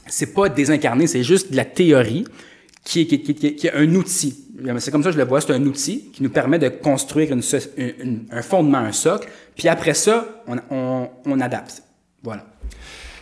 c'est 0.09 0.35
pas 0.35 0.49
désincarné, 0.49 1.07
c'est 1.07 1.23
juste 1.23 1.53
de 1.53 1.57
la 1.57 1.65
théorie 1.65 2.25
qui 2.83 3.03
est, 3.03 3.07
qui, 3.07 3.23
qui, 3.23 3.55
qui 3.55 3.67
est 3.69 3.73
un 3.73 3.95
outil 3.95 4.48
c'est 4.79 4.91
comme 4.91 5.03
ça 5.03 5.11
que 5.11 5.15
je 5.15 5.21
le 5.21 5.29
vois, 5.29 5.41
c'est 5.41 5.53
un 5.53 5.65
outil 5.65 6.11
qui 6.13 6.23
nous 6.23 6.31
permet 6.31 6.59
de 6.59 6.69
construire 6.69 7.33
une, 7.33 8.27
un 8.31 8.43
fondement, 8.43 8.79
un 8.79 8.93
socle, 8.93 9.29
puis 9.57 9.69
après 9.69 9.95
ça, 9.95 10.27
on, 10.47 10.57
on, 10.71 11.09
on 11.27 11.41
adapte. 11.41 11.83
Voilà. 12.23 12.45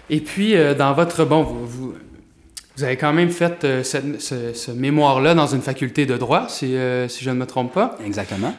Et 0.09 0.21
puis, 0.21 0.57
euh, 0.57 0.75
dans 0.75 0.93
votre... 0.93 1.25
Bon, 1.25 1.43
vous, 1.43 1.95
vous, 2.77 2.85
avez 2.85 2.97
quand 2.97 3.13
même 3.13 3.31
fait 3.31 3.65
euh, 3.65 3.83
ce, 3.83 4.53
ce, 4.55 4.71
mémoire-là 4.71 5.35
dans 5.35 5.47
une 5.47 5.63
faculté 5.63 6.07
de 6.07 6.17
droit, 6.17 6.47
si, 6.49 6.77
euh, 6.77 7.09
si 7.09 7.25
je 7.25 7.31
ne 7.31 7.37
me 7.37 7.47
trompe 7.47 7.73
pas. 7.73 7.97
Exactement. 8.05 8.55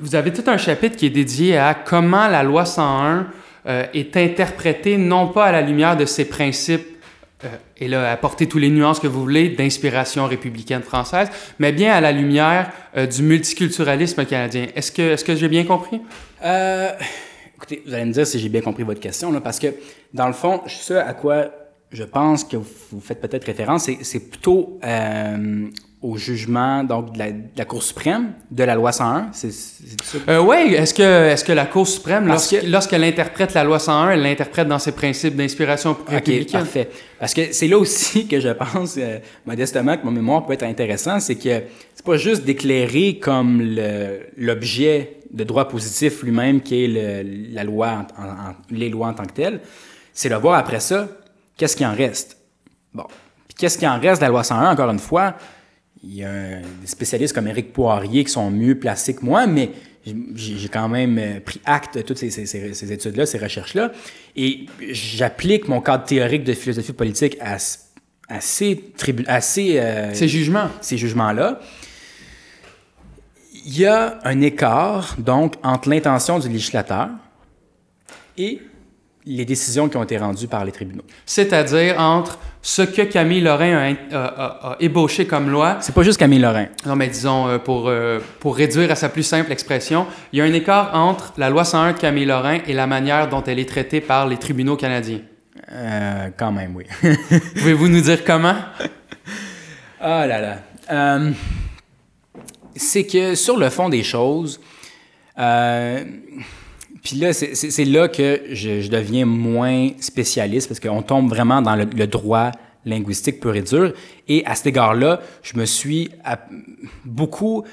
vous 0.00 0.14
avez 0.14 0.32
tout 0.32 0.48
un 0.48 0.56
chapitre 0.56 0.96
qui 0.96 1.06
est 1.06 1.10
dédié 1.10 1.56
à 1.56 1.74
comment 1.74 2.28
la 2.28 2.42
loi 2.42 2.64
101 2.64 3.26
est 3.94 4.16
interprétée, 4.16 4.96
non 4.96 5.28
pas 5.28 5.46
à 5.46 5.52
la 5.52 5.60
lumière 5.60 5.96
de 5.96 6.04
ses 6.04 6.24
principes 6.24 6.91
et 7.78 7.88
là, 7.88 8.10
apporter 8.10 8.46
tous 8.46 8.58
les 8.58 8.70
nuances 8.70 9.00
que 9.00 9.06
vous 9.06 9.20
voulez 9.20 9.48
d'inspiration 9.48 10.26
républicaine 10.26 10.82
française, 10.82 11.28
mais 11.58 11.72
bien 11.72 11.92
à 11.92 12.00
la 12.00 12.12
lumière 12.12 12.70
euh, 12.96 13.06
du 13.06 13.22
multiculturalisme 13.22 14.24
canadien. 14.24 14.68
Est-ce 14.74 14.92
que, 14.92 15.02
est-ce 15.02 15.24
que 15.24 15.34
j'ai 15.34 15.48
bien 15.48 15.64
compris? 15.64 16.00
Euh, 16.44 16.90
écoutez, 17.56 17.82
vous 17.86 17.94
allez 17.94 18.04
me 18.04 18.12
dire 18.12 18.26
si 18.26 18.38
j'ai 18.38 18.48
bien 18.48 18.60
compris 18.60 18.82
votre 18.82 19.00
question, 19.00 19.32
là, 19.32 19.40
parce 19.40 19.58
que 19.58 19.68
dans 20.12 20.26
le 20.26 20.32
fond, 20.32 20.60
ce 20.66 20.94
à 20.94 21.14
quoi 21.14 21.50
je 21.90 22.04
pense 22.04 22.44
que 22.44 22.56
vous, 22.56 23.00
faites 23.00 23.20
peut-être 23.20 23.44
référence, 23.44 23.88
c'est, 24.00 24.30
plutôt 24.30 24.78
euh, 24.84 25.66
au 26.02 26.16
jugement 26.16 26.82
donc 26.82 27.12
de 27.12 27.18
la, 27.18 27.30
de 27.30 27.42
la, 27.56 27.64
Cour 27.64 27.82
suprême 27.82 28.32
de 28.50 28.64
la 28.64 28.74
loi 28.74 28.90
101 28.90 29.28
c'est, 29.32 29.50
euh, 30.28 30.40
oui 30.40 30.74
est-ce 30.74 30.92
que 30.92 31.02
est-ce 31.02 31.44
que 31.44 31.52
la 31.52 31.66
Cour 31.66 31.86
suprême 31.86 32.26
lorsqu'elle 32.66 33.04
interprète 33.04 33.54
la 33.54 33.62
loi 33.62 33.78
101 33.78 34.10
elle 34.10 34.22
l'interprète 34.22 34.66
dans 34.66 34.80
ses 34.80 34.92
principes 34.92 35.36
d'inspiration 35.36 35.96
républicaine? 36.06 36.62
OK 36.62 36.64
parfait. 36.64 36.90
Parce 37.20 37.32
que 37.32 37.52
c'est 37.52 37.68
là 37.68 37.78
aussi 37.78 38.26
que 38.28 38.40
je 38.40 38.48
pense 38.48 38.96
euh, 38.98 39.18
modestement 39.46 39.96
que 39.96 40.04
mon 40.04 40.10
mémoire 40.10 40.44
peut 40.44 40.54
être 40.54 40.64
intéressant 40.64 41.20
c'est 41.20 41.36
que 41.36 41.62
c'est 41.94 42.04
pas 42.04 42.16
juste 42.16 42.44
d'éclairer 42.44 43.18
comme 43.18 43.62
l'objet 44.36 45.18
de 45.32 45.44
droit 45.44 45.68
positif 45.68 46.22
lui-même 46.24 46.60
qui 46.60 46.84
est 46.84 46.88
le, 46.88 47.54
la 47.54 47.62
loi 47.62 48.06
en, 48.18 48.54
les 48.70 48.88
lois 48.88 49.08
en 49.08 49.14
tant 49.14 49.24
que 49.24 49.32
telles 49.32 49.60
c'est 50.12 50.28
de 50.28 50.34
voir 50.34 50.58
après 50.58 50.80
ça 50.80 51.06
qu'est-ce 51.56 51.76
qui 51.76 51.86
en 51.86 51.94
reste? 51.94 52.38
Bon. 52.92 53.04
Puis 53.46 53.54
qu'est-ce 53.56 53.78
qui 53.78 53.86
en 53.86 54.00
reste 54.00 54.20
de 54.20 54.26
la 54.26 54.30
loi 54.30 54.42
101 54.42 54.72
encore 54.72 54.90
une 54.90 54.98
fois? 54.98 55.34
Il 56.04 56.16
y 56.16 56.24
a 56.24 56.60
des 56.80 56.86
spécialistes 56.86 57.34
comme 57.34 57.46
Éric 57.46 57.72
Poirier 57.72 58.24
qui 58.24 58.32
sont 58.32 58.50
mieux 58.50 58.78
placés 58.78 59.14
que 59.14 59.24
moi, 59.24 59.46
mais 59.46 59.70
j'ai 60.34 60.68
quand 60.68 60.88
même 60.88 61.16
euh, 61.18 61.38
pris 61.38 61.60
acte 61.64 61.96
de 61.98 62.02
toutes 62.02 62.18
ces, 62.18 62.30
ces, 62.30 62.44
ces 62.74 62.92
études-là, 62.92 63.24
ces 63.24 63.38
recherches-là, 63.38 63.92
et 64.34 64.66
j'applique 64.90 65.68
mon 65.68 65.80
cadre 65.80 66.04
théorique 66.04 66.42
de 66.42 66.54
philosophie 66.54 66.92
politique 66.92 67.36
à, 67.40 67.56
à 68.28 68.40
ces, 68.40 68.92
à 69.28 69.40
ces, 69.40 69.78
euh, 69.78 70.12
ces 70.12 70.26
jugements. 70.26 70.70
Ces 70.80 70.98
jugements-là. 70.98 71.60
Il 73.64 73.78
y 73.78 73.86
a 73.86 74.18
un 74.24 74.40
écart, 74.40 75.14
donc, 75.18 75.54
entre 75.62 75.88
l'intention 75.88 76.40
du 76.40 76.48
législateur 76.48 77.10
et 78.36 78.60
les 79.24 79.44
décisions 79.44 79.88
qui 79.88 79.96
ont 79.96 80.02
été 80.02 80.18
rendues 80.18 80.48
par 80.48 80.64
les 80.64 80.72
tribunaux. 80.72 81.04
C'est-à-dire 81.26 81.98
entre 82.00 82.38
ce 82.60 82.82
que 82.82 83.02
Camille 83.02 83.40
Lorrain 83.40 83.94
a, 84.12 84.76
ébauché 84.80 85.26
comme 85.26 85.50
loi. 85.50 85.78
C'est 85.80 85.94
pas 85.94 86.02
juste 86.02 86.18
Camille 86.18 86.38
Lorrain. 86.38 86.66
Non, 86.86 86.96
mais 86.96 87.08
disons, 87.08 87.48
euh, 87.48 87.58
pour, 87.58 87.88
euh, 87.88 88.20
pour 88.40 88.56
réduire 88.56 88.90
à 88.90 88.94
sa 88.94 89.08
plus 89.08 89.24
simple 89.24 89.50
expression, 89.50 90.06
il 90.32 90.38
y 90.38 90.42
a 90.42 90.44
un 90.44 90.52
écart 90.52 90.94
entre 90.94 91.32
la 91.38 91.50
loi 91.50 91.64
101 91.64 91.92
de 91.92 91.98
Camille 91.98 92.24
Lorrain 92.24 92.58
et 92.66 92.72
la 92.72 92.86
manière 92.86 93.28
dont 93.28 93.42
elle 93.44 93.58
est 93.58 93.68
traitée 93.68 94.00
par 94.00 94.26
les 94.28 94.36
tribunaux 94.36 94.76
canadiens. 94.76 95.20
Euh, 95.72 96.28
quand 96.36 96.52
même, 96.52 96.76
oui. 96.76 96.84
Pouvez-vous 97.56 97.88
nous 97.88 98.00
dire 98.00 98.24
comment? 98.24 98.56
Ah 100.00 100.26
là 100.26 100.40
là. 100.40 100.58
Euh, 100.90 101.30
c'est 102.74 103.06
que 103.06 103.34
sur 103.34 103.56
le 103.56 103.70
fond 103.70 103.88
des 103.88 104.02
choses, 104.02 104.60
puis 107.02 107.16
là, 107.16 107.32
c'est 107.32 107.84
là 107.84 108.08
que 108.08 108.42
je, 108.52 108.88
deviens 108.88 109.26
moins 109.26 109.88
spécialiste 110.00 110.68
parce 110.68 110.78
qu'on 110.78 111.02
tombe 111.02 111.28
vraiment 111.28 111.60
dans 111.60 111.74
le, 111.74 112.06
droit 112.06 112.52
linguistique 112.84 113.40
pur 113.40 113.54
et 113.56 113.62
dur. 113.62 113.92
Et 114.28 114.44
à 114.46 114.54
cet 114.54 114.66
égard-là, 114.68 115.20
je 115.42 115.56
me 115.56 115.64
suis 115.64 116.10
beaucoup 117.04 117.64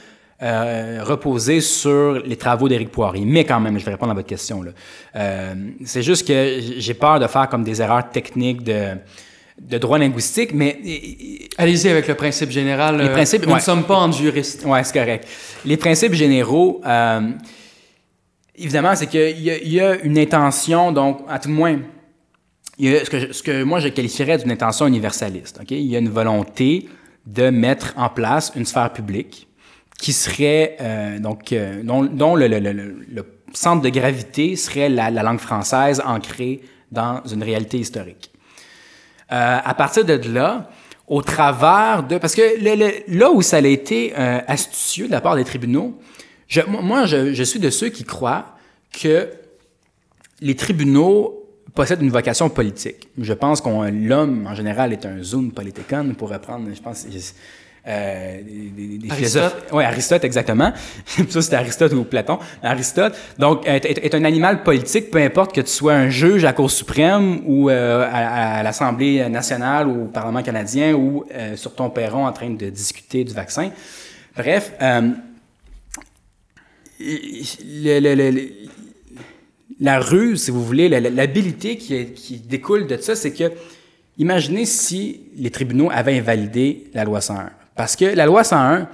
euh, 0.41 1.03
reposé 1.03 1.61
sur 1.61 2.13
les 2.25 2.38
travaux 2.38 2.67
d'Éric 2.67 2.89
Poirier. 2.89 3.25
Mais 3.25 3.45
quand 3.45 3.59
même, 3.59 3.77
je 3.77 3.86
vais 3.86 3.91
répondre 3.91 4.11
à 4.11 4.15
votre 4.15 4.27
question. 4.27 4.63
Là. 4.63 4.71
Euh, 5.15 5.53
c'est 5.86 6.03
juste 6.03 6.27
que 6.27 6.59
j'ai 6.77 6.93
peur 6.93 7.19
de 7.19 7.27
faire 7.27 7.49
comme 7.49 7.63
des 7.63 7.82
erreurs 7.82 8.09
techniques 8.09 8.63
de 8.63 8.95
de 9.61 9.77
droit 9.77 9.97
linguistique, 9.97 10.51
mais... 10.53 10.80
Allez-y 11.57 11.89
avec 11.89 12.07
le 12.07 12.15
principe 12.15 12.49
général. 12.49 12.97
Les 12.97 13.09
principes, 13.09 13.45
nous 13.45 13.55
ne 13.55 13.59
sommes 13.59 13.84
pas 13.84 13.97
en 13.97 14.11
juriste. 14.11 14.63
Oui, 14.65 14.80
c'est 14.84 14.97
correct. 14.97 15.27
Les 15.65 15.75
principes 15.75 16.13
généraux, 16.13 16.82
euh, 16.86 17.32
évidemment, 18.60 18.95
c'est 18.95 19.07
qu'il 19.07 19.39
y, 19.39 19.80
a 19.80 19.95
une 20.01 20.18
intention, 20.18 20.91
donc, 20.91 21.22
à 21.28 21.39
tout 21.39 21.49
le 21.49 21.55
moins, 21.55 21.80
ce, 22.80 23.41
que 23.43 23.64
moi 23.64 23.80
je 23.80 23.89
qualifierais 23.89 24.38
d'une 24.38 24.51
intention 24.51 24.88
universaliste. 24.88 25.60
Il 25.70 25.82
y 25.82 25.95
a 25.95 25.99
une 25.99 26.10
volonté 26.10 26.89
de 27.26 27.49
mettre 27.49 27.93
en 27.97 28.10
place 28.10 28.51
une 28.55 28.66
sphère 28.66 28.91
publique 28.91 29.47
qui 29.97 30.14
serait, 30.14 30.78
euh, 30.80 31.20
donc, 31.20 31.51
euh, 31.51 31.82
dont, 31.84 32.36
le, 32.36 33.26
centre 33.53 33.82
de 33.82 33.89
gravité 33.89 34.55
serait 34.55 34.89
la, 34.89 35.10
la, 35.10 35.24
langue 35.24 35.39
française 35.39 36.01
ancrée 36.05 36.62
dans 36.91 37.22
une 37.26 37.43
réalité 37.43 37.78
historique. 37.78 38.32
Euh, 39.32 39.57
à 39.64 39.74
partir 39.74 40.05
de 40.05 40.14
là, 40.32 40.70
au 41.07 41.22
travers 41.22 42.03
de... 42.03 42.18
Parce 42.18 42.36
que 42.36 42.41
là 43.07 43.32
où 43.32 43.41
ça 43.41 43.57
a 43.57 43.62
été 43.62 44.14
astucieux 44.16 45.07
de 45.07 45.12
la 45.12 45.22
part 45.22 45.36
des 45.36 45.43
tribunaux, 45.43 45.99
je, 46.50 46.62
moi, 46.62 47.06
je, 47.06 47.34
je, 47.34 47.43
suis 47.43 47.60
de 47.60 47.70
ceux 47.70 47.89
qui 47.89 48.04
croient 48.04 48.58
que 48.91 49.30
les 50.41 50.56
tribunaux 50.56 51.45
possèdent 51.76 52.02
une 52.02 52.10
vocation 52.10 52.50
politique. 52.50 53.08
Je 53.18 53.34
pense 53.34 53.62
que 53.62 53.70
l'homme, 53.70 54.47
en 54.47 54.56
général, 54.56 54.91
est 54.91 55.06
un 55.06 55.22
zoom 55.22 55.52
politikon, 55.52 56.14
pour 56.18 56.30
reprendre, 56.30 56.68
je 56.74 56.82
pense, 56.82 57.06
euh, 57.88 58.41
des, 58.41 58.97
des 58.97 59.10
philosophes. 59.10 59.56
Oui, 59.72 59.84
Aristote, 59.84 60.24
exactement. 60.24 60.74
ça, 61.06 61.41
c'était 61.41 61.56
Aristote 61.56 61.93
ou 61.93 62.04
Platon. 62.04 62.39
Aristote, 62.64 63.16
donc, 63.38 63.68
est, 63.68 63.86
est, 63.86 64.16
un 64.16 64.26
animal 64.26 64.64
politique, 64.64 65.12
peu 65.12 65.20
importe 65.20 65.54
que 65.54 65.62
tu 65.62 65.72
sois 65.72 65.93
un 65.93 66.10
juge 66.10 66.43
à 66.43 66.47
la 66.47 66.54
Cour 66.54 66.72
suprême 66.72 67.41
ou 67.45 67.70
euh, 67.70 68.08
à, 68.12 68.58
à 68.58 68.64
l'Assemblée 68.64 69.30
nationale 69.30 69.88
ou 69.88 70.06
au 70.06 70.08
Parlement 70.08 70.41
canadien 70.41 70.93
ou 70.93 71.26
euh, 71.32 71.56
sur 71.56 71.76
ton 71.76 71.91
perron 71.91 72.26
en 72.26 72.34
train 72.34 72.50
de 72.50 72.70
discuter 72.70 73.24
du 73.24 73.34
vaccin. 73.34 73.70
Bref, 74.36 74.74
la 79.80 80.00
ruse, 80.00 80.43
si 80.43 80.52
vous 80.52 80.64
voulez, 80.64 80.89
l'habilité 80.89 81.78
qui, 81.78 82.38
découle 82.38 82.88
de 82.88 82.97
ça, 82.97 83.16
c'est 83.16 83.32
que, 83.32 83.52
imaginez 84.18 84.66
si 84.66 85.22
les 85.38 85.50
tribunaux 85.50 85.89
avaient 85.91 86.18
invalidé 86.18 86.86
la 86.93 87.06
loi 87.06 87.22
101. 87.22 87.52
Parce 87.76 87.95
que 87.95 88.06
la 88.06 88.26
loi 88.26 88.43
101, 88.43 88.89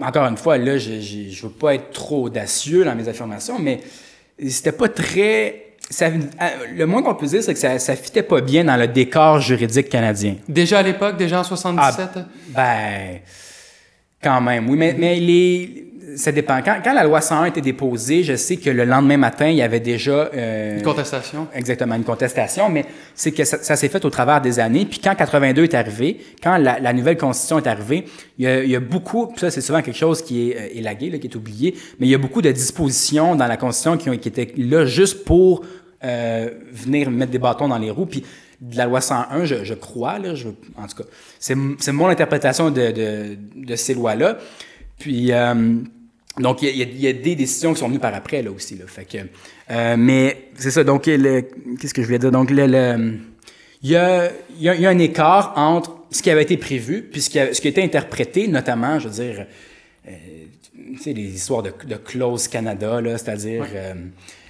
encore 0.00 0.26
une 0.26 0.36
fois, 0.36 0.58
là, 0.58 0.78
je 0.78 0.92
ne 0.92 1.42
veux 1.42 1.50
pas 1.50 1.74
être 1.74 1.90
trop 1.90 2.24
audacieux 2.24 2.84
dans 2.84 2.94
mes 2.94 3.08
affirmations, 3.08 3.58
mais 3.58 3.80
c'était 4.48 4.72
pas 4.72 4.88
très. 4.88 5.62
Ça, 5.88 6.10
le 6.10 6.84
moins 6.84 7.02
qu'on 7.02 7.14
peut 7.14 7.26
dire, 7.26 7.42
c'est 7.42 7.54
que 7.54 7.60
ça 7.60 7.92
ne 7.92 7.96
fitait 7.96 8.22
pas 8.22 8.40
bien 8.40 8.64
dans 8.64 8.76
le 8.76 8.88
décor 8.88 9.40
juridique 9.40 9.88
canadien. 9.88 10.36
Déjà 10.48 10.80
à 10.80 10.82
l'époque, 10.82 11.16
déjà 11.16 11.40
en 11.40 11.44
77? 11.44 12.08
Ah, 12.16 12.26
ben, 12.48 13.20
quand 14.20 14.40
même, 14.40 14.68
oui. 14.68 14.76
Mais, 14.76 14.94
mais 14.98 15.20
les, 15.20 15.85
ça 16.14 16.30
dépend. 16.30 16.60
Quand, 16.62 16.76
quand, 16.84 16.92
la 16.92 17.04
loi 17.04 17.20
101 17.20 17.42
a 17.42 17.48
été 17.48 17.60
déposée, 17.60 18.22
je 18.22 18.36
sais 18.36 18.56
que 18.56 18.70
le 18.70 18.84
lendemain 18.84 19.16
matin, 19.16 19.48
il 19.48 19.56
y 19.56 19.62
avait 19.62 19.80
déjà... 19.80 20.30
Euh, 20.32 20.76
une 20.76 20.82
contestation. 20.82 21.48
Exactement, 21.52 21.96
une 21.96 22.04
contestation, 22.04 22.68
mais 22.68 22.84
c'est 23.14 23.32
que 23.32 23.44
ça, 23.44 23.76
s'est 23.76 23.88
fait 23.88 24.04
au 24.04 24.10
travers 24.10 24.40
des 24.40 24.60
années. 24.60 24.86
Puis 24.86 25.00
quand 25.02 25.14
82 25.16 25.64
est 25.64 25.74
arrivé, 25.74 26.20
quand 26.42 26.58
la, 26.58 26.92
nouvelle 26.92 27.16
constitution 27.16 27.58
est 27.58 27.66
arrivée, 27.66 28.04
il 28.38 28.44
y 28.44 28.46
a, 28.46 28.62
il 28.62 28.70
y 28.70 28.76
a 28.76 28.80
beaucoup, 28.80 29.32
ça 29.36 29.50
c'est 29.50 29.60
souvent 29.60 29.82
quelque 29.82 29.96
chose 29.96 30.22
qui 30.22 30.50
est 30.50 30.56
euh, 30.56 30.78
élagué, 30.78 31.10
là, 31.10 31.18
qui 31.18 31.26
est 31.26 31.36
oublié, 31.36 31.74
mais 31.98 32.06
il 32.06 32.10
y 32.10 32.14
a 32.14 32.18
beaucoup 32.18 32.42
de 32.42 32.52
dispositions 32.52 33.34
dans 33.34 33.46
la 33.46 33.56
constitution 33.56 33.96
qui, 33.96 34.08
ont, 34.08 34.16
qui 34.16 34.28
étaient 34.28 34.52
là 34.56 34.84
juste 34.84 35.24
pour 35.24 35.64
euh, 36.04 36.50
venir 36.72 37.10
mettre 37.10 37.32
des 37.32 37.38
bâtons 37.38 37.68
dans 37.68 37.78
les 37.78 37.90
roues. 37.90 38.06
Puis 38.06 38.22
de 38.60 38.76
la 38.76 38.86
loi 38.86 39.00
101, 39.00 39.44
je, 39.44 39.64
je 39.64 39.74
crois, 39.74 40.20
là, 40.20 40.34
je, 40.36 40.48
en 40.48 40.86
tout 40.86 41.02
cas, 41.02 41.08
c'est 41.40 41.56
mon 41.92 42.06
interprétation 42.06 42.70
de, 42.70 42.92
de, 42.92 43.36
de 43.56 43.76
ces 43.76 43.94
lois-là. 43.94 44.38
Puis... 45.00 45.32
Euh, 45.32 45.80
donc, 46.38 46.60
il 46.60 46.76
y, 46.76 47.08
a 47.08 47.12
des 47.12 47.34
décisions 47.34 47.72
qui 47.72 47.80
sont 47.80 47.88
venues 47.88 47.98
par 47.98 48.14
après, 48.14 48.42
là 48.42 48.50
aussi. 48.50 48.76
Là. 48.76 48.84
Fait 48.86 49.06
que, 49.06 49.18
euh, 49.70 49.96
mais 49.98 50.48
c'est 50.56 50.70
ça. 50.70 50.84
Donc, 50.84 51.04
qu'est-ce 51.04 51.94
que 51.94 52.02
je 52.02 52.06
voulais 52.06 52.18
dire? 52.18 52.30
Donc, 52.30 52.50
il 52.50 52.58
y 53.82 53.96
a, 53.96 54.30
y, 54.60 54.68
a, 54.68 54.90
un 54.90 54.98
écart 54.98 55.54
entre 55.56 55.96
ce 56.10 56.22
qui 56.22 56.30
avait 56.30 56.42
été 56.42 56.58
prévu 56.58 57.08
puis 57.10 57.22
ce 57.22 57.30
qui 57.30 57.38
a, 57.38 57.54
ce 57.54 57.60
qui 57.60 57.68
a 57.68 57.70
été 57.70 57.82
interprété, 57.82 58.48
notamment, 58.48 58.98
je 58.98 59.08
veux 59.08 59.24
dire, 59.24 59.46
euh, 60.06 60.10
tu 60.74 60.98
sais, 60.98 61.12
les 61.14 61.34
histoires 61.34 61.62
de, 61.62 61.72
de 61.86 61.96
Close 61.96 62.48
Canada, 62.48 63.00
là, 63.00 63.16
c'est-à-dire... 63.16 63.64
Euh, 63.74 63.94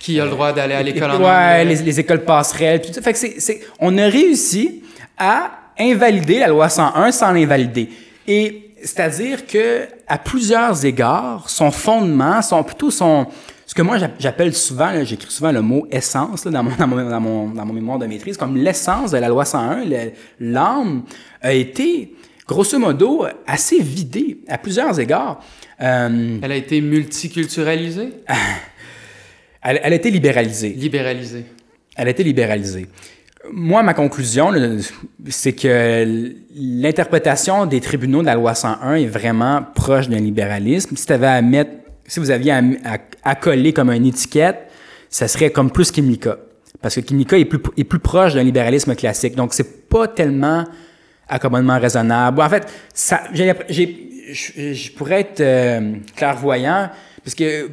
qui 0.00 0.20
a 0.20 0.24
le 0.24 0.30
droit 0.30 0.52
d'aller 0.52 0.74
à 0.74 0.82
l'école 0.82 1.10
en 1.12 1.20
Ouais, 1.20 1.64
les, 1.64 1.76
les, 1.76 2.00
écoles 2.00 2.24
passerelles, 2.24 2.82
tout 2.82 2.92
ça. 2.92 3.00
Fait 3.00 3.12
que 3.12 3.18
c'est, 3.18 3.60
on 3.80 3.96
a 3.96 4.06
réussi 4.06 4.82
à 5.16 5.72
invalider 5.78 6.40
la 6.40 6.48
loi 6.48 6.68
101 6.68 7.12
sans 7.12 7.32
l'invalider. 7.32 7.88
Et 8.28 8.65
c'est-à-dire 8.86 9.46
que 9.46 9.88
à 10.06 10.16
plusieurs 10.16 10.84
égards, 10.84 11.50
son 11.50 11.70
fondement, 11.70 12.40
son 12.40 12.62
plutôt 12.62 12.90
son 12.90 13.26
ce 13.66 13.74
que 13.74 13.82
moi 13.82 13.98
j'appelle 14.20 14.54
souvent, 14.54 15.04
j'écris 15.04 15.32
souvent 15.32 15.50
le 15.50 15.60
mot 15.60 15.88
essence 15.90 16.46
dans, 16.46 16.62
mon, 16.62 16.76
dans, 16.76 16.86
mon, 16.86 17.10
dans, 17.10 17.20
mon, 17.20 17.48
dans, 17.48 17.66
mon, 17.66 17.72
mémoire 17.72 17.98
de 17.98 18.06
maîtrise, 18.06 18.36
comme 18.36 18.56
l'essence 18.56 19.10
de 19.10 19.18
la 19.18 19.28
loi 19.28 19.44
101, 19.44 19.82
l'âme 20.38 21.02
a 21.42 21.52
été 21.52 22.14
grosso 22.46 22.78
modo 22.78 23.26
assez 23.44 23.80
vidée 23.80 24.38
à 24.46 24.56
plusieurs 24.56 25.00
égards. 25.00 25.40
Euh, 25.80 26.38
elle 26.40 26.52
a 26.52 26.56
été 26.56 26.80
multiculturalisée? 26.80 28.10
elle, 29.62 29.80
elle 29.82 29.92
a 29.92 29.96
été 29.96 30.12
libéralisée. 30.12 30.70
Libéralisée. 30.70 31.44
Elle 31.96 32.06
a 32.06 32.10
été 32.10 32.22
libéralisée 32.22 32.86
moi, 33.52 33.82
ma 33.82 33.94
conclusion, 33.94 34.52
c'est 35.28 35.52
que 35.52 36.32
l'interprétation 36.54 37.66
des 37.66 37.80
tribunaux 37.80 38.20
de 38.20 38.26
la 38.26 38.34
loi 38.34 38.54
101 38.54 38.94
est 38.94 39.06
vraiment 39.06 39.62
proche 39.74 40.08
d'un 40.08 40.18
libéralisme. 40.18 40.96
Si, 40.96 41.12
avais 41.12 41.26
à 41.26 41.42
mettre, 41.42 41.70
si 42.06 42.20
vous 42.20 42.30
aviez 42.30 42.52
à, 43.24 43.34
coller 43.34 43.72
comme 43.72 43.90
une 43.90 44.06
étiquette, 44.06 44.70
ça 45.10 45.28
serait 45.28 45.50
comme 45.50 45.70
plus 45.70 45.90
Kimika. 45.90 46.38
Parce 46.80 46.94
que 46.96 47.00
Kimika 47.00 47.38
est 47.38 47.44
plus, 47.44 47.98
proche 47.98 48.34
d'un 48.34 48.42
libéralisme 48.42 48.94
classique. 48.94 49.34
Donc, 49.34 49.54
c'est 49.54 49.88
pas 49.88 50.08
tellement 50.08 50.64
accommodement 51.28 51.78
raisonnable. 51.78 52.40
En 52.40 52.48
fait, 52.48 52.66
ça, 52.94 53.22
je 53.32 54.90
pourrais 54.92 55.20
être 55.20 55.40
euh, 55.40 55.94
clairvoyant, 56.14 56.90
parce 57.24 57.34
que 57.34 57.68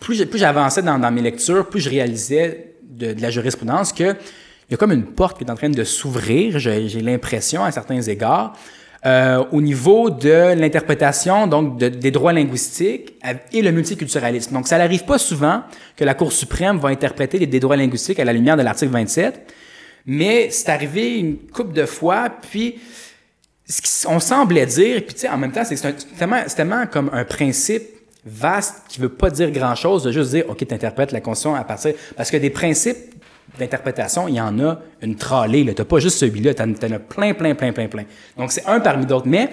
plus, 0.00 0.24
plus 0.24 0.38
j'avançais 0.38 0.82
dans, 0.82 1.10
mes 1.12 1.22
lectures, 1.22 1.68
plus 1.68 1.80
je 1.80 1.90
réalisais 1.90 2.74
de 2.82 3.14
la 3.20 3.30
jurisprudence 3.30 3.92
que 3.92 4.16
il 4.68 4.72
y 4.72 4.74
a 4.74 4.76
comme 4.76 4.92
une 4.92 5.04
porte 5.04 5.38
qui 5.38 5.44
est 5.44 5.50
en 5.50 5.54
train 5.54 5.70
de 5.70 5.84
s'ouvrir, 5.84 6.58
j'ai 6.58 7.00
l'impression 7.00 7.64
à 7.64 7.72
certains 7.72 8.02
égards, 8.02 8.52
euh, 9.06 9.44
au 9.52 9.62
niveau 9.62 10.10
de 10.10 10.54
l'interprétation 10.54 11.46
donc 11.46 11.78
des 11.78 12.10
droits 12.10 12.32
linguistiques 12.32 13.14
et 13.52 13.62
le 13.62 13.70
multiculturalisme. 13.70 14.52
Donc, 14.52 14.66
ça 14.66 14.76
n'arrive 14.76 15.04
pas 15.04 15.18
souvent 15.18 15.62
que 15.96 16.04
la 16.04 16.14
Cour 16.14 16.32
suprême 16.32 16.78
va 16.78 16.88
interpréter 16.88 17.38
les, 17.38 17.60
droits 17.60 17.76
linguistiques 17.76 18.18
à 18.18 18.24
la 18.24 18.32
lumière 18.32 18.56
de 18.56 18.62
l'article 18.62 18.92
27, 18.92 19.54
mais 20.04 20.50
c'est 20.50 20.68
arrivé 20.68 21.18
une 21.18 21.38
couple 21.38 21.72
de 21.72 21.86
fois, 21.86 22.28
puis 22.50 22.78
on 24.06 24.20
semblait 24.20 24.66
dire, 24.66 25.02
puis 25.04 25.14
tu 25.14 25.20
sais, 25.20 25.28
en 25.28 25.38
même 25.38 25.52
temps, 25.52 25.64
c'est 25.64 25.76
tellement, 26.18 26.42
tellement 26.54 26.86
comme 26.86 27.08
un 27.12 27.24
principe 27.24 27.84
vaste 28.26 28.82
qui 28.88 29.00
veut 29.00 29.08
pas 29.08 29.30
dire 29.30 29.50
grand-chose, 29.50 30.02
de 30.02 30.12
juste 30.12 30.30
dire, 30.30 30.44
OK, 30.48 30.66
tu 30.66 30.74
interprètes 30.74 31.12
la 31.12 31.20
Constitution 31.20 31.54
à 31.54 31.64
partir... 31.64 31.94
Parce 32.16 32.30
que 32.30 32.36
des 32.36 32.50
principes 32.50 33.17
d'interprétation, 33.58 34.28
il 34.28 34.34
y 34.34 34.40
en 34.40 34.58
a 34.60 34.78
une 35.02 35.16
tralée. 35.16 35.64
Tu 35.64 35.74
n'as 35.80 35.84
pas 35.84 35.98
juste 35.98 36.18
celui-là, 36.18 36.54
tu 36.54 36.62
en, 36.62 36.72
as 36.72 36.98
plein, 36.98 37.34
plein, 37.34 37.54
plein, 37.54 37.72
plein, 37.72 37.88
plein. 37.88 38.04
Donc, 38.36 38.52
c'est 38.52 38.66
un 38.66 38.80
parmi 38.80 39.06
d'autres. 39.06 39.26
Mais 39.26 39.50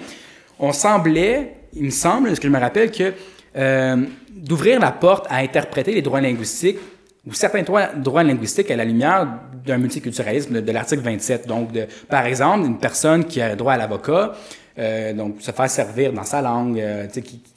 on 0.58 0.72
semblait, 0.72 1.56
il 1.74 1.84
me 1.84 1.90
semble, 1.90 2.34
ce 2.34 2.40
que 2.40 2.48
je 2.48 2.52
me 2.52 2.58
rappelle, 2.58 2.90
que 2.90 3.12
euh, 3.56 3.96
d'ouvrir 4.30 4.80
la 4.80 4.92
porte 4.92 5.26
à 5.30 5.36
interpréter 5.36 5.92
les 5.92 6.02
droits 6.02 6.20
linguistiques 6.20 6.78
ou 7.26 7.32
certains 7.32 7.62
droits, 7.62 7.88
droits 7.96 8.22
linguistiques 8.22 8.70
à 8.70 8.76
la 8.76 8.84
lumière 8.84 9.26
d'un 9.64 9.78
multiculturalisme 9.78 10.60
de, 10.60 10.72
l'article 10.72 11.02
27. 11.02 11.46
Donc, 11.46 11.70
par 12.08 12.24
exemple, 12.26 12.66
une 12.66 12.78
personne 12.78 13.24
qui 13.24 13.40
a 13.40 13.56
droit 13.56 13.72
à 13.72 13.78
l'avocat, 13.78 14.34
euh, 14.78 15.12
donc 15.12 15.36
se 15.40 15.50
faire 15.50 15.70
servir 15.70 16.12
dans 16.12 16.22
sa 16.22 16.42
langue. 16.42 16.78
Euh, 16.78 17.06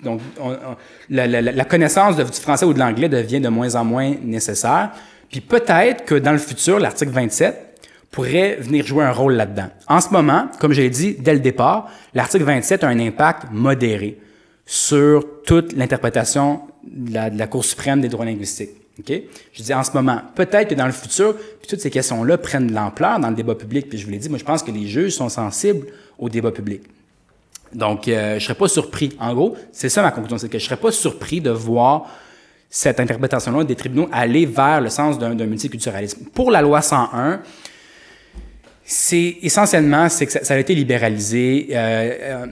donc, 0.03 0.21
la, 1.09 1.65
connaissance 1.65 2.15
du 2.15 2.23
français 2.41 2.65
ou 2.65 2.73
de 2.73 2.79
l'anglais 2.79 3.09
devient 3.09 3.41
de 3.41 3.49
moins 3.49 3.75
en 3.75 3.85
moins 3.85 4.13
nécessaire. 4.23 4.91
Puis 5.31 5.41
peut-être 5.41 6.05
que 6.05 6.15
dans 6.15 6.31
le 6.31 6.37
futur, 6.37 6.79
l'article 6.79 7.11
27 7.11 7.69
pourrait 8.11 8.55
venir 8.55 8.85
jouer 8.85 9.03
un 9.03 9.11
rôle 9.11 9.33
là-dedans. 9.33 9.69
En 9.87 10.01
ce 10.01 10.09
moment, 10.09 10.47
comme 10.59 10.73
je 10.73 10.81
l'ai 10.81 10.89
dit 10.89 11.15
dès 11.19 11.33
le 11.33 11.39
départ, 11.39 11.89
l'article 12.13 12.43
27 12.43 12.83
a 12.83 12.87
un 12.87 12.99
impact 12.99 13.47
modéré 13.51 14.17
sur 14.65 15.43
toute 15.45 15.73
l'interprétation 15.73 16.61
de 16.83 17.37
la, 17.37 17.47
Cour 17.47 17.63
suprême 17.63 18.01
des 18.01 18.07
droits 18.07 18.25
linguistiques. 18.25 18.71
OK? 18.99 19.13
Je 19.53 19.63
dis 19.63 19.73
en 19.73 19.83
ce 19.83 19.91
moment, 19.93 20.21
peut-être 20.35 20.69
que 20.69 20.75
dans 20.75 20.85
le 20.85 20.91
futur, 20.91 21.35
puis 21.35 21.67
toutes 21.67 21.79
ces 21.79 21.89
questions-là 21.89 22.37
prennent 22.37 22.67
de 22.67 22.73
l'ampleur 22.73 23.19
dans 23.19 23.29
le 23.29 23.35
débat 23.35 23.55
public. 23.55 23.89
Puis 23.89 23.97
je 23.97 24.05
vous 24.05 24.11
l'ai 24.11 24.17
dit, 24.17 24.29
moi 24.29 24.39
je 24.39 24.43
pense 24.43 24.63
que 24.63 24.71
les 24.71 24.87
juges 24.87 25.13
sont 25.13 25.29
sensibles 25.29 25.87
au 26.17 26.29
débat 26.29 26.51
public. 26.51 26.81
Donc, 27.73 28.07
euh, 28.07 28.39
je 28.39 28.43
serais 28.43 28.55
pas 28.55 28.67
surpris. 28.67 29.15
En 29.19 29.33
gros, 29.33 29.55
c'est 29.71 29.89
ça 29.89 30.01
ma 30.01 30.11
conclusion, 30.11 30.39
c'est 30.39 30.49
que 30.49 30.57
je 30.57 30.65
serais 30.65 30.77
pas 30.77 30.91
surpris 30.91 31.39
de 31.39 31.51
voir 31.51 32.07
cette 32.69 32.99
interprétation-là 32.99 33.63
des 33.63 33.75
tribunaux 33.75 34.07
aller 34.11 34.45
vers 34.45 34.81
le 34.81 34.89
sens 34.89 35.17
d'un 35.17 35.33
multiculturalisme. 35.33 36.25
Pour 36.33 36.51
la 36.51 36.61
loi 36.61 36.81
101, 36.81 37.41
c'est 38.83 39.37
essentiellement 39.41 40.07
que 40.07 40.29
ça, 40.29 40.53
a 40.53 40.57
été 40.57 40.75
libéralisé. 40.75 41.69
Euh, 41.71 42.15
euh, 42.21 42.45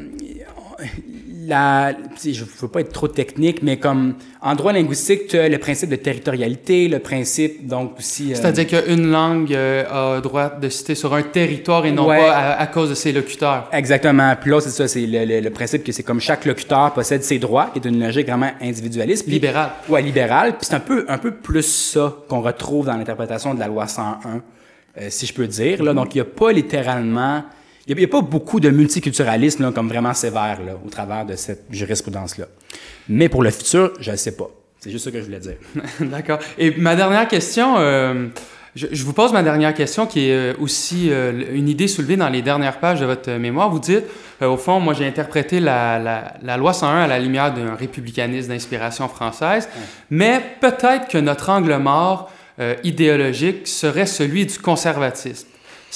la, 1.48 1.94
je 2.22 2.42
ne 2.42 2.46
veux 2.60 2.68
pas 2.68 2.82
être 2.82 2.92
trop 2.92 3.08
technique, 3.08 3.64
mais 3.64 3.78
comme 3.78 4.16
en 4.42 4.56
droit 4.56 4.74
linguistique, 4.74 5.28
tu 5.28 5.38
as 5.38 5.48
le 5.48 5.58
principe 5.58 5.90
de 5.90 5.96
territorialité, 5.96 6.88
le 6.88 7.00
principe 7.00 7.66
donc 7.68 7.98
aussi. 7.98 8.32
Euh, 8.32 8.36
C'est-à-dire 8.36 8.68
qu'une 8.68 9.10
langue 9.10 9.54
a 9.54 10.20
droit 10.22 10.50
de 10.50 10.68
citer 10.70 10.96
sur 10.96 11.14
un 11.14 11.24
territoire 11.24 11.86
et 11.86 11.92
non 11.92 12.08
pas 12.08 12.54
à, 12.54 12.68
cause 12.68 12.90
de 12.90 12.96
ses 12.96 13.14
locuteurs. 13.14 13.70
Exactement. 13.72 14.36
Puis 14.40 14.52
là, 14.52 14.60
c'est 14.60 14.70
ça, 14.70 14.88
c'est 14.88 15.06
le, 15.08 15.50
principe 15.50 15.84
que 15.84 15.92
c'est 15.92 16.04
comme 16.04 16.20
chaque 16.20 16.46
locuteur 16.46 16.94
possède 16.94 17.24
ses 17.24 17.40
droits, 17.40 17.70
qui 17.74 17.80
est 17.80 17.90
une 17.90 18.04
logique 18.04 18.28
vraiment 18.28 18.52
individualiste. 18.62 19.28
libérale. 19.28 19.72
Ouais, 19.88 20.02
libérale. 20.02 20.58
Puis 20.58 20.68
c'est 20.68 20.76
un 20.76 20.82
peu, 20.82 21.06
un 21.08 21.18
peu 21.18 21.32
plus 21.32 21.64
ça 21.64 22.14
qu'on 22.28 22.42
retrouve 22.42 22.88
dans 22.88 22.98
l'interprétation 22.98 23.54
de 23.54 23.60
la 23.60 23.68
loi 23.68 23.88
101, 23.88 24.42
si 25.10 25.26
je 25.26 25.34
peux 25.34 25.48
dire. 25.48 25.84
Là. 25.84 25.94
Donc, 25.94 26.14
il 26.14 26.18
n'y 26.18 26.22
a 26.22 26.26
pas 26.26 26.52
littéralement 26.52 27.44
il 27.88 27.96
n'y 27.96 28.04
a, 28.04 28.08
pas 28.08 28.22
beaucoup 28.22 28.60
de 28.60 28.70
multiculturalisme 28.70 29.64
là, 29.64 29.72
comme 29.72 29.88
vraiment 29.88 30.14
sévère 30.14 30.60
là, 30.66 30.74
au 30.86 30.90
travers 30.90 31.26
de 31.26 31.36
cette 31.36 31.64
jurisprudence-là. 31.70 32.46
Mais 33.08 33.30
pour 33.30 33.44
le 33.44 33.50
futur, 33.50 33.94
je 34.00 34.12
ne 34.12 34.16
sais 34.16 34.36
pas. 34.36 34.50
C'est 34.80 34.92
juste 34.92 35.06
ce 35.06 35.10
que 35.10 35.20
je 35.20 35.26
voulais 35.26 35.40
dire. 35.40 35.56
D'accord. 36.02 36.40
Et 36.58 36.72
ma 36.72 36.96
dernière 36.96 37.28
question, 37.28 37.76
euh, 37.78 38.28
je, 38.76 39.04
vous 39.04 39.14
pose 39.14 39.32
ma 39.32 39.42
dernière 39.42 39.74
question 39.74 40.06
qui 40.06 40.30
est 40.30 40.34
euh, 40.34 40.54
aussi 40.60 41.08
euh, 41.10 41.44
une 41.54 41.70
idée 41.70 41.88
soulevée 41.88 42.18
dans 42.18 42.30
les 42.30 42.42
dernières 42.42 42.80
pages 42.80 43.00
de 43.00 43.06
votre 43.06 43.32
mémoire. 43.32 43.70
Vous 43.70 43.80
dites, 43.80 44.04
au 44.42 44.58
fond, 44.58 44.80
moi 44.80 44.94
j'ai 44.94 45.08
interprété 45.08 45.60
la, 45.60 45.98
la, 45.98 46.34
la, 46.44 46.58
loi 46.58 46.74
101 46.74 47.04
à 47.04 47.08
la 47.08 47.20
lumière 47.20 47.54
d'un 47.54 47.74
républicanisme 47.74 48.50
d'inspiration 48.50 49.08
française, 49.08 49.68
mais 50.12 50.42
peut-être 50.62 51.08
que 51.08 51.18
notre 51.18 51.50
angle 51.50 51.76
mort 51.78 52.32
idéologique 52.84 53.68
serait 53.68 54.08
celui 54.08 54.48
du 54.48 54.58
conservatisme. 54.58 55.48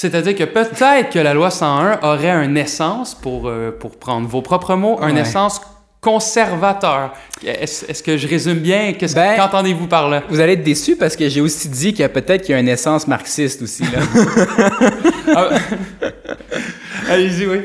C'est-à-dire 0.01 0.33
que 0.33 0.45
peut-être 0.45 1.11
que 1.11 1.19
la 1.19 1.35
loi 1.35 1.51
101 1.51 1.99
aurait 2.01 2.31
un 2.31 2.55
essence, 2.55 3.13
pour, 3.13 3.47
euh, 3.47 3.69
pour 3.69 3.99
prendre 3.99 4.27
vos 4.27 4.41
propres 4.41 4.73
mots, 4.73 4.97
un 4.99 5.15
essence 5.15 5.61
conservateur. 6.01 7.13
Est-ce 7.45 8.01
que 8.01 8.17
je 8.17 8.27
résume 8.27 8.57
bien? 8.57 8.95
Ben, 8.99 9.35
qu'entendez-vous 9.35 9.85
par 9.85 10.09
là? 10.09 10.23
Vous 10.27 10.39
allez 10.39 10.53
être 10.53 10.63
déçu 10.63 10.95
parce 10.95 11.15
que 11.15 11.29
j'ai 11.29 11.39
aussi 11.39 11.69
dit 11.69 11.91
qu'il 11.91 11.99
y 11.99 12.03
a 12.03 12.09
peut-être 12.09 12.41
qu'il 12.41 12.53
y 12.53 12.55
a 12.55 12.59
une 12.59 12.67
essence 12.67 13.07
marxiste 13.07 13.61
aussi. 13.61 13.83
Ah, 15.33 15.49
allez-y, 17.07 17.45
oui. 17.45 17.61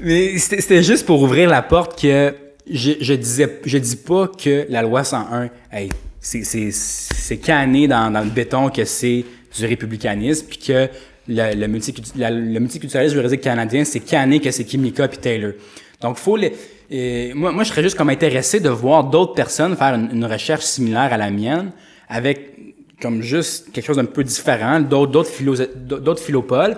Mais 0.00 0.38
c'était 0.38 0.82
juste 0.82 1.04
pour 1.04 1.22
ouvrir 1.22 1.48
la 1.50 1.62
porte 1.62 2.00
que 2.00 2.34
je, 2.68 2.92
je 2.98 3.14
disais, 3.14 3.60
je 3.64 3.78
dis 3.78 3.96
pas 3.96 4.26
que 4.26 4.66
la 4.70 4.82
loi 4.82 5.04
101, 5.04 5.50
hey, 5.70 5.90
c'est 6.18 7.36
canné 7.36 7.86
dans, 7.86 8.10
dans 8.10 8.22
le 8.22 8.30
béton 8.30 8.70
que 8.70 8.84
c'est 8.84 9.24
du 9.56 9.66
républicanisme, 9.66 10.46
puis 10.48 10.58
que 10.58 10.88
le, 11.28 11.54
le, 11.54 12.52
le 12.52 12.60
multiculturalisme 12.60 13.14
juridique 13.14 13.40
canadien, 13.40 13.84
c'est 13.84 14.00
canné 14.00 14.40
que 14.40 14.50
c'est 14.50 14.64
Kimika 14.64 15.08
puis 15.08 15.18
Taylor. 15.18 15.52
Donc, 16.00 16.16
faut 16.16 16.36
les, 16.36 16.52
et 16.90 17.34
moi, 17.34 17.52
moi, 17.52 17.64
je 17.64 17.68
serais 17.68 17.82
juste 17.82 17.96
comme 17.96 18.08
intéressé 18.08 18.60
de 18.60 18.70
voir 18.70 19.04
d'autres 19.04 19.34
personnes 19.34 19.76
faire 19.76 19.94
une, 19.94 20.24
recherche 20.24 20.64
similaire 20.64 21.12
à 21.12 21.16
la 21.16 21.30
mienne, 21.30 21.72
avec 22.08 22.52
comme 23.00 23.22
juste 23.22 23.70
quelque 23.72 23.84
chose 23.84 23.96
d'un 23.96 24.06
peu 24.06 24.24
différent, 24.24 24.80
d'autres 24.80 25.12
d'autres 25.12 25.30
philo, 25.30 25.54
d'autres 25.56 26.22
philopoles. 26.22 26.76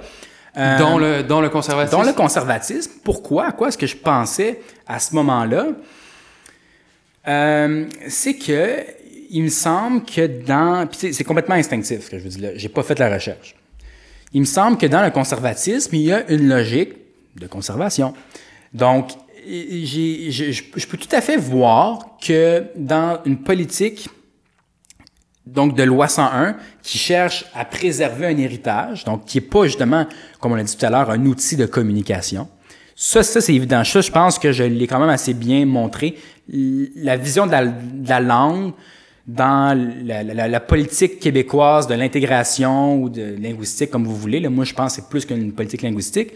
Euh, 0.56 0.78
dont, 0.78 0.98
le, 0.98 1.22
dont 1.22 1.40
le 1.40 1.48
conservatisme. 1.48 1.96
Dont 1.96 2.02
le 2.02 2.12
conservatisme. 2.12 2.90
Pourquoi? 3.04 3.46
À 3.46 3.52
quoi 3.52 3.68
est-ce 3.68 3.78
que 3.78 3.86
je 3.86 3.96
pensais 3.96 4.60
à 4.84 4.98
ce 4.98 5.14
moment-là? 5.14 5.68
Euh, 7.28 7.86
c'est 8.08 8.34
que 8.34 8.78
il 9.30 9.44
me 9.44 9.48
semble 9.48 10.04
que 10.04 10.26
dans... 10.26 10.88
c'est 10.90 11.22
complètement 11.22 11.54
instinctif 11.54 12.06
ce 12.06 12.10
que 12.10 12.18
je 12.18 12.24
vous 12.24 12.30
dis 12.30 12.40
là. 12.40 12.48
J'ai 12.56 12.68
pas 12.68 12.82
fait 12.82 12.98
la 12.98 13.14
recherche. 13.14 13.54
Il 14.32 14.40
me 14.40 14.46
semble 14.46 14.78
que 14.78 14.86
dans 14.86 15.02
le 15.02 15.10
conservatisme, 15.10 15.94
il 15.94 16.02
y 16.02 16.12
a 16.12 16.30
une 16.30 16.48
logique 16.48 16.94
de 17.36 17.46
conservation. 17.46 18.14
Donc, 18.72 19.10
je, 19.46 20.86
peux 20.86 20.96
tout 20.96 21.08
à 21.14 21.20
fait 21.20 21.36
voir 21.36 22.16
que 22.20 22.64
dans 22.76 23.20
une 23.24 23.38
politique 23.38 24.08
donc 25.46 25.74
de 25.74 25.82
loi 25.82 26.06
101 26.06 26.56
qui 26.82 26.98
cherche 26.98 27.46
à 27.54 27.64
préserver 27.64 28.26
un 28.26 28.36
héritage, 28.36 29.04
donc 29.04 29.24
qui 29.24 29.38
est 29.38 29.40
pas 29.40 29.64
justement, 29.64 30.06
comme 30.38 30.52
on 30.52 30.54
l'a 30.54 30.62
dit 30.62 30.76
tout 30.76 30.86
à 30.86 30.90
l'heure, 30.90 31.10
un 31.10 31.26
outil 31.26 31.56
de 31.56 31.66
communication. 31.66 32.48
Ça, 32.94 33.22
ça 33.22 33.40
c'est 33.40 33.54
évident. 33.54 33.82
Ça, 33.82 34.00
je 34.00 34.10
pense 34.10 34.38
que 34.38 34.52
je 34.52 34.62
l'ai 34.62 34.86
quand 34.86 35.00
même 35.00 35.08
assez 35.08 35.34
bien 35.34 35.64
montré. 35.66 36.16
La 36.48 37.16
vision 37.16 37.46
de 37.46 37.52
la 38.06 38.20
langue 38.20 38.72
dans 39.34 39.78
la, 40.04 40.60
politique 40.60 41.20
québécoise 41.20 41.86
de 41.86 41.94
l'intégration 41.94 43.00
ou 43.00 43.08
de 43.08 43.36
linguistique, 43.40 43.90
comme 43.90 44.04
vous 44.04 44.16
voulez. 44.16 44.46
Moi, 44.48 44.64
je 44.64 44.74
pense 44.74 44.96
que 44.96 45.02
c'est 45.02 45.08
plus 45.08 45.24
qu'une 45.24 45.52
politique 45.52 45.82
linguistique. 45.82 46.32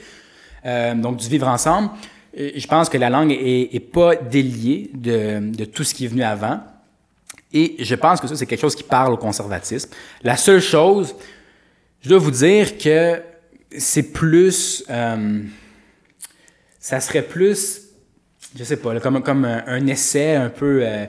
Euh, 0.64 0.94
donc, 0.94 1.16
du 1.16 1.28
vivre 1.28 1.48
ensemble. 1.48 1.90
Je 2.36 2.66
pense 2.66 2.88
que 2.88 2.98
la 2.98 3.10
langue 3.10 3.32
est, 3.32 3.92
pas 3.92 4.16
déliée 4.16 4.90
de, 4.94 5.64
tout 5.64 5.82
ce 5.82 5.92
qui 5.92 6.04
est 6.04 6.08
venu 6.08 6.22
avant. 6.22 6.60
Et 7.52 7.76
je 7.78 7.94
pense 7.94 8.20
que 8.20 8.28
ça, 8.28 8.36
c'est 8.36 8.46
quelque 8.46 8.60
chose 8.60 8.76
qui 8.76 8.82
parle 8.82 9.12
au 9.12 9.16
conservatisme. 9.16 9.90
La 10.22 10.36
seule 10.36 10.60
chose, 10.60 11.14
je 12.00 12.08
dois 12.08 12.18
vous 12.18 12.32
dire 12.32 12.78
que 12.78 13.20
c'est 13.76 14.12
plus... 14.12 14.84
Euh, 14.88 15.42
ça 16.78 17.00
serait 17.00 17.22
plus, 17.22 17.80
je 18.56 18.62
sais 18.62 18.76
pas, 18.76 18.98
comme, 19.00 19.44
un, 19.44 19.86
essai 19.86 20.34
un 20.34 20.50
peu... 20.50 20.80
Euh, 20.82 21.06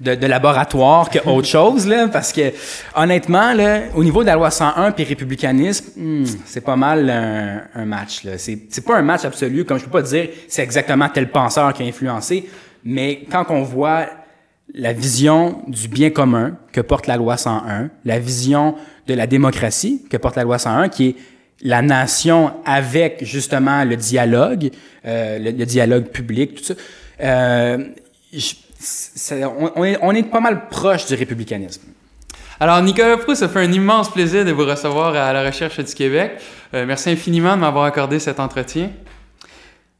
de, 0.00 0.26
laboratoire 0.26 1.10
que 1.10 1.18
autre 1.28 1.48
chose, 1.48 1.86
là, 1.86 2.08
parce 2.08 2.32
que 2.32 2.52
honnêtement, 2.94 3.52
là, 3.52 3.82
au 3.94 4.04
niveau 4.04 4.22
de 4.22 4.26
la 4.26 4.34
loi 4.34 4.50
101 4.50 4.92
puis 4.92 5.04
républicanisme, 5.04 5.86
hmm, 5.96 6.24
c'est 6.44 6.60
pas 6.60 6.76
mal 6.76 7.10
un, 7.74 7.84
match. 7.84 8.24
Là. 8.24 8.38
C'est, 8.38 8.58
c'est 8.70 8.84
pas 8.84 8.96
un 8.96 9.02
match 9.02 9.24
absolu, 9.24 9.64
comme 9.64 9.78
je 9.78 9.84
peux 9.84 9.90
pas 9.90 10.02
dire 10.02 10.28
c'est 10.48 10.62
exactement 10.62 11.08
tel 11.08 11.30
penseur 11.30 11.72
qui 11.72 11.82
a 11.82 11.86
influencé, 11.86 12.48
mais 12.84 13.24
quand 13.30 13.46
on 13.50 13.62
voit 13.62 14.06
la 14.74 14.92
vision 14.92 15.62
du 15.66 15.88
bien 15.88 16.10
commun 16.10 16.56
que 16.72 16.80
porte 16.80 17.06
la 17.06 17.16
loi 17.16 17.36
101, 17.36 17.90
la 18.04 18.18
vision 18.18 18.74
de 19.06 19.14
la 19.14 19.26
démocratie 19.26 20.04
que 20.10 20.16
porte 20.16 20.36
la 20.36 20.44
loi 20.44 20.58
101, 20.58 20.88
qui 20.88 21.08
est 21.08 21.16
la 21.62 21.82
nation 21.82 22.52
avec 22.64 23.24
justement 23.24 23.84
le 23.84 23.96
dialogue, 23.96 24.70
euh, 25.06 25.38
le, 25.38 25.64
dialogue 25.64 26.04
public, 26.04 26.56
tout 26.56 26.64
ça. 26.64 26.74
Euh, 27.20 27.78
on, 29.76 29.84
est, 29.84 29.98
on, 30.02 30.12
est, 30.12 30.22
pas 30.22 30.40
mal 30.40 30.68
proche 30.68 31.06
du 31.06 31.14
républicanisme. 31.14 31.82
Alors, 32.60 32.80
Nicolas 32.82 33.16
Proust, 33.16 33.40
ça 33.40 33.48
fait 33.48 33.60
un 33.60 33.72
immense 33.72 34.10
plaisir 34.10 34.44
de 34.44 34.52
vous 34.52 34.64
recevoir 34.64 35.14
à 35.14 35.32
la 35.32 35.44
Recherche 35.44 35.78
du 35.78 35.94
Québec. 35.94 36.32
Euh, 36.74 36.84
merci 36.86 37.10
infiniment 37.10 37.54
de 37.56 37.60
m'avoir 37.60 37.84
accordé 37.84 38.18
cet 38.18 38.40
entretien. 38.40 38.90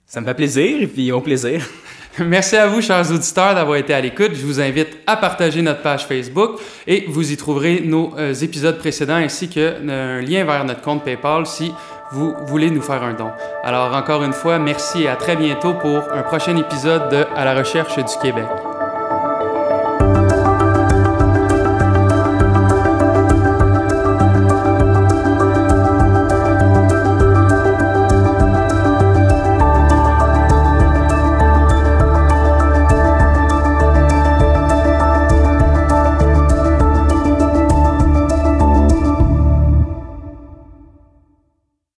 Ça 0.06 0.20
me 0.20 0.26
fait 0.26 0.34
plaisir 0.34 0.82
et 0.82 0.86
puis 0.86 1.12
au 1.12 1.20
plaisir. 1.20 1.62
Merci 2.18 2.56
à 2.56 2.66
vous, 2.66 2.80
chers 2.80 3.12
auditeurs, 3.12 3.54
d'avoir 3.54 3.76
été 3.76 3.94
à 3.94 4.00
l'écoute. 4.00 4.32
Je 4.34 4.44
vous 4.44 4.60
invite 4.60 4.98
à 5.06 5.16
partager 5.16 5.62
notre 5.62 5.82
page 5.82 6.04
Facebook 6.04 6.58
et 6.84 7.04
vous 7.06 7.30
y 7.30 7.36
trouverez 7.36 7.80
nos 7.84 8.12
euh, 8.18 8.34
épisodes 8.34 8.76
précédents 8.78 9.14
ainsi 9.14 9.48
qu'un 9.48 9.88
euh, 9.88 10.20
lien 10.20 10.44
vers 10.44 10.64
notre 10.64 10.80
compte 10.80 11.04
PayPal 11.04 11.46
si 11.46 11.72
vous 12.10 12.36
voulez 12.46 12.70
nous 12.70 12.82
faire 12.82 13.02
un 13.02 13.14
don. 13.14 13.30
Alors 13.64 13.94
encore 13.94 14.24
une 14.24 14.32
fois, 14.32 14.58
merci 14.58 15.02
et 15.02 15.08
à 15.08 15.16
très 15.16 15.36
bientôt 15.36 15.74
pour 15.74 16.12
un 16.12 16.22
prochain 16.22 16.56
épisode 16.56 17.10
de 17.10 17.26
À 17.36 17.44
la 17.44 17.54
recherche 17.54 17.96
du 17.96 18.18
Québec. 18.22 18.46